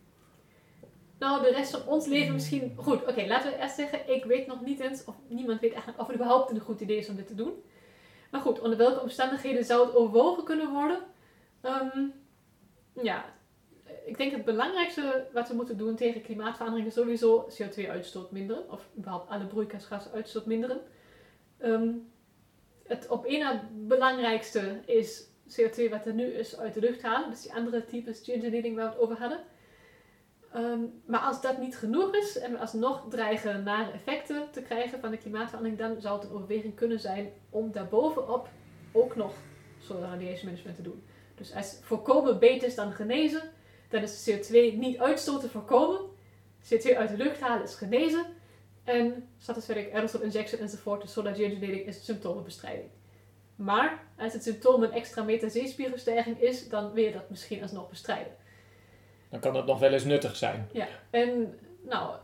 Nou, 1.22 1.42
de 1.42 1.52
rest 1.52 1.72
van 1.72 1.88
ons 1.88 2.06
leven 2.06 2.34
misschien... 2.34 2.74
Goed, 2.78 3.08
oké, 3.08 3.26
laten 3.28 3.52
we 3.52 3.58
eerst 3.58 3.76
zeggen. 3.76 4.14
Ik 4.14 4.24
weet 4.24 4.48
nog 4.48 4.62
niet 4.62 4.80
eens, 4.80 5.06
of 5.06 5.16
niemand 5.28 5.60
weet 5.60 5.72
eigenlijk 5.72 6.02
of 6.02 6.08
het 6.08 6.16
überhaupt 6.16 6.52
een 6.52 6.60
goed 6.60 6.82
idee 6.82 6.98
is 6.98 7.10
om 7.10 7.16
dit 7.16 7.28
te 7.28 7.36
doen. 7.36 7.54
Maar 8.32 8.42
goed, 8.42 8.60
onder 8.60 8.78
welke 8.78 9.02
omstandigheden 9.02 9.66
zou 9.66 9.86
het 9.86 9.96
overwogen 9.96 10.44
kunnen 10.44 10.72
worden? 10.72 11.00
Ehm, 11.62 12.08
ja, 13.02 13.26
ik 14.06 14.18
denk 14.18 14.32
het 14.32 14.46
belangrijkste 14.46 15.28
wat 15.34 15.48
we 15.48 15.56
moeten 15.56 15.78
doen 15.78 15.96
tegen 15.96 16.22
klimaatverandering 16.22 16.88
is 16.88 16.94
sowieso 16.94 17.48
CO2-uitstoot 17.50 18.32
minderen. 18.32 18.72
Of 18.72 18.90
überhaupt 18.98 19.30
alle 19.30 19.46
broeikasgasuitstoot 19.46 20.46
minderen. 20.46 20.82
Ehm, 21.58 21.94
het 22.84 23.08
op 23.08 23.26
één 23.26 23.40
na 23.40 23.70
belangrijkste 23.72 24.82
is 24.86 25.28
CO2 25.48 25.90
wat 25.90 26.06
er 26.06 26.14
nu 26.14 26.26
is 26.26 26.58
uit 26.58 26.74
de 26.74 26.80
lucht 26.80 27.02
halen. 27.02 27.30
Dus 27.30 27.42
die 27.42 27.54
andere 27.54 27.86
types 27.86 28.22
geoengineering 28.24 28.76
waar 28.76 28.86
we 28.86 28.92
het 28.92 29.02
over 29.02 29.18
hadden. 29.20 29.40
Ehm, 30.54 30.80
maar 31.06 31.20
als 31.20 31.42
dat 31.42 31.58
niet 31.58 31.78
genoeg 31.78 32.16
is 32.16 32.38
en 32.38 32.52
we 32.52 32.58
alsnog 32.58 33.06
dreigen 33.10 33.64
nare 33.64 33.92
effecten 33.92 34.52
te 34.52 34.62
krijgen 34.62 35.00
van 35.00 35.12
de 35.12 35.18
klimaatverandering, 35.18 35.80
dan 35.80 36.02
zou 36.02 36.20
het 36.20 36.30
een 36.30 36.36
overweging 36.36 36.76
kunnen 36.76 37.00
zijn 37.00 37.32
om 37.50 37.72
daarbovenop 37.72 38.50
ook 38.92 39.16
nog 39.16 39.34
solar 39.80 40.10
radiation 40.10 40.46
management 40.46 40.76
te 40.76 40.82
doen. 40.82 41.04
Dus 41.36 41.54
als 41.54 41.78
voorkomen 41.82 42.40
beter 42.40 42.68
is 42.68 42.76
dan 42.76 42.92
genezen, 42.92 43.42
dan 43.90 44.02
is 44.02 44.30
CO2 44.30 44.78
niet 44.78 44.98
uitstoten 44.98 45.50
voorkomen. 45.50 46.00
CO2 46.64 46.98
uit 46.98 47.10
de 47.10 47.18
lucht 47.18 47.40
halen 47.40 47.64
is 47.64 47.76
genezen. 47.76 48.26
En 48.84 49.28
stratospheric 49.38 49.94
aerosol 49.94 50.22
injection 50.22 50.62
enzovoort, 50.62 51.02
dus 51.02 51.12
solar 51.12 51.36
geoengineering 51.36 51.86
is 51.86 52.06
symptomenbestrijding. 52.06 52.90
Maar 53.56 54.04
als 54.18 54.34
het 54.34 54.44
symptoom 54.44 54.84
een 54.84 54.92
extra 54.92 55.24
meter 55.24 55.50
zeespiegelstijging 55.50 56.42
is, 56.42 56.70
dan 56.70 56.92
wil 56.92 57.04
je 57.04 57.12
dat 57.12 57.30
misschien 57.30 57.62
alsnog 57.62 57.90
bestrijden. 57.90 58.34
Dan 59.32 59.40
kan 59.40 59.54
dat 59.54 59.66
nog 59.66 59.80
wel 59.80 59.92
eens 59.92 60.04
nuttig 60.04 60.36
zijn. 60.36 60.70
Ja, 60.72 60.88
en 61.10 61.60
nou, 61.82 62.16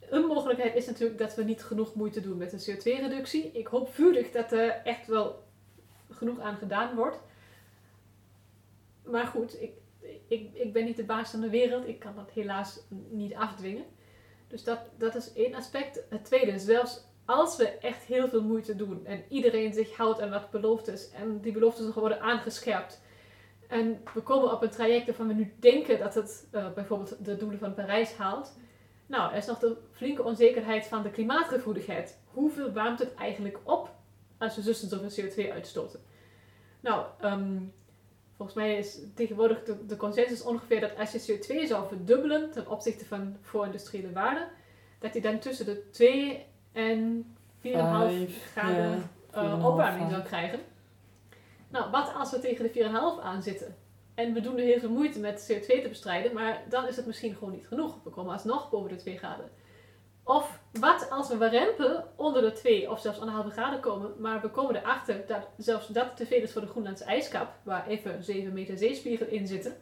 een 0.00 0.26
mogelijkheid 0.26 0.74
is 0.74 0.86
natuurlijk 0.86 1.18
dat 1.18 1.34
we 1.34 1.44
niet 1.44 1.62
genoeg 1.62 1.94
moeite 1.94 2.20
doen 2.20 2.36
met 2.36 2.50
de 2.50 2.76
CO2-reductie. 2.76 3.50
Ik 3.52 3.66
hoop 3.66 3.94
vurig 3.94 4.30
dat 4.30 4.52
er 4.52 4.70
echt 4.84 5.06
wel 5.06 5.44
genoeg 6.10 6.40
aan 6.40 6.56
gedaan 6.56 6.94
wordt. 6.94 7.20
Maar 9.04 9.26
goed, 9.26 9.62
ik, 9.62 9.72
ik, 10.28 10.54
ik 10.54 10.72
ben 10.72 10.84
niet 10.84 10.96
de 10.96 11.04
baas 11.04 11.30
van 11.30 11.40
de 11.40 11.50
wereld. 11.50 11.88
Ik 11.88 11.98
kan 11.98 12.14
dat 12.14 12.30
helaas 12.30 12.80
niet 13.10 13.34
afdwingen. 13.34 13.84
Dus 14.48 14.64
dat, 14.64 14.78
dat 14.96 15.14
is 15.14 15.32
één 15.32 15.54
aspect. 15.54 16.04
Het 16.08 16.24
tweede 16.24 16.52
is, 16.52 16.64
zelfs 16.64 17.06
als 17.24 17.56
we 17.56 17.68
echt 17.68 18.02
heel 18.02 18.28
veel 18.28 18.42
moeite 18.42 18.76
doen 18.76 19.06
en 19.06 19.24
iedereen 19.28 19.72
zich 19.72 19.96
houdt 19.96 20.20
aan 20.20 20.30
wat 20.30 20.50
beloofd 20.50 20.88
is 20.88 21.10
en 21.10 21.40
die 21.40 21.52
beloftes 21.52 21.84
nog 21.84 21.94
worden 21.94 22.20
aangescherpt 22.20 23.00
en 23.68 24.00
we 24.14 24.20
komen 24.20 24.52
op 24.52 24.62
een 24.62 24.70
traject 24.70 25.06
waarvan 25.06 25.28
we 25.28 25.34
nu 25.34 25.54
denken 25.60 25.98
dat 25.98 26.14
het 26.14 26.48
eh, 26.50 26.72
bijvoorbeeld 26.72 27.24
de 27.24 27.36
doelen 27.36 27.58
van 27.58 27.74
Parijs 27.74 28.14
haalt. 28.14 28.56
Nou, 29.06 29.30
er 29.30 29.36
is 29.36 29.46
nog 29.46 29.58
de 29.58 29.76
flinke 29.92 30.22
onzekerheid 30.22 30.86
van 30.86 31.02
de 31.02 31.10
klimaatgevoeligheid. 31.10 32.18
Hoeveel 32.24 32.72
warmt 32.72 32.98
het 32.98 33.14
eigenlijk 33.14 33.58
op 33.62 33.94
als 34.38 34.56
we 34.56 34.62
zussen 34.62 34.88
zoveel 34.88 35.24
CO2 35.24 35.52
uitstoten? 35.52 36.00
Nou, 36.80 37.06
ehm, 37.20 37.58
volgens 38.36 38.56
mij 38.58 38.78
is 38.78 38.98
tegenwoordig 39.14 39.64
de, 39.64 39.86
de 39.86 39.96
consensus 39.96 40.42
ongeveer 40.42 40.80
dat 40.80 40.96
als 40.98 41.12
je 41.12 41.38
CO2 41.38 41.66
zou 41.66 41.88
verdubbelen 41.88 42.50
ten 42.50 42.68
opzichte 42.70 43.04
van 43.04 43.36
voor-industriële 43.40 44.12
waarden, 44.12 44.48
dat 44.98 45.14
je 45.14 45.20
dan 45.20 45.38
tussen 45.38 45.66
de 45.66 45.90
2 45.90 46.46
en 46.72 47.26
4,5 47.58 47.60
Vijf, 47.60 48.50
graden 48.52 49.10
ja, 49.32 49.42
eh, 49.42 49.60
4,5 49.60 49.64
opwarming 49.64 50.10
zou 50.10 50.22
krijgen. 50.22 50.60
Nou, 51.68 51.90
wat 51.90 52.12
als 52.14 52.30
we 52.30 52.38
tegen 52.38 52.64
de 52.72 53.18
4,5 53.18 53.22
aan 53.24 53.42
zitten? 53.42 53.76
En 54.14 54.32
we 54.32 54.40
doen 54.40 54.56
er 54.58 54.64
heel 54.64 54.78
veel 54.80 54.90
moeite 54.90 55.18
met 55.18 55.52
CO2 55.52 55.66
te 55.82 55.88
bestrijden, 55.88 56.32
maar 56.34 56.62
dan 56.68 56.86
is 56.88 56.96
het 56.96 57.06
misschien 57.06 57.34
gewoon 57.34 57.52
niet 57.52 57.66
genoeg. 57.66 57.98
We 58.04 58.10
komen 58.10 58.32
alsnog 58.32 58.70
boven 58.70 58.88
de 58.88 58.96
2 58.96 59.18
graden. 59.18 59.48
Of 60.24 60.60
wat 60.80 61.10
als 61.10 61.28
we 61.28 61.36
warempen 61.36 62.04
onder 62.16 62.42
de 62.42 62.52
2 62.52 62.90
of 62.90 63.00
zelfs 63.00 63.18
1,5 63.18 63.24
graden 63.52 63.80
komen, 63.80 64.10
maar 64.18 64.40
we 64.40 64.50
komen 64.50 64.76
erachter 64.76 65.24
dat 65.26 65.48
zelfs 65.56 65.86
dat 65.86 66.16
te 66.16 66.26
veel 66.26 66.42
is 66.42 66.52
voor 66.52 66.60
de 66.60 66.66
Groenlandse 66.66 67.04
ijskap, 67.04 67.52
waar 67.62 67.86
even 67.86 68.24
7 68.24 68.52
meter 68.52 68.78
zeespiegel 68.78 69.26
in 69.26 69.46
zitten. 69.46 69.76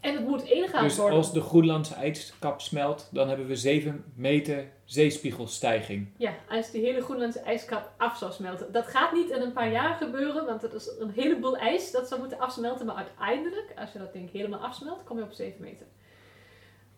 En 0.00 0.14
het 0.14 0.26
moet 0.26 0.42
ingehaald 0.42 0.84
Dus 0.88 0.96
worden. 0.96 1.18
als 1.18 1.32
de 1.32 1.40
Groenlandse 1.40 1.94
ijskap 1.94 2.60
smelt, 2.60 3.08
dan 3.12 3.28
hebben 3.28 3.46
we 3.46 3.56
7 3.56 4.04
meter 4.14 4.72
zeespiegelstijging. 4.86 6.08
Ja, 6.16 6.34
als 6.48 6.70
die 6.70 6.84
hele 6.84 7.00
Groenlandse 7.00 7.40
ijskap 7.40 7.92
af 7.96 8.16
zou 8.16 8.32
smelten. 8.32 8.72
Dat 8.72 8.86
gaat 8.86 9.12
niet 9.12 9.30
in 9.30 9.40
een 9.40 9.52
paar 9.52 9.70
jaar 9.70 9.94
gebeuren, 9.94 10.46
want 10.46 10.62
het 10.62 10.72
is 10.72 10.90
een 10.98 11.10
heleboel 11.10 11.56
ijs 11.56 11.90
dat 11.90 12.08
zou 12.08 12.20
moeten 12.20 12.38
afsmelten. 12.38 12.86
Maar 12.86 12.96
uiteindelijk, 12.96 13.72
als 13.76 13.92
je 13.92 13.98
dat 13.98 14.12
ding 14.12 14.32
helemaal 14.32 14.60
afsmelt, 14.60 15.04
kom 15.04 15.18
je 15.18 15.24
op 15.24 15.32
7 15.32 15.60
meter. 15.60 15.86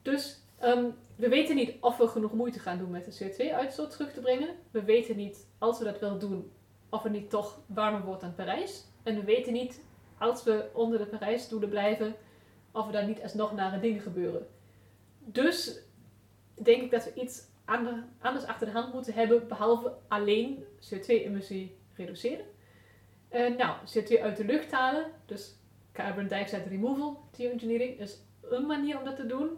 Dus 0.02 0.42
ehm, 0.58 0.84
we 1.16 1.28
weten 1.28 1.56
niet 1.56 1.74
of 1.80 1.96
we 1.96 2.08
genoeg 2.08 2.32
moeite 2.32 2.58
gaan 2.58 2.78
doen 2.78 2.90
met 2.90 3.04
de 3.04 3.24
CO2-uitstoot 3.24 3.90
terug 3.90 4.12
te 4.12 4.20
brengen. 4.20 4.48
We 4.70 4.82
weten 4.82 5.16
niet, 5.16 5.46
als 5.58 5.78
we 5.78 5.84
dat 5.84 5.98
wel 5.98 6.18
doen, 6.18 6.52
of 6.88 7.02
het 7.02 7.12
niet 7.12 7.30
toch 7.30 7.60
warmer 7.66 8.04
wordt 8.04 8.20
dan 8.20 8.34
Parijs. 8.34 8.84
En 9.02 9.14
we 9.14 9.24
weten 9.24 9.52
niet, 9.52 9.82
als 10.18 10.44
we 10.44 10.68
onder 10.72 10.98
de 10.98 11.06
Parijsdoelen 11.06 11.68
blijven, 11.68 12.14
of 12.72 12.86
er 12.86 12.92
dan 12.92 13.06
niet 13.06 13.22
alsnog 13.22 13.52
nare 13.52 13.80
dingen 13.80 14.00
gebeuren. 14.00 14.46
Dus 15.18 15.80
denk 16.54 16.82
ik 16.82 16.90
dat 16.90 17.04
we 17.04 17.20
iets 17.20 17.42
anders 18.20 18.44
achter 18.46 18.66
de 18.66 18.72
hand 18.72 18.92
moeten 18.92 19.14
hebben, 19.14 19.48
behalve 19.48 19.92
alleen 20.08 20.64
CO2-emissie 20.80 21.76
reduceren. 21.94 22.44
Eh, 23.28 23.56
nou, 23.56 23.76
CO2 23.78 24.20
uit 24.20 24.36
de 24.36 24.44
lucht 24.44 24.72
halen, 24.72 25.10
dus 25.26 25.56
carbon 25.92 26.26
dioxide 26.26 26.68
removal, 26.68 27.28
geoengineering, 27.32 28.00
is 28.00 28.22
een 28.50 28.66
manier 28.66 28.98
om 28.98 29.04
dat 29.04 29.16
te 29.16 29.26
doen. 29.26 29.50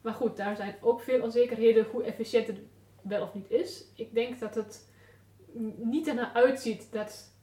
Maar 0.00 0.14
goed, 0.14 0.36
daar 0.36 0.56
zijn 0.56 0.76
ook 0.80 1.00
veel 1.00 1.22
onzekerheden 1.22 1.86
hoe 1.90 2.02
efficiënt 2.02 2.46
het 2.46 2.58
wel 3.02 3.22
of 3.22 3.34
niet 3.34 3.50
is. 3.50 3.84
Ik 3.94 4.14
denk 4.14 4.38
dat 4.38 4.54
het 4.54 4.90
niet 5.76 6.06
ernaar 6.06 6.32
uitziet 6.32 6.92
dat 6.92 7.34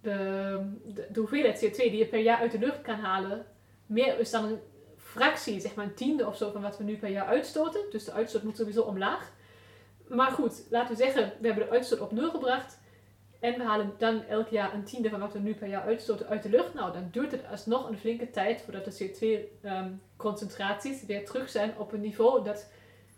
de, 0.00 0.72
de, 0.84 1.06
de 1.12 1.20
hoeveelheid 1.20 1.64
CO2 1.64 1.76
die 1.76 1.96
je 1.96 2.06
per 2.06 2.20
jaar 2.20 2.38
uit 2.38 2.52
de 2.52 2.58
lucht 2.58 2.82
kan 2.82 2.98
halen, 2.98 3.46
meer 3.86 4.18
is 4.18 4.30
dan 4.30 4.44
een 4.44 4.60
fractie, 5.16 5.60
zeg 5.60 5.74
maar 5.74 5.84
een 5.84 5.94
tiende 5.94 6.26
of 6.26 6.36
zo 6.36 6.50
van 6.50 6.62
wat 6.62 6.78
we 6.78 6.84
nu 6.84 6.96
per 6.96 7.08
jaar 7.08 7.26
uitstoten. 7.26 7.80
Dus 7.90 8.04
de 8.04 8.12
uitstoot 8.12 8.42
moet 8.42 8.56
sowieso 8.56 8.82
omlaag. 8.82 9.30
Maar 10.08 10.30
goed, 10.30 10.62
laten 10.70 10.96
we 10.96 11.02
zeggen, 11.02 11.32
we 11.40 11.46
hebben 11.46 11.66
de 11.66 11.70
uitstoot 11.70 12.00
op 12.00 12.12
nul 12.12 12.30
gebracht. 12.30 12.78
En 13.40 13.58
we 13.58 13.64
halen 13.64 13.92
dan 13.98 14.24
elk 14.24 14.48
jaar 14.48 14.74
een 14.74 14.84
tiende 14.84 15.08
van 15.08 15.20
wat 15.20 15.32
we 15.32 15.38
nu 15.38 15.54
per 15.54 15.68
jaar 15.68 15.82
uitstoten 15.82 16.26
uit 16.26 16.42
de 16.42 16.48
lucht. 16.48 16.74
Nou, 16.74 16.92
dan 16.92 17.08
duurt 17.10 17.32
het 17.32 17.48
alsnog 17.50 17.88
een 17.88 17.98
flinke 17.98 18.30
tijd 18.30 18.60
voordat 18.60 18.84
de 18.84 18.98
CO2-concentraties 18.98 21.06
weer 21.06 21.24
terug 21.24 21.50
zijn 21.50 21.78
op 21.78 21.92
een 21.92 22.00
niveau 22.00 22.44
dat 22.44 22.70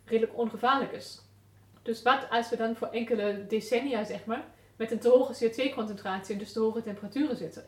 redelijk 0.05 0.39
ongevaarlijk 0.39 0.93
is. 0.93 1.23
Dus 1.83 2.03
wat 2.03 2.27
als 2.31 2.51
we 2.51 2.57
dan 2.57 2.77
voor 2.77 2.89
enkele 2.89 3.47
decennia, 3.47 4.05
zeg 4.05 4.25
maar, 4.25 4.45
met 4.77 4.91
een 4.91 4.99
te 4.99 5.09
hoge 5.09 5.35
CO2-concentratie 5.35 6.33
en 6.33 6.39
dus 6.39 6.53
te 6.53 6.61
hoge 6.61 6.83
temperaturen 6.83 7.37
zitten? 7.37 7.65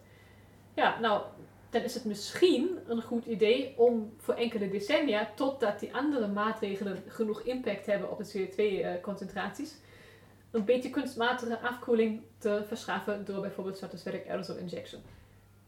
Ja, 0.74 1.00
nou, 1.00 1.22
dan 1.70 1.82
is 1.82 1.94
het 1.94 2.04
misschien 2.04 2.78
een 2.86 3.02
goed 3.02 3.26
idee 3.26 3.74
om 3.76 4.12
voor 4.16 4.34
enkele 4.34 4.68
decennia, 4.68 5.30
totdat 5.34 5.80
die 5.80 5.94
andere 5.94 6.28
maatregelen 6.28 7.02
genoeg 7.06 7.42
impact 7.42 7.86
hebben 7.86 8.10
op 8.10 8.18
de 8.18 8.32
CO2-concentraties, 8.32 9.74
een 10.50 10.64
beetje 10.64 10.90
kunstmatige 10.90 11.58
afkoeling 11.60 12.22
te 12.38 12.62
verschaffen 12.66 13.24
door 13.24 13.40
bijvoorbeeld 13.40 13.76
stratospheric 13.76 14.28
aerosol 14.28 14.56
injection. 14.56 15.00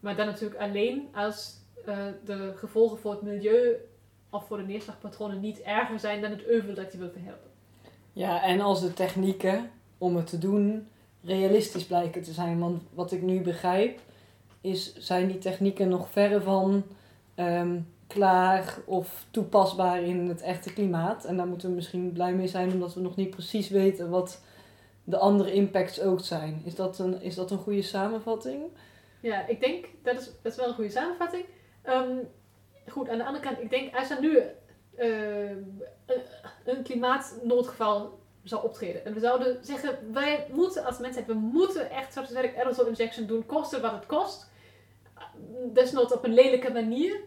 Maar 0.01 0.17
dan 0.17 0.27
natuurlijk 0.27 0.61
alleen 0.61 1.09
als 1.15 1.57
eh, 1.85 2.07
de 2.25 2.53
gevolgen 2.57 2.99
voor 2.99 3.13
het 3.13 3.23
milieu 3.23 3.77
of 4.31 4.47
voor 4.47 4.57
de 4.57 4.63
neerslagpatronen 4.63 5.41
niet 5.41 5.61
erger 5.61 5.99
zijn 5.99 6.21
dan 6.21 6.31
het 6.31 6.45
euvel 6.45 6.75
dat 6.75 6.93
je 6.93 6.99
wil 6.99 7.11
verhelpen. 7.11 7.51
Ja, 8.13 8.43
en 8.43 8.61
als 8.61 8.81
de 8.81 8.93
technieken 8.93 9.71
om 9.99 10.17
het 10.17 10.27
te 10.27 10.39
doen 10.39 10.89
realistisch 11.25 11.87
blijken 11.87 12.23
te 12.23 12.33
zijn. 12.33 12.59
Want 12.59 12.83
wat 12.95 13.13
ik 13.13 13.23
nu 13.23 13.41
begrijp, 13.41 14.01
is, 14.63 14.97
zijn 14.97 15.27
die 15.27 15.39
technieken 15.39 15.89
nog 15.89 16.11
verre 16.11 16.41
van 16.41 16.85
ehm, 17.35 17.81
klaar 18.07 18.79
of 18.85 19.27
toepasbaar 19.31 20.03
in 20.03 20.29
het 20.29 20.43
echte 20.43 20.73
klimaat. 20.73 21.25
En 21.25 21.37
daar 21.37 21.47
moeten 21.47 21.69
we 21.69 21.75
misschien 21.75 22.13
blij 22.13 22.33
mee 22.33 22.49
zijn, 22.49 22.73
omdat 22.73 22.95
we 22.95 23.01
nog 23.01 23.17
niet 23.17 23.31
precies 23.31 23.69
weten 23.69 24.11
wat 24.11 24.41
de 25.05 25.19
andere 25.19 25.53
impacts 25.53 26.01
ook 26.01 26.21
zijn. 26.21 26.63
Is 26.65 26.75
dat 26.75 26.99
een, 26.99 27.23
is 27.23 27.35
dat 27.35 27.51
een 27.51 27.59
goede 27.59 27.83
samenvatting? 27.83 28.63
Ja, 29.21 29.47
ik 29.47 29.61
denk 29.61 29.87
dat 30.03 30.21
is, 30.21 30.31
dat 30.43 30.53
is 30.53 30.59
wel 30.59 30.69
een 30.69 30.75
goede 30.75 30.91
samenvatting. 30.91 31.45
Ehm, 31.83 32.17
goed, 32.89 33.09
aan 33.09 33.19
de 33.19 33.25
andere 33.25 33.45
kant, 33.45 33.61
ik 33.61 33.71
denk 33.71 33.97
als 33.97 34.11
er 34.11 34.21
nu 34.21 34.43
uh, 34.99 35.51
een 36.65 36.83
klimaatnoodgeval 36.83 38.21
zou 38.43 38.65
optreden. 38.65 39.05
En 39.05 39.15
we 39.15 39.21
zouden 39.21 39.65
zeggen, 39.65 40.13
wij 40.13 40.47
moeten 40.53 40.85
als 40.85 40.99
mensheid, 40.99 41.27
we 41.27 41.35
moeten 41.35 41.91
echt 41.91 42.11
stratospheric 42.11 42.57
aerosol 42.57 42.87
injection 42.87 43.27
doen, 43.27 43.47
koste 43.47 43.81
wat 43.81 43.93
het 43.93 44.07
kost. 44.07 44.51
Desnoods 45.73 46.13
op 46.13 46.25
een 46.25 46.35
lelijke 46.35 46.73
manier. 46.73 47.21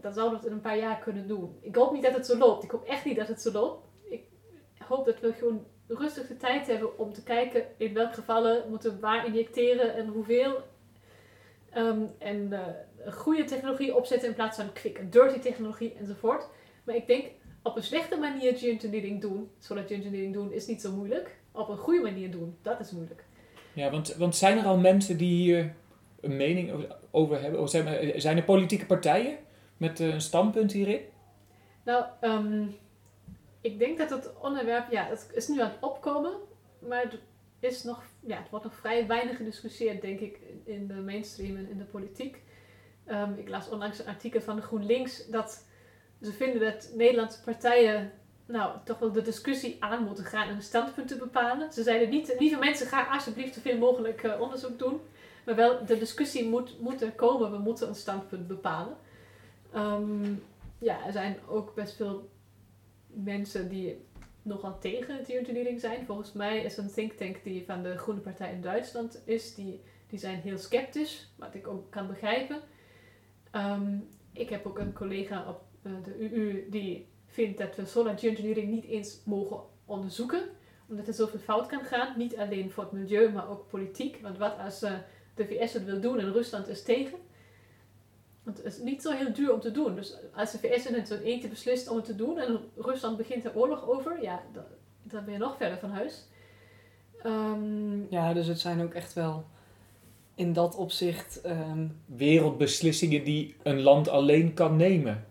Dan 0.00 0.12
zouden 0.12 0.30
we 0.30 0.36
het 0.36 0.46
in 0.46 0.52
een 0.52 0.60
paar 0.60 0.78
jaar 0.78 0.98
kunnen 0.98 1.28
doen. 1.28 1.58
Ik 1.60 1.74
hoop 1.74 1.92
niet 1.92 2.02
dat 2.02 2.14
het 2.14 2.26
zo 2.26 2.38
loopt. 2.38 2.64
Ik 2.64 2.70
hoop 2.70 2.84
echt 2.84 3.04
niet 3.04 3.16
dat 3.16 3.28
het 3.28 3.40
zo 3.40 3.52
loopt. 3.52 3.86
Ik 4.10 4.22
hoop 4.88 5.04
dat 5.06 5.20
we 5.20 5.32
gewoon 5.32 5.66
rustig 5.86 6.26
de 6.26 6.36
tijd 6.36 6.66
hebben 6.66 6.98
om 6.98 7.12
te 7.12 7.22
kijken 7.22 7.64
in 7.76 7.94
welke 7.94 8.14
gevallen 8.14 8.70
moeten 8.70 8.94
we 8.94 9.00
waar 9.00 9.26
injecteren 9.26 9.94
en 9.94 10.06
hoeveel. 10.06 10.62
Um, 11.76 12.10
en 12.18 12.52
een 13.04 13.12
goede 13.12 13.44
technologie 13.44 13.96
opzetten 13.96 14.28
in 14.28 14.34
plaats 14.34 14.56
van 14.56 14.72
quick 14.72 14.98
en 14.98 15.10
dirty 15.10 15.38
technologie 15.38 15.94
enzovoort. 15.94 16.48
Maar 16.84 16.94
ik 16.94 17.06
denk 17.06 17.24
op 17.62 17.76
een 17.76 17.82
slechte 17.82 18.16
manier 18.16 18.56
geoengineering 18.56 19.20
doen, 19.20 19.50
zodat 19.58 19.86
geoengineering 19.86 20.34
doen 20.34 20.52
is 20.52 20.66
niet 20.66 20.80
zo 20.80 20.92
moeilijk. 20.92 21.38
Op 21.52 21.68
een 21.68 21.76
goede 21.76 22.00
manier 22.00 22.30
doen, 22.30 22.56
dat 22.62 22.80
is 22.80 22.90
moeilijk. 22.90 23.24
Ja, 23.72 23.90
want, 23.90 24.14
want 24.14 24.36
zijn 24.36 24.58
er 24.58 24.64
al 24.64 24.76
mensen 24.76 25.16
die 25.16 25.42
hier 25.42 25.74
een 26.20 26.36
mening 26.36 26.86
over 27.10 27.40
hebben? 27.40 27.60
Of 27.60 27.70
zijn, 27.70 28.36
er, 28.36 28.42
politieke 28.42 28.86
partijen 28.86 29.38
met 29.76 29.98
een 29.98 30.20
standpunt 30.20 30.72
hierin? 30.72 31.00
Nou, 31.84 32.04
um, 32.20 32.76
ik 33.60 33.78
denk 33.78 33.98
dat 33.98 34.10
het 34.10 34.30
onderwerp, 34.40 34.90
ja, 34.90 35.06
het 35.06 35.30
is 35.34 35.48
nu 35.48 35.60
aan 35.60 35.70
het 35.70 35.80
opkomen, 35.80 36.32
maar 36.78 37.02
het, 37.02 37.18
is 37.60 37.82
nog, 37.82 38.02
ja, 38.20 38.36
het 38.36 38.50
wordt 38.50 38.64
nog 38.64 38.74
vrij 38.74 39.06
weinig 39.06 39.36
gediscussieerd, 39.36 40.00
denk 40.00 40.20
ik, 40.20 40.38
in 40.64 40.86
de 40.86 40.94
mainstream 40.94 41.56
en 41.56 41.70
in 41.70 41.78
de 41.78 41.84
politiek. 41.84 42.42
Um, 43.06 43.34
ik 43.38 43.48
las 43.48 43.68
onlangs 43.68 43.98
een 43.98 44.06
artikel 44.06 44.40
van 44.40 44.62
GroenLinks 44.62 45.26
dat 45.26 45.64
ze 46.22 46.32
vinden 46.32 46.60
dat 46.60 46.90
Nederlandse 46.94 47.42
partijen 47.42 48.12
nou, 48.46 48.76
toch 48.84 48.98
wel 48.98 49.12
de 49.12 49.22
discussie 49.22 49.76
aan 49.80 50.04
moeten 50.04 50.24
gaan 50.24 50.48
en 50.48 50.54
een 50.54 50.62
standpunt 50.62 51.08
te 51.08 51.16
bepalen. 51.16 51.72
Ze 51.72 51.82
zeiden 51.82 52.08
niet, 52.08 52.36
lieve 52.38 52.58
mensen, 52.58 52.86
ga 52.86 53.06
alsjeblieft 53.10 53.54
zoveel 53.54 53.78
mogelijk 53.78 54.22
uh, 54.22 54.40
onderzoek 54.40 54.78
doen. 54.78 55.00
Maar 55.46 55.56
wel, 55.56 55.86
de 55.86 55.98
discussie 55.98 56.48
moet, 56.48 56.80
moet 56.80 57.02
er 57.02 57.12
komen, 57.12 57.50
we 57.50 57.58
moeten 57.58 57.88
een 57.88 57.94
standpunt 57.94 58.46
bepalen. 58.46 58.96
Um, 59.74 60.42
ja, 60.78 61.06
er 61.06 61.12
zijn 61.12 61.36
ook 61.48 61.74
best 61.74 61.96
veel 61.96 62.30
mensen 63.06 63.68
die 63.68 64.04
nogal 64.42 64.78
tegen 64.78 65.24
geoengineering 65.24 65.80
zijn. 65.80 66.06
Volgens 66.06 66.32
mij 66.32 66.62
is 66.62 66.76
een 66.76 66.92
think 66.92 67.12
tank 67.12 67.42
die 67.44 67.64
van 67.64 67.82
de 67.82 67.98
Groene 67.98 68.20
Partij 68.20 68.52
in 68.52 68.60
Duitsland 68.60 69.22
is, 69.24 69.54
die, 69.54 69.80
die 70.06 70.18
zijn 70.18 70.40
heel 70.40 70.58
sceptisch, 70.58 71.32
wat 71.36 71.54
ik 71.54 71.66
ook 71.66 71.90
kan 71.90 72.06
begrijpen. 72.06 72.60
Um, 73.52 74.08
ik 74.32 74.48
heb 74.48 74.66
ook 74.66 74.78
een 74.78 74.92
collega 74.92 75.48
op 75.48 75.62
uh, 75.82 75.92
de 76.04 76.18
UU 76.18 76.70
die 76.70 77.08
vindt 77.26 77.58
dat 77.58 77.76
we 77.76 77.84
solar 77.84 78.18
geoengineering 78.18 78.70
niet 78.70 78.84
eens 78.84 79.20
mogen 79.24 79.60
onderzoeken, 79.84 80.42
omdat 80.88 81.06
er 81.06 81.14
zoveel 81.14 81.38
fout 81.38 81.66
kan 81.66 81.84
gaan. 81.84 82.18
Niet 82.18 82.36
alleen 82.36 82.70
voor 82.70 82.82
het 82.82 82.92
milieu, 82.92 83.32
maar 83.32 83.50
ook 83.50 83.68
politiek. 83.68 84.18
Want 84.22 84.38
wat 84.38 84.58
als 84.58 84.82
uh, 84.82 84.92
de 85.40 85.54
VS 85.54 85.72
het 85.72 85.84
wil 85.84 86.00
doen 86.00 86.18
en 86.18 86.32
Rusland 86.32 86.68
is 86.68 86.82
tegen? 86.82 87.18
Want 88.42 88.56
het 88.56 88.66
is 88.66 88.78
niet 88.78 89.02
zo 89.02 89.10
heel 89.10 89.32
duur 89.32 89.52
om 89.52 89.60
te 89.60 89.70
doen. 89.70 89.94
Dus 89.94 90.16
als 90.34 90.50
de 90.50 90.58
VS 90.58 90.86
in 90.86 91.06
zo'n 91.06 91.18
eentje 91.18 91.48
beslist 91.48 91.88
om 91.88 91.96
het 91.96 92.04
te 92.04 92.16
doen 92.16 92.38
en 92.38 92.60
Rusland 92.76 93.16
begint 93.16 93.44
er 93.44 93.56
oorlog 93.56 93.88
over, 93.88 94.22
ja, 94.22 94.42
dan, 94.52 94.64
dan 95.02 95.24
ben 95.24 95.32
je 95.32 95.38
nog 95.38 95.56
verder 95.56 95.78
van 95.78 95.90
huis. 95.90 96.26
Um, 97.26 98.06
ja, 98.10 98.32
dus 98.32 98.46
het 98.46 98.60
zijn 98.60 98.82
ook 98.82 98.94
echt 98.94 99.12
wel 99.12 99.44
in 100.34 100.52
dat 100.52 100.76
opzicht. 100.76 101.40
Um... 101.46 102.00
Wereldbeslissingen 102.06 103.24
die 103.24 103.56
een 103.62 103.80
land 103.80 104.08
alleen 104.08 104.54
kan 104.54 104.76
nemen. 104.76 105.26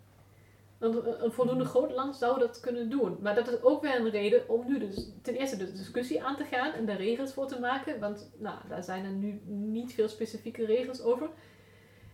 Een, 0.80 1.24
een 1.24 1.32
voldoende 1.32 1.66
groot 1.66 1.92
land 1.92 2.16
zou 2.16 2.40
dat 2.40 2.60
kunnen 2.60 2.90
doen. 2.90 3.18
Maar 3.22 3.36
dat 3.36 3.48
is 3.48 3.62
ook 3.62 3.82
weer 3.82 3.96
een 3.96 4.10
reden 4.10 4.50
om 4.50 4.68
nu 4.68 4.80
dus 4.80 5.12
ten 5.22 5.36
eerste 5.36 5.58
de 5.58 5.72
discussie 5.72 6.24
aan 6.24 6.36
te 6.36 6.44
gaan 6.44 6.74
en 6.74 6.86
daar 6.86 6.98
regels 6.98 7.34
voor 7.34 7.48
te 7.48 7.60
maken. 7.60 8.00
Want 8.00 8.32
nou, 8.38 8.58
daar 8.70 8.84
zijn 8.84 9.06
er 9.06 9.12
nu 9.12 9.42
niet 9.46 9.94
veel 9.94 10.08
specifieke 10.08 10.66
regels 10.66 11.02
over. 11.02 11.30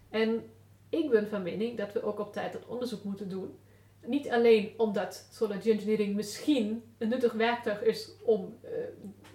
En 0.09 0.43
ik 0.89 1.09
ben 1.09 1.27
van 1.27 1.43
mening 1.43 1.77
dat 1.77 1.93
we 1.93 2.03
ook 2.03 2.19
op 2.19 2.33
tijd 2.33 2.53
dat 2.53 2.65
onderzoek 2.65 3.03
moeten 3.03 3.29
doen. 3.29 3.59
Niet 4.05 4.29
alleen 4.29 4.73
omdat 4.77 5.27
solar 5.31 5.61
geoengineering 5.61 6.15
misschien 6.15 6.83
een 6.97 7.07
nuttig 7.07 7.33
werktuig 7.33 7.81
is 7.83 8.11
om 8.23 8.57
uh, 8.63 8.69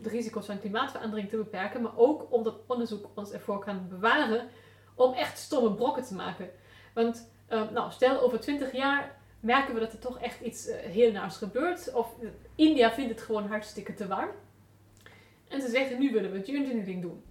de 0.02 0.08
risico's 0.08 0.46
van 0.46 0.60
klimaatverandering 0.60 1.28
te 1.28 1.36
beperken, 1.36 1.82
maar 1.82 1.96
ook 1.98 2.32
omdat 2.32 2.60
onderzoek 2.66 3.10
ons 3.14 3.30
ervoor 3.32 3.58
kan 3.58 3.88
bewaren 3.88 4.48
om 4.94 5.12
echt 5.12 5.38
stomme 5.38 5.74
brokken 5.74 6.02
te 6.02 6.14
maken. 6.14 6.50
Want 6.94 7.30
uh, 7.50 7.70
nou, 7.70 7.92
stel 7.92 8.20
over 8.20 8.40
20 8.40 8.72
jaar 8.72 9.19
merken 9.40 9.74
we 9.74 9.80
dat 9.80 9.92
er 9.92 9.98
toch 9.98 10.20
echt 10.20 10.40
iets 10.40 10.68
uh, 10.68 10.74
heel 10.74 11.12
naars 11.12 11.36
gebeurt. 11.36 11.92
Of 11.92 12.14
India 12.54 12.92
vindt 12.92 13.10
het 13.10 13.22
gewoon 13.22 13.46
hartstikke 13.46 13.94
te 13.94 14.06
warm. 14.06 14.30
En 15.48 15.60
ze 15.60 15.68
zeggen, 15.68 15.98
nu 15.98 16.12
willen 16.12 16.32
we 16.32 16.44
geoengineering 16.44 17.02
doen. 17.02 17.22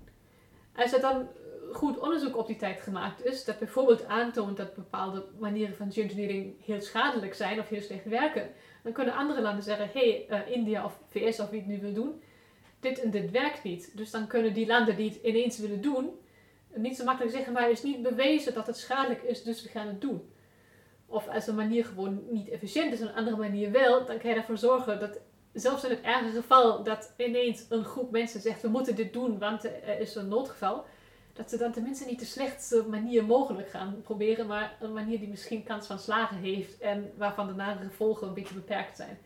Als 0.76 0.93
er 0.93 1.01
dan 1.01 1.28
goed 1.72 1.99
onderzoek 1.99 2.38
op 2.38 2.47
die 2.47 2.55
tijd 2.55 2.82
gemaakt 2.82 3.26
is, 3.26 3.45
dat 3.45 3.60
bijvoorbeeld 3.60 4.05
aantoont 4.05 4.57
dat 4.57 4.74
bepaalde 4.74 5.26
manieren 5.39 5.76
van 5.76 5.91
geoengineering 5.91 6.53
heel 6.66 6.82
schadelijk 6.82 7.34
zijn 7.34 7.60
of 7.60 7.70
heel 7.70 7.82
slecht 7.82 8.05
werken, 8.05 8.49
dan 8.84 8.91
kunnen 8.91 9.14
andere 9.14 9.41
landen 9.41 9.64
zeggen, 9.64 9.89
hé, 9.93 10.26
hey, 10.28 10.45
India 10.51 10.86
of 10.86 10.99
VS 11.07 11.39
of 11.39 11.49
wie 11.49 11.60
het 11.60 11.70
nu 11.70 11.80
wil 11.80 11.93
doen, 11.93 12.22
dit 12.80 13.01
en 13.01 13.12
dit 13.12 13.32
werkt 13.32 13.64
niet. 13.64 13.97
Dus 13.97 14.12
dan 14.12 14.28
kunnen 14.28 14.53
die 14.53 14.68
landen 14.68 14.95
die 14.95 15.10
het 15.10 15.24
ineens 15.24 15.60
willen 15.60 15.82
doen, 15.82 16.10
niet 16.76 16.95
zo 16.95 17.03
makkelijk 17.03 17.34
zeggen, 17.36 17.53
maar 17.53 17.64
het 17.64 17.72
is 17.72 17.84
niet 17.84 18.01
bewezen 18.01 18.53
dat 18.53 18.68
het 18.68 18.78
schadelijk 18.78 19.22
is, 19.22 19.43
dus 19.43 19.64
we 19.64 19.70
gaan 19.70 19.88
het 19.88 20.01
doen. 20.01 20.32
Of 21.10 21.28
als 21.28 21.47
een 21.47 21.55
manier 21.55 21.86
gewoon 21.86 22.22
niet 22.30 22.49
efficiënt 22.49 22.93
is, 22.93 22.99
een 22.99 23.16
andere 23.16 23.38
manier 23.38 23.72
wel, 23.72 24.05
dan 24.05 24.18
kan 24.18 24.30
je 24.30 24.36
ervoor 24.36 24.57
zorgen 24.57 24.99
dat 24.99 25.20
zelfs 25.53 25.84
in 25.84 25.89
het 25.89 26.01
erge 26.01 26.30
geval 26.30 26.84
dat 26.84 27.14
ineens 27.18 27.66
een 27.70 27.84
groep 27.84 28.12
mensen 28.12 28.41
zegt, 28.41 28.62
we 28.62 28.68
moeten 28.68 28.95
dit 28.95 29.14
doen, 29.14 29.39
want 29.39 29.64
er 29.64 29.99
is 29.99 30.16
een 30.16 30.28
noodgeval, 30.28 30.86
dat 31.34 31.49
ze 31.49 31.57
dan 31.57 31.72
tenminste 31.72 32.05
niet 32.05 32.20
de 32.20 32.26
slechtste 32.26 32.86
manier 32.89 33.26
mogelijk 33.26 33.70
gaan 33.70 34.01
proberen, 34.03 34.47
maar 34.47 34.78
een 34.80 34.93
manier 34.93 35.20
die 35.20 35.30
misschien 35.30 35.64
kans 35.64 35.88
van 35.88 35.99
slagen 35.99 36.38
heeft 36.38 36.80
en 36.80 37.12
waarvan 37.18 37.47
de 37.47 37.53
nare 37.53 37.86
gevolgen 37.86 38.28
een 38.28 38.34
beetje 38.34 38.53
beperkt 38.53 38.97
zijn. 38.97 39.18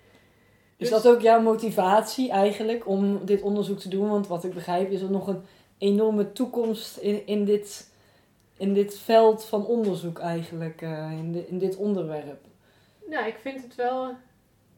Is 0.78 0.90
dus, 0.90 1.04
dat 1.04 1.14
ook 1.14 1.22
jouw 1.22 1.42
motivatie 1.42 2.32
eigenlijk 2.32 2.88
om 2.88 3.26
dit 3.26 3.42
onderzoek 3.42 3.80
te 3.80 3.90
doen? 3.90 4.10
Want 4.10 4.28
wat 4.28 4.44
ik 4.44 4.54
begrijp 4.54 4.92
is 4.92 5.02
er 5.02 5.12
nog 5.12 5.28
een 5.28 5.44
enorme 5.78 6.32
toekomst 6.32 6.98
in, 6.98 7.28
in, 7.28 7.46
dit, 7.46 7.92
in 8.58 8.74
dit 8.74 9.00
veld 9.00 9.46
van 9.46 9.66
onderzoek 9.66 10.20
eigenlijk, 10.20 10.82
uh, 10.82 11.12
in, 11.12 11.48
in 11.48 11.58
dit 11.60 11.76
onderwerp. 11.76 12.46
Nou, 13.08 13.28
ik 13.28 13.38
vind 13.42 13.64
het 13.64 13.76
wel. 13.76 14.16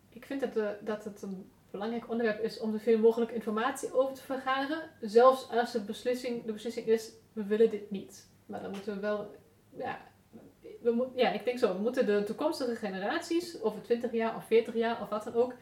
Ik 0.10 0.26
vind 0.26 0.42
dat, 0.42 0.54
de, 0.54 0.76
dat 0.82 1.04
het 1.04 1.22
een 1.22 1.50
belangrijk 1.72 2.10
onderwerp 2.10 2.44
is 2.44 2.60
om 2.60 2.72
zoveel 2.72 3.00
mogelijk 3.00 3.32
informatie 3.32 3.94
over 3.94 4.14
te 4.14 4.22
vergaren. 4.22 4.90
Zelfs 5.02 5.50
als 5.50 5.72
de 5.72 5.82
beslissing, 5.82 6.46
de 6.46 6.52
beslissing 6.52 6.86
is, 6.86 7.12
we 7.34 7.44
willen 7.44 7.70
dit 7.70 7.92
niet. 7.92 8.28
Maar 8.46 8.62
dan 8.62 8.72
moeten 8.72 8.94
we 8.94 9.00
wel, 9.00 9.36
ja, 9.78 10.00
we 10.82 10.92
moet, 10.92 11.08
ja, 11.16 11.32
ik 11.32 11.46
denk 11.46 11.60
zo, 11.60 11.74
we 11.74 11.82
moeten 11.82 12.06
de 12.06 12.24
toekomstige 12.24 12.76
generaties, 12.76 13.62
over 13.62 13.82
20 13.82 14.12
jaar 14.12 14.36
of 14.36 14.46
40 14.46 14.76
jaar 14.76 15.02
of 15.02 15.10
wat 15.10 15.24
dan 15.24 15.34
ook, 15.34 15.54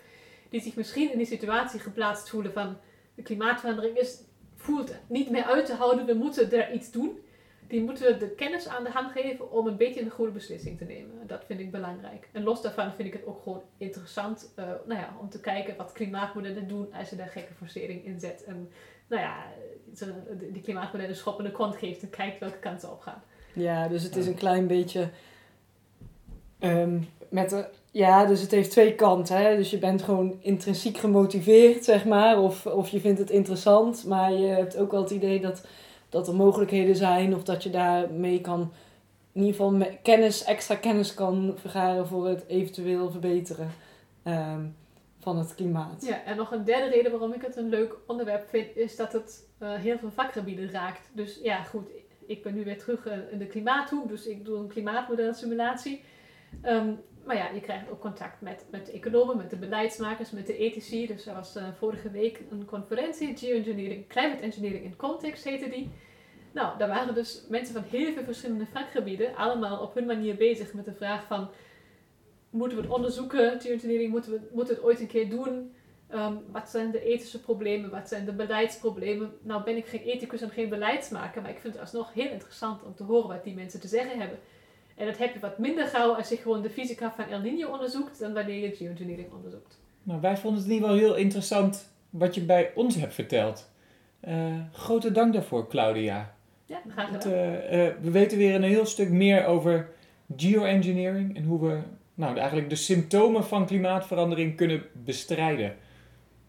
die 0.49 0.61
zich 0.61 0.76
misschien 0.76 1.11
in 1.11 1.18
die 1.18 1.28
situatie 1.28 1.80
geplaatst 1.80 2.30
voelen 2.30 2.53
van 2.53 2.78
de 3.16 3.22
klimaatverandering 3.22 3.97
is, 3.97 4.22
voelt 4.55 4.95
niet 5.07 5.30
meer 5.30 5.43
uit 5.43 5.66
te 5.66 5.74
houden, 5.74 6.05
we 6.05 6.14
moeten 6.14 6.51
er 6.51 6.74
iets 6.74 6.91
doen 6.91 7.20
die 7.74 7.84
moeten 7.84 8.05
we 8.05 8.17
de 8.17 8.30
kennis 8.30 8.67
aan 8.67 8.84
de 8.84 8.89
hand 8.89 9.11
geven 9.11 9.51
om 9.51 9.67
een 9.67 9.78
beetje 9.78 10.01
een 10.01 10.09
goede 10.09 10.32
beslissing 10.32 10.78
te 10.78 10.84
nemen. 10.84 11.28
Dat 11.28 11.43
vind 11.45 11.59
ik 11.59 11.71
belangrijk. 11.71 12.30
En 12.32 12.43
los 12.43 12.61
daarvan 12.61 12.91
vind 12.95 13.07
ik 13.07 13.13
het 13.13 13.26
ook 13.26 13.41
gewoon 13.43 13.61
interessant 13.78 14.51
uh, 14.59 14.65
nou 14.65 14.99
ja, 14.99 15.15
om 15.19 15.30
te 15.30 15.39
kijken 15.39 15.76
wat 15.78 15.91
klimaatmodellen 15.91 16.67
doen 16.67 16.93
als 16.99 17.09
je 17.09 17.15
daar 17.15 17.28
gekke 17.28 17.53
forcering 17.53 18.05
in 18.05 18.19
zet. 18.19 18.43
En 18.43 18.69
nou 19.07 19.21
ja, 19.21 19.45
die 20.51 20.61
klimaatmodellen 20.61 21.15
schoppen 21.15 21.43
de 21.43 21.51
kont 21.51 21.76
geeft 21.76 22.01
en 22.01 22.09
kijkt 22.09 22.39
welke 22.39 22.59
kant 22.59 22.82
ze 22.82 22.89
op 22.89 23.01
gaan. 23.01 23.24
Ja, 23.53 23.88
dus 23.88 24.03
het 24.03 24.15
is 24.15 24.28
een 24.28 24.36
klein 24.36 24.67
beetje 24.67 25.09
um, 26.59 27.07
met 27.30 27.49
de, 27.49 27.65
ja, 27.91 28.26
dus 28.26 28.41
het 28.41 28.51
heeft 28.51 28.71
twee 28.71 28.95
kanten. 28.95 29.38
Hè? 29.38 29.55
Dus 29.55 29.69
je 29.69 29.78
bent 29.78 30.01
gewoon 30.01 30.38
intrinsiek 30.41 30.97
gemotiveerd, 30.97 31.84
zeg 31.84 32.05
maar, 32.05 32.39
of, 32.39 32.65
of 32.65 32.89
je 32.89 32.99
vindt 32.99 33.19
het 33.19 33.30
interessant, 33.30 34.05
maar 34.05 34.32
je 34.34 34.47
hebt 34.47 34.78
ook 34.78 34.91
wel 34.91 35.01
het 35.01 35.11
idee 35.11 35.41
dat 35.41 35.65
dat 36.14 36.28
er 36.28 36.36
mogelijkheden 36.36 36.95
zijn 36.95 37.36
of 37.36 37.43
dat 37.43 37.64
je 37.64 37.70
daarmee 37.70 38.41
kan 38.41 38.72
in 39.32 39.43
ieder 39.43 39.55
geval 39.55 39.97
kennis, 40.01 40.43
extra 40.43 40.76
kennis 40.76 41.14
kan 41.14 41.53
vergaren 41.55 42.07
voor 42.07 42.28
het 42.28 42.47
eventueel 42.47 43.11
verbeteren 43.11 43.72
ehm, 44.24 44.66
van 45.20 45.38
het 45.38 45.55
klimaat. 45.55 46.05
Ja, 46.05 46.24
en 46.24 46.38
nog 46.38 46.51
een 46.51 46.64
derde 46.64 46.89
reden 46.89 47.11
waarom 47.11 47.34
ik 47.34 47.41
het 47.41 47.55
een 47.55 47.70
leuk 47.70 47.95
onderwerp 48.07 48.49
vind, 48.49 48.76
is 48.76 48.95
dat 48.95 49.14
het 49.14 49.47
eh, 49.57 49.74
heel 49.74 49.97
veel 49.97 50.11
vakgebieden 50.11 50.72
raakt. 50.72 51.09
Dus 51.14 51.39
ja, 51.43 51.61
goed, 51.61 51.88
ik 52.26 52.43
ben 52.43 52.53
nu 52.53 52.64
weer 52.64 52.78
terug 52.78 53.05
eh, 53.05 53.18
in 53.32 53.38
de 53.38 53.47
klimaathoek, 53.47 54.07
dus 54.07 54.28
ik 54.28 54.45
doe 54.45 54.57
een 54.57 54.68
klimaatmodelsimulatie. 54.68 56.03
Ehm, 56.61 56.91
maar 57.26 57.36
ja, 57.36 57.49
je 57.49 57.61
krijgt 57.61 57.89
ook 57.89 57.99
contact 57.99 58.41
met, 58.41 58.65
met 58.69 58.86
de 58.86 58.91
economen, 58.91 59.38
met 59.38 59.49
de 59.49 59.55
beleidsmakers, 59.55 60.32
met 60.32 60.47
de 60.47 60.57
ethici. 60.57 61.07
Dus 61.07 61.26
er 61.26 61.34
was 61.34 61.55
eh, 61.55 61.67
vorige 61.78 62.11
week 62.11 62.41
een 62.49 62.65
conferentie, 62.65 63.38
Geoengineering, 63.38 64.07
Climate 64.07 64.41
Engineering 64.41 64.84
in 64.84 64.95
Context 64.95 65.43
heette 65.43 65.69
die. 65.69 65.91
Nou, 66.53 66.78
daar 66.78 66.88
waren 66.88 67.13
dus 67.13 67.45
mensen 67.49 67.74
van 67.74 67.84
heel 67.84 68.13
veel 68.13 68.24
verschillende 68.24 68.65
vakgebieden, 68.65 69.36
allemaal 69.36 69.82
op 69.82 69.93
hun 69.93 70.05
manier 70.05 70.36
bezig 70.36 70.74
met 70.74 70.86
de 70.86 70.93
vraag 70.93 71.28
van... 71.28 71.49
Moeten 72.49 72.78
we 72.78 72.84
het 72.84 72.93
onderzoeken, 72.93 73.61
geoengineering, 73.61 74.11
moeten 74.11 74.32
we, 74.32 74.41
moeten 74.51 74.76
het 74.76 74.84
ooit 74.84 74.99
een 74.99 75.07
keer 75.07 75.30
doen? 75.30 75.74
Ehm, 76.07 76.34
wat 76.51 76.69
zijn 76.69 76.91
de 76.91 77.03
ethische 77.03 77.41
problemen? 77.41 77.89
Wat 77.89 78.07
zijn 78.07 78.26
de 78.26 78.34
beleidsproblemen? 78.34 79.34
Nou 79.41 79.63
ben 79.63 79.78
ik 79.78 79.86
geen 79.86 80.01
ethicus 80.01 80.41
en 80.41 80.49
geen 80.49 80.69
beleidsmaker, 80.69 81.41
maar 81.41 81.51
ik 81.51 81.59
vind 81.59 81.74
het 81.74 81.82
alsnog 81.82 82.13
heel 82.13 82.32
interessant 82.32 82.84
om 82.84 82.95
te 82.95 83.03
horen 83.03 83.28
wat 83.28 83.43
die 83.43 83.55
mensen 83.55 83.80
te 83.80 83.88
zeggen 83.88 84.19
hebben. 84.19 84.39
En 84.95 85.05
dat 85.05 85.17
heb 85.17 85.33
je 85.33 85.39
wat 85.39 85.57
minder 85.57 85.85
gauw 85.87 86.13
als 86.15 86.29
je 86.29 86.35
gewoon 86.37 86.61
de 86.61 86.69
fysica 86.69 87.13
van 87.15 87.25
El 87.25 87.41
Niño 87.41 87.71
onderzoekt, 87.71 88.19
dan 88.19 88.33
wanneer 88.33 88.59
je 88.69 88.75
geoengineering 88.75 89.31
onderzoekt. 89.31 89.79
Nou, 90.03 90.21
wij 90.21 90.37
vonden 90.37 90.59
het 90.59 90.69
in 90.69 90.75
ieder 90.75 90.89
geval 90.89 91.05
heel 91.05 91.15
interessant 91.15 91.91
wat 92.09 92.35
je 92.35 92.41
bij 92.41 92.71
ons 92.75 92.95
hebt 92.95 93.13
verteld. 93.13 93.71
Eh, 94.19 94.35
grote 94.71 95.11
dank 95.11 95.33
daarvoor, 95.33 95.67
Claudia. 95.69 96.35
Ja, 96.65 96.81
graag 96.89 97.09
Het, 97.11 97.23
gedaan. 97.23 97.37
eh, 97.39 97.87
eh, 97.87 97.93
we 98.01 98.11
weten 98.11 98.37
weer 98.37 98.55
een 98.55 98.63
heel 98.63 98.85
stuk 98.85 99.09
meer 99.09 99.45
over 99.45 99.89
geoengineering 100.37 101.35
en 101.37 101.43
hoe 101.43 101.67
we 101.69 101.79
nou, 102.13 102.37
eigenlijk 102.37 102.69
de 102.69 102.75
symptomen 102.75 103.43
van 103.43 103.65
klimaatverandering 103.65 104.55
kunnen 104.55 104.83
bestrijden. 104.93 105.75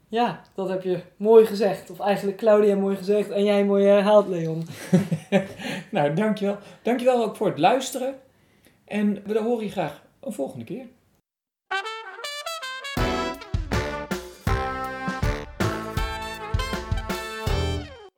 Ja, 0.08 0.42
dat 0.54 0.68
heb 0.68 0.82
je 0.82 1.00
mooi 1.16 1.46
gezegd. 1.46 1.90
Of 1.90 2.00
eigenlijk 2.00 2.38
Claudia 2.38 2.76
mooi 2.76 2.96
gezegd 2.96 3.30
en 3.30 3.44
jij 3.44 3.64
mooi 3.64 3.84
herhaald, 3.84 4.28
Leon. 4.28 4.62
Nou, 5.90 6.14
dankjewel. 6.14 6.56
Dankjewel 6.82 7.24
ook 7.24 7.36
voor 7.36 7.46
het 7.46 7.58
luisteren. 7.58 8.14
En 8.84 9.22
we 9.24 9.38
horen 9.38 9.64
je 9.64 9.70
graag 9.70 10.04
een 10.20 10.32
volgende 10.32 10.64
keer. 10.64 10.86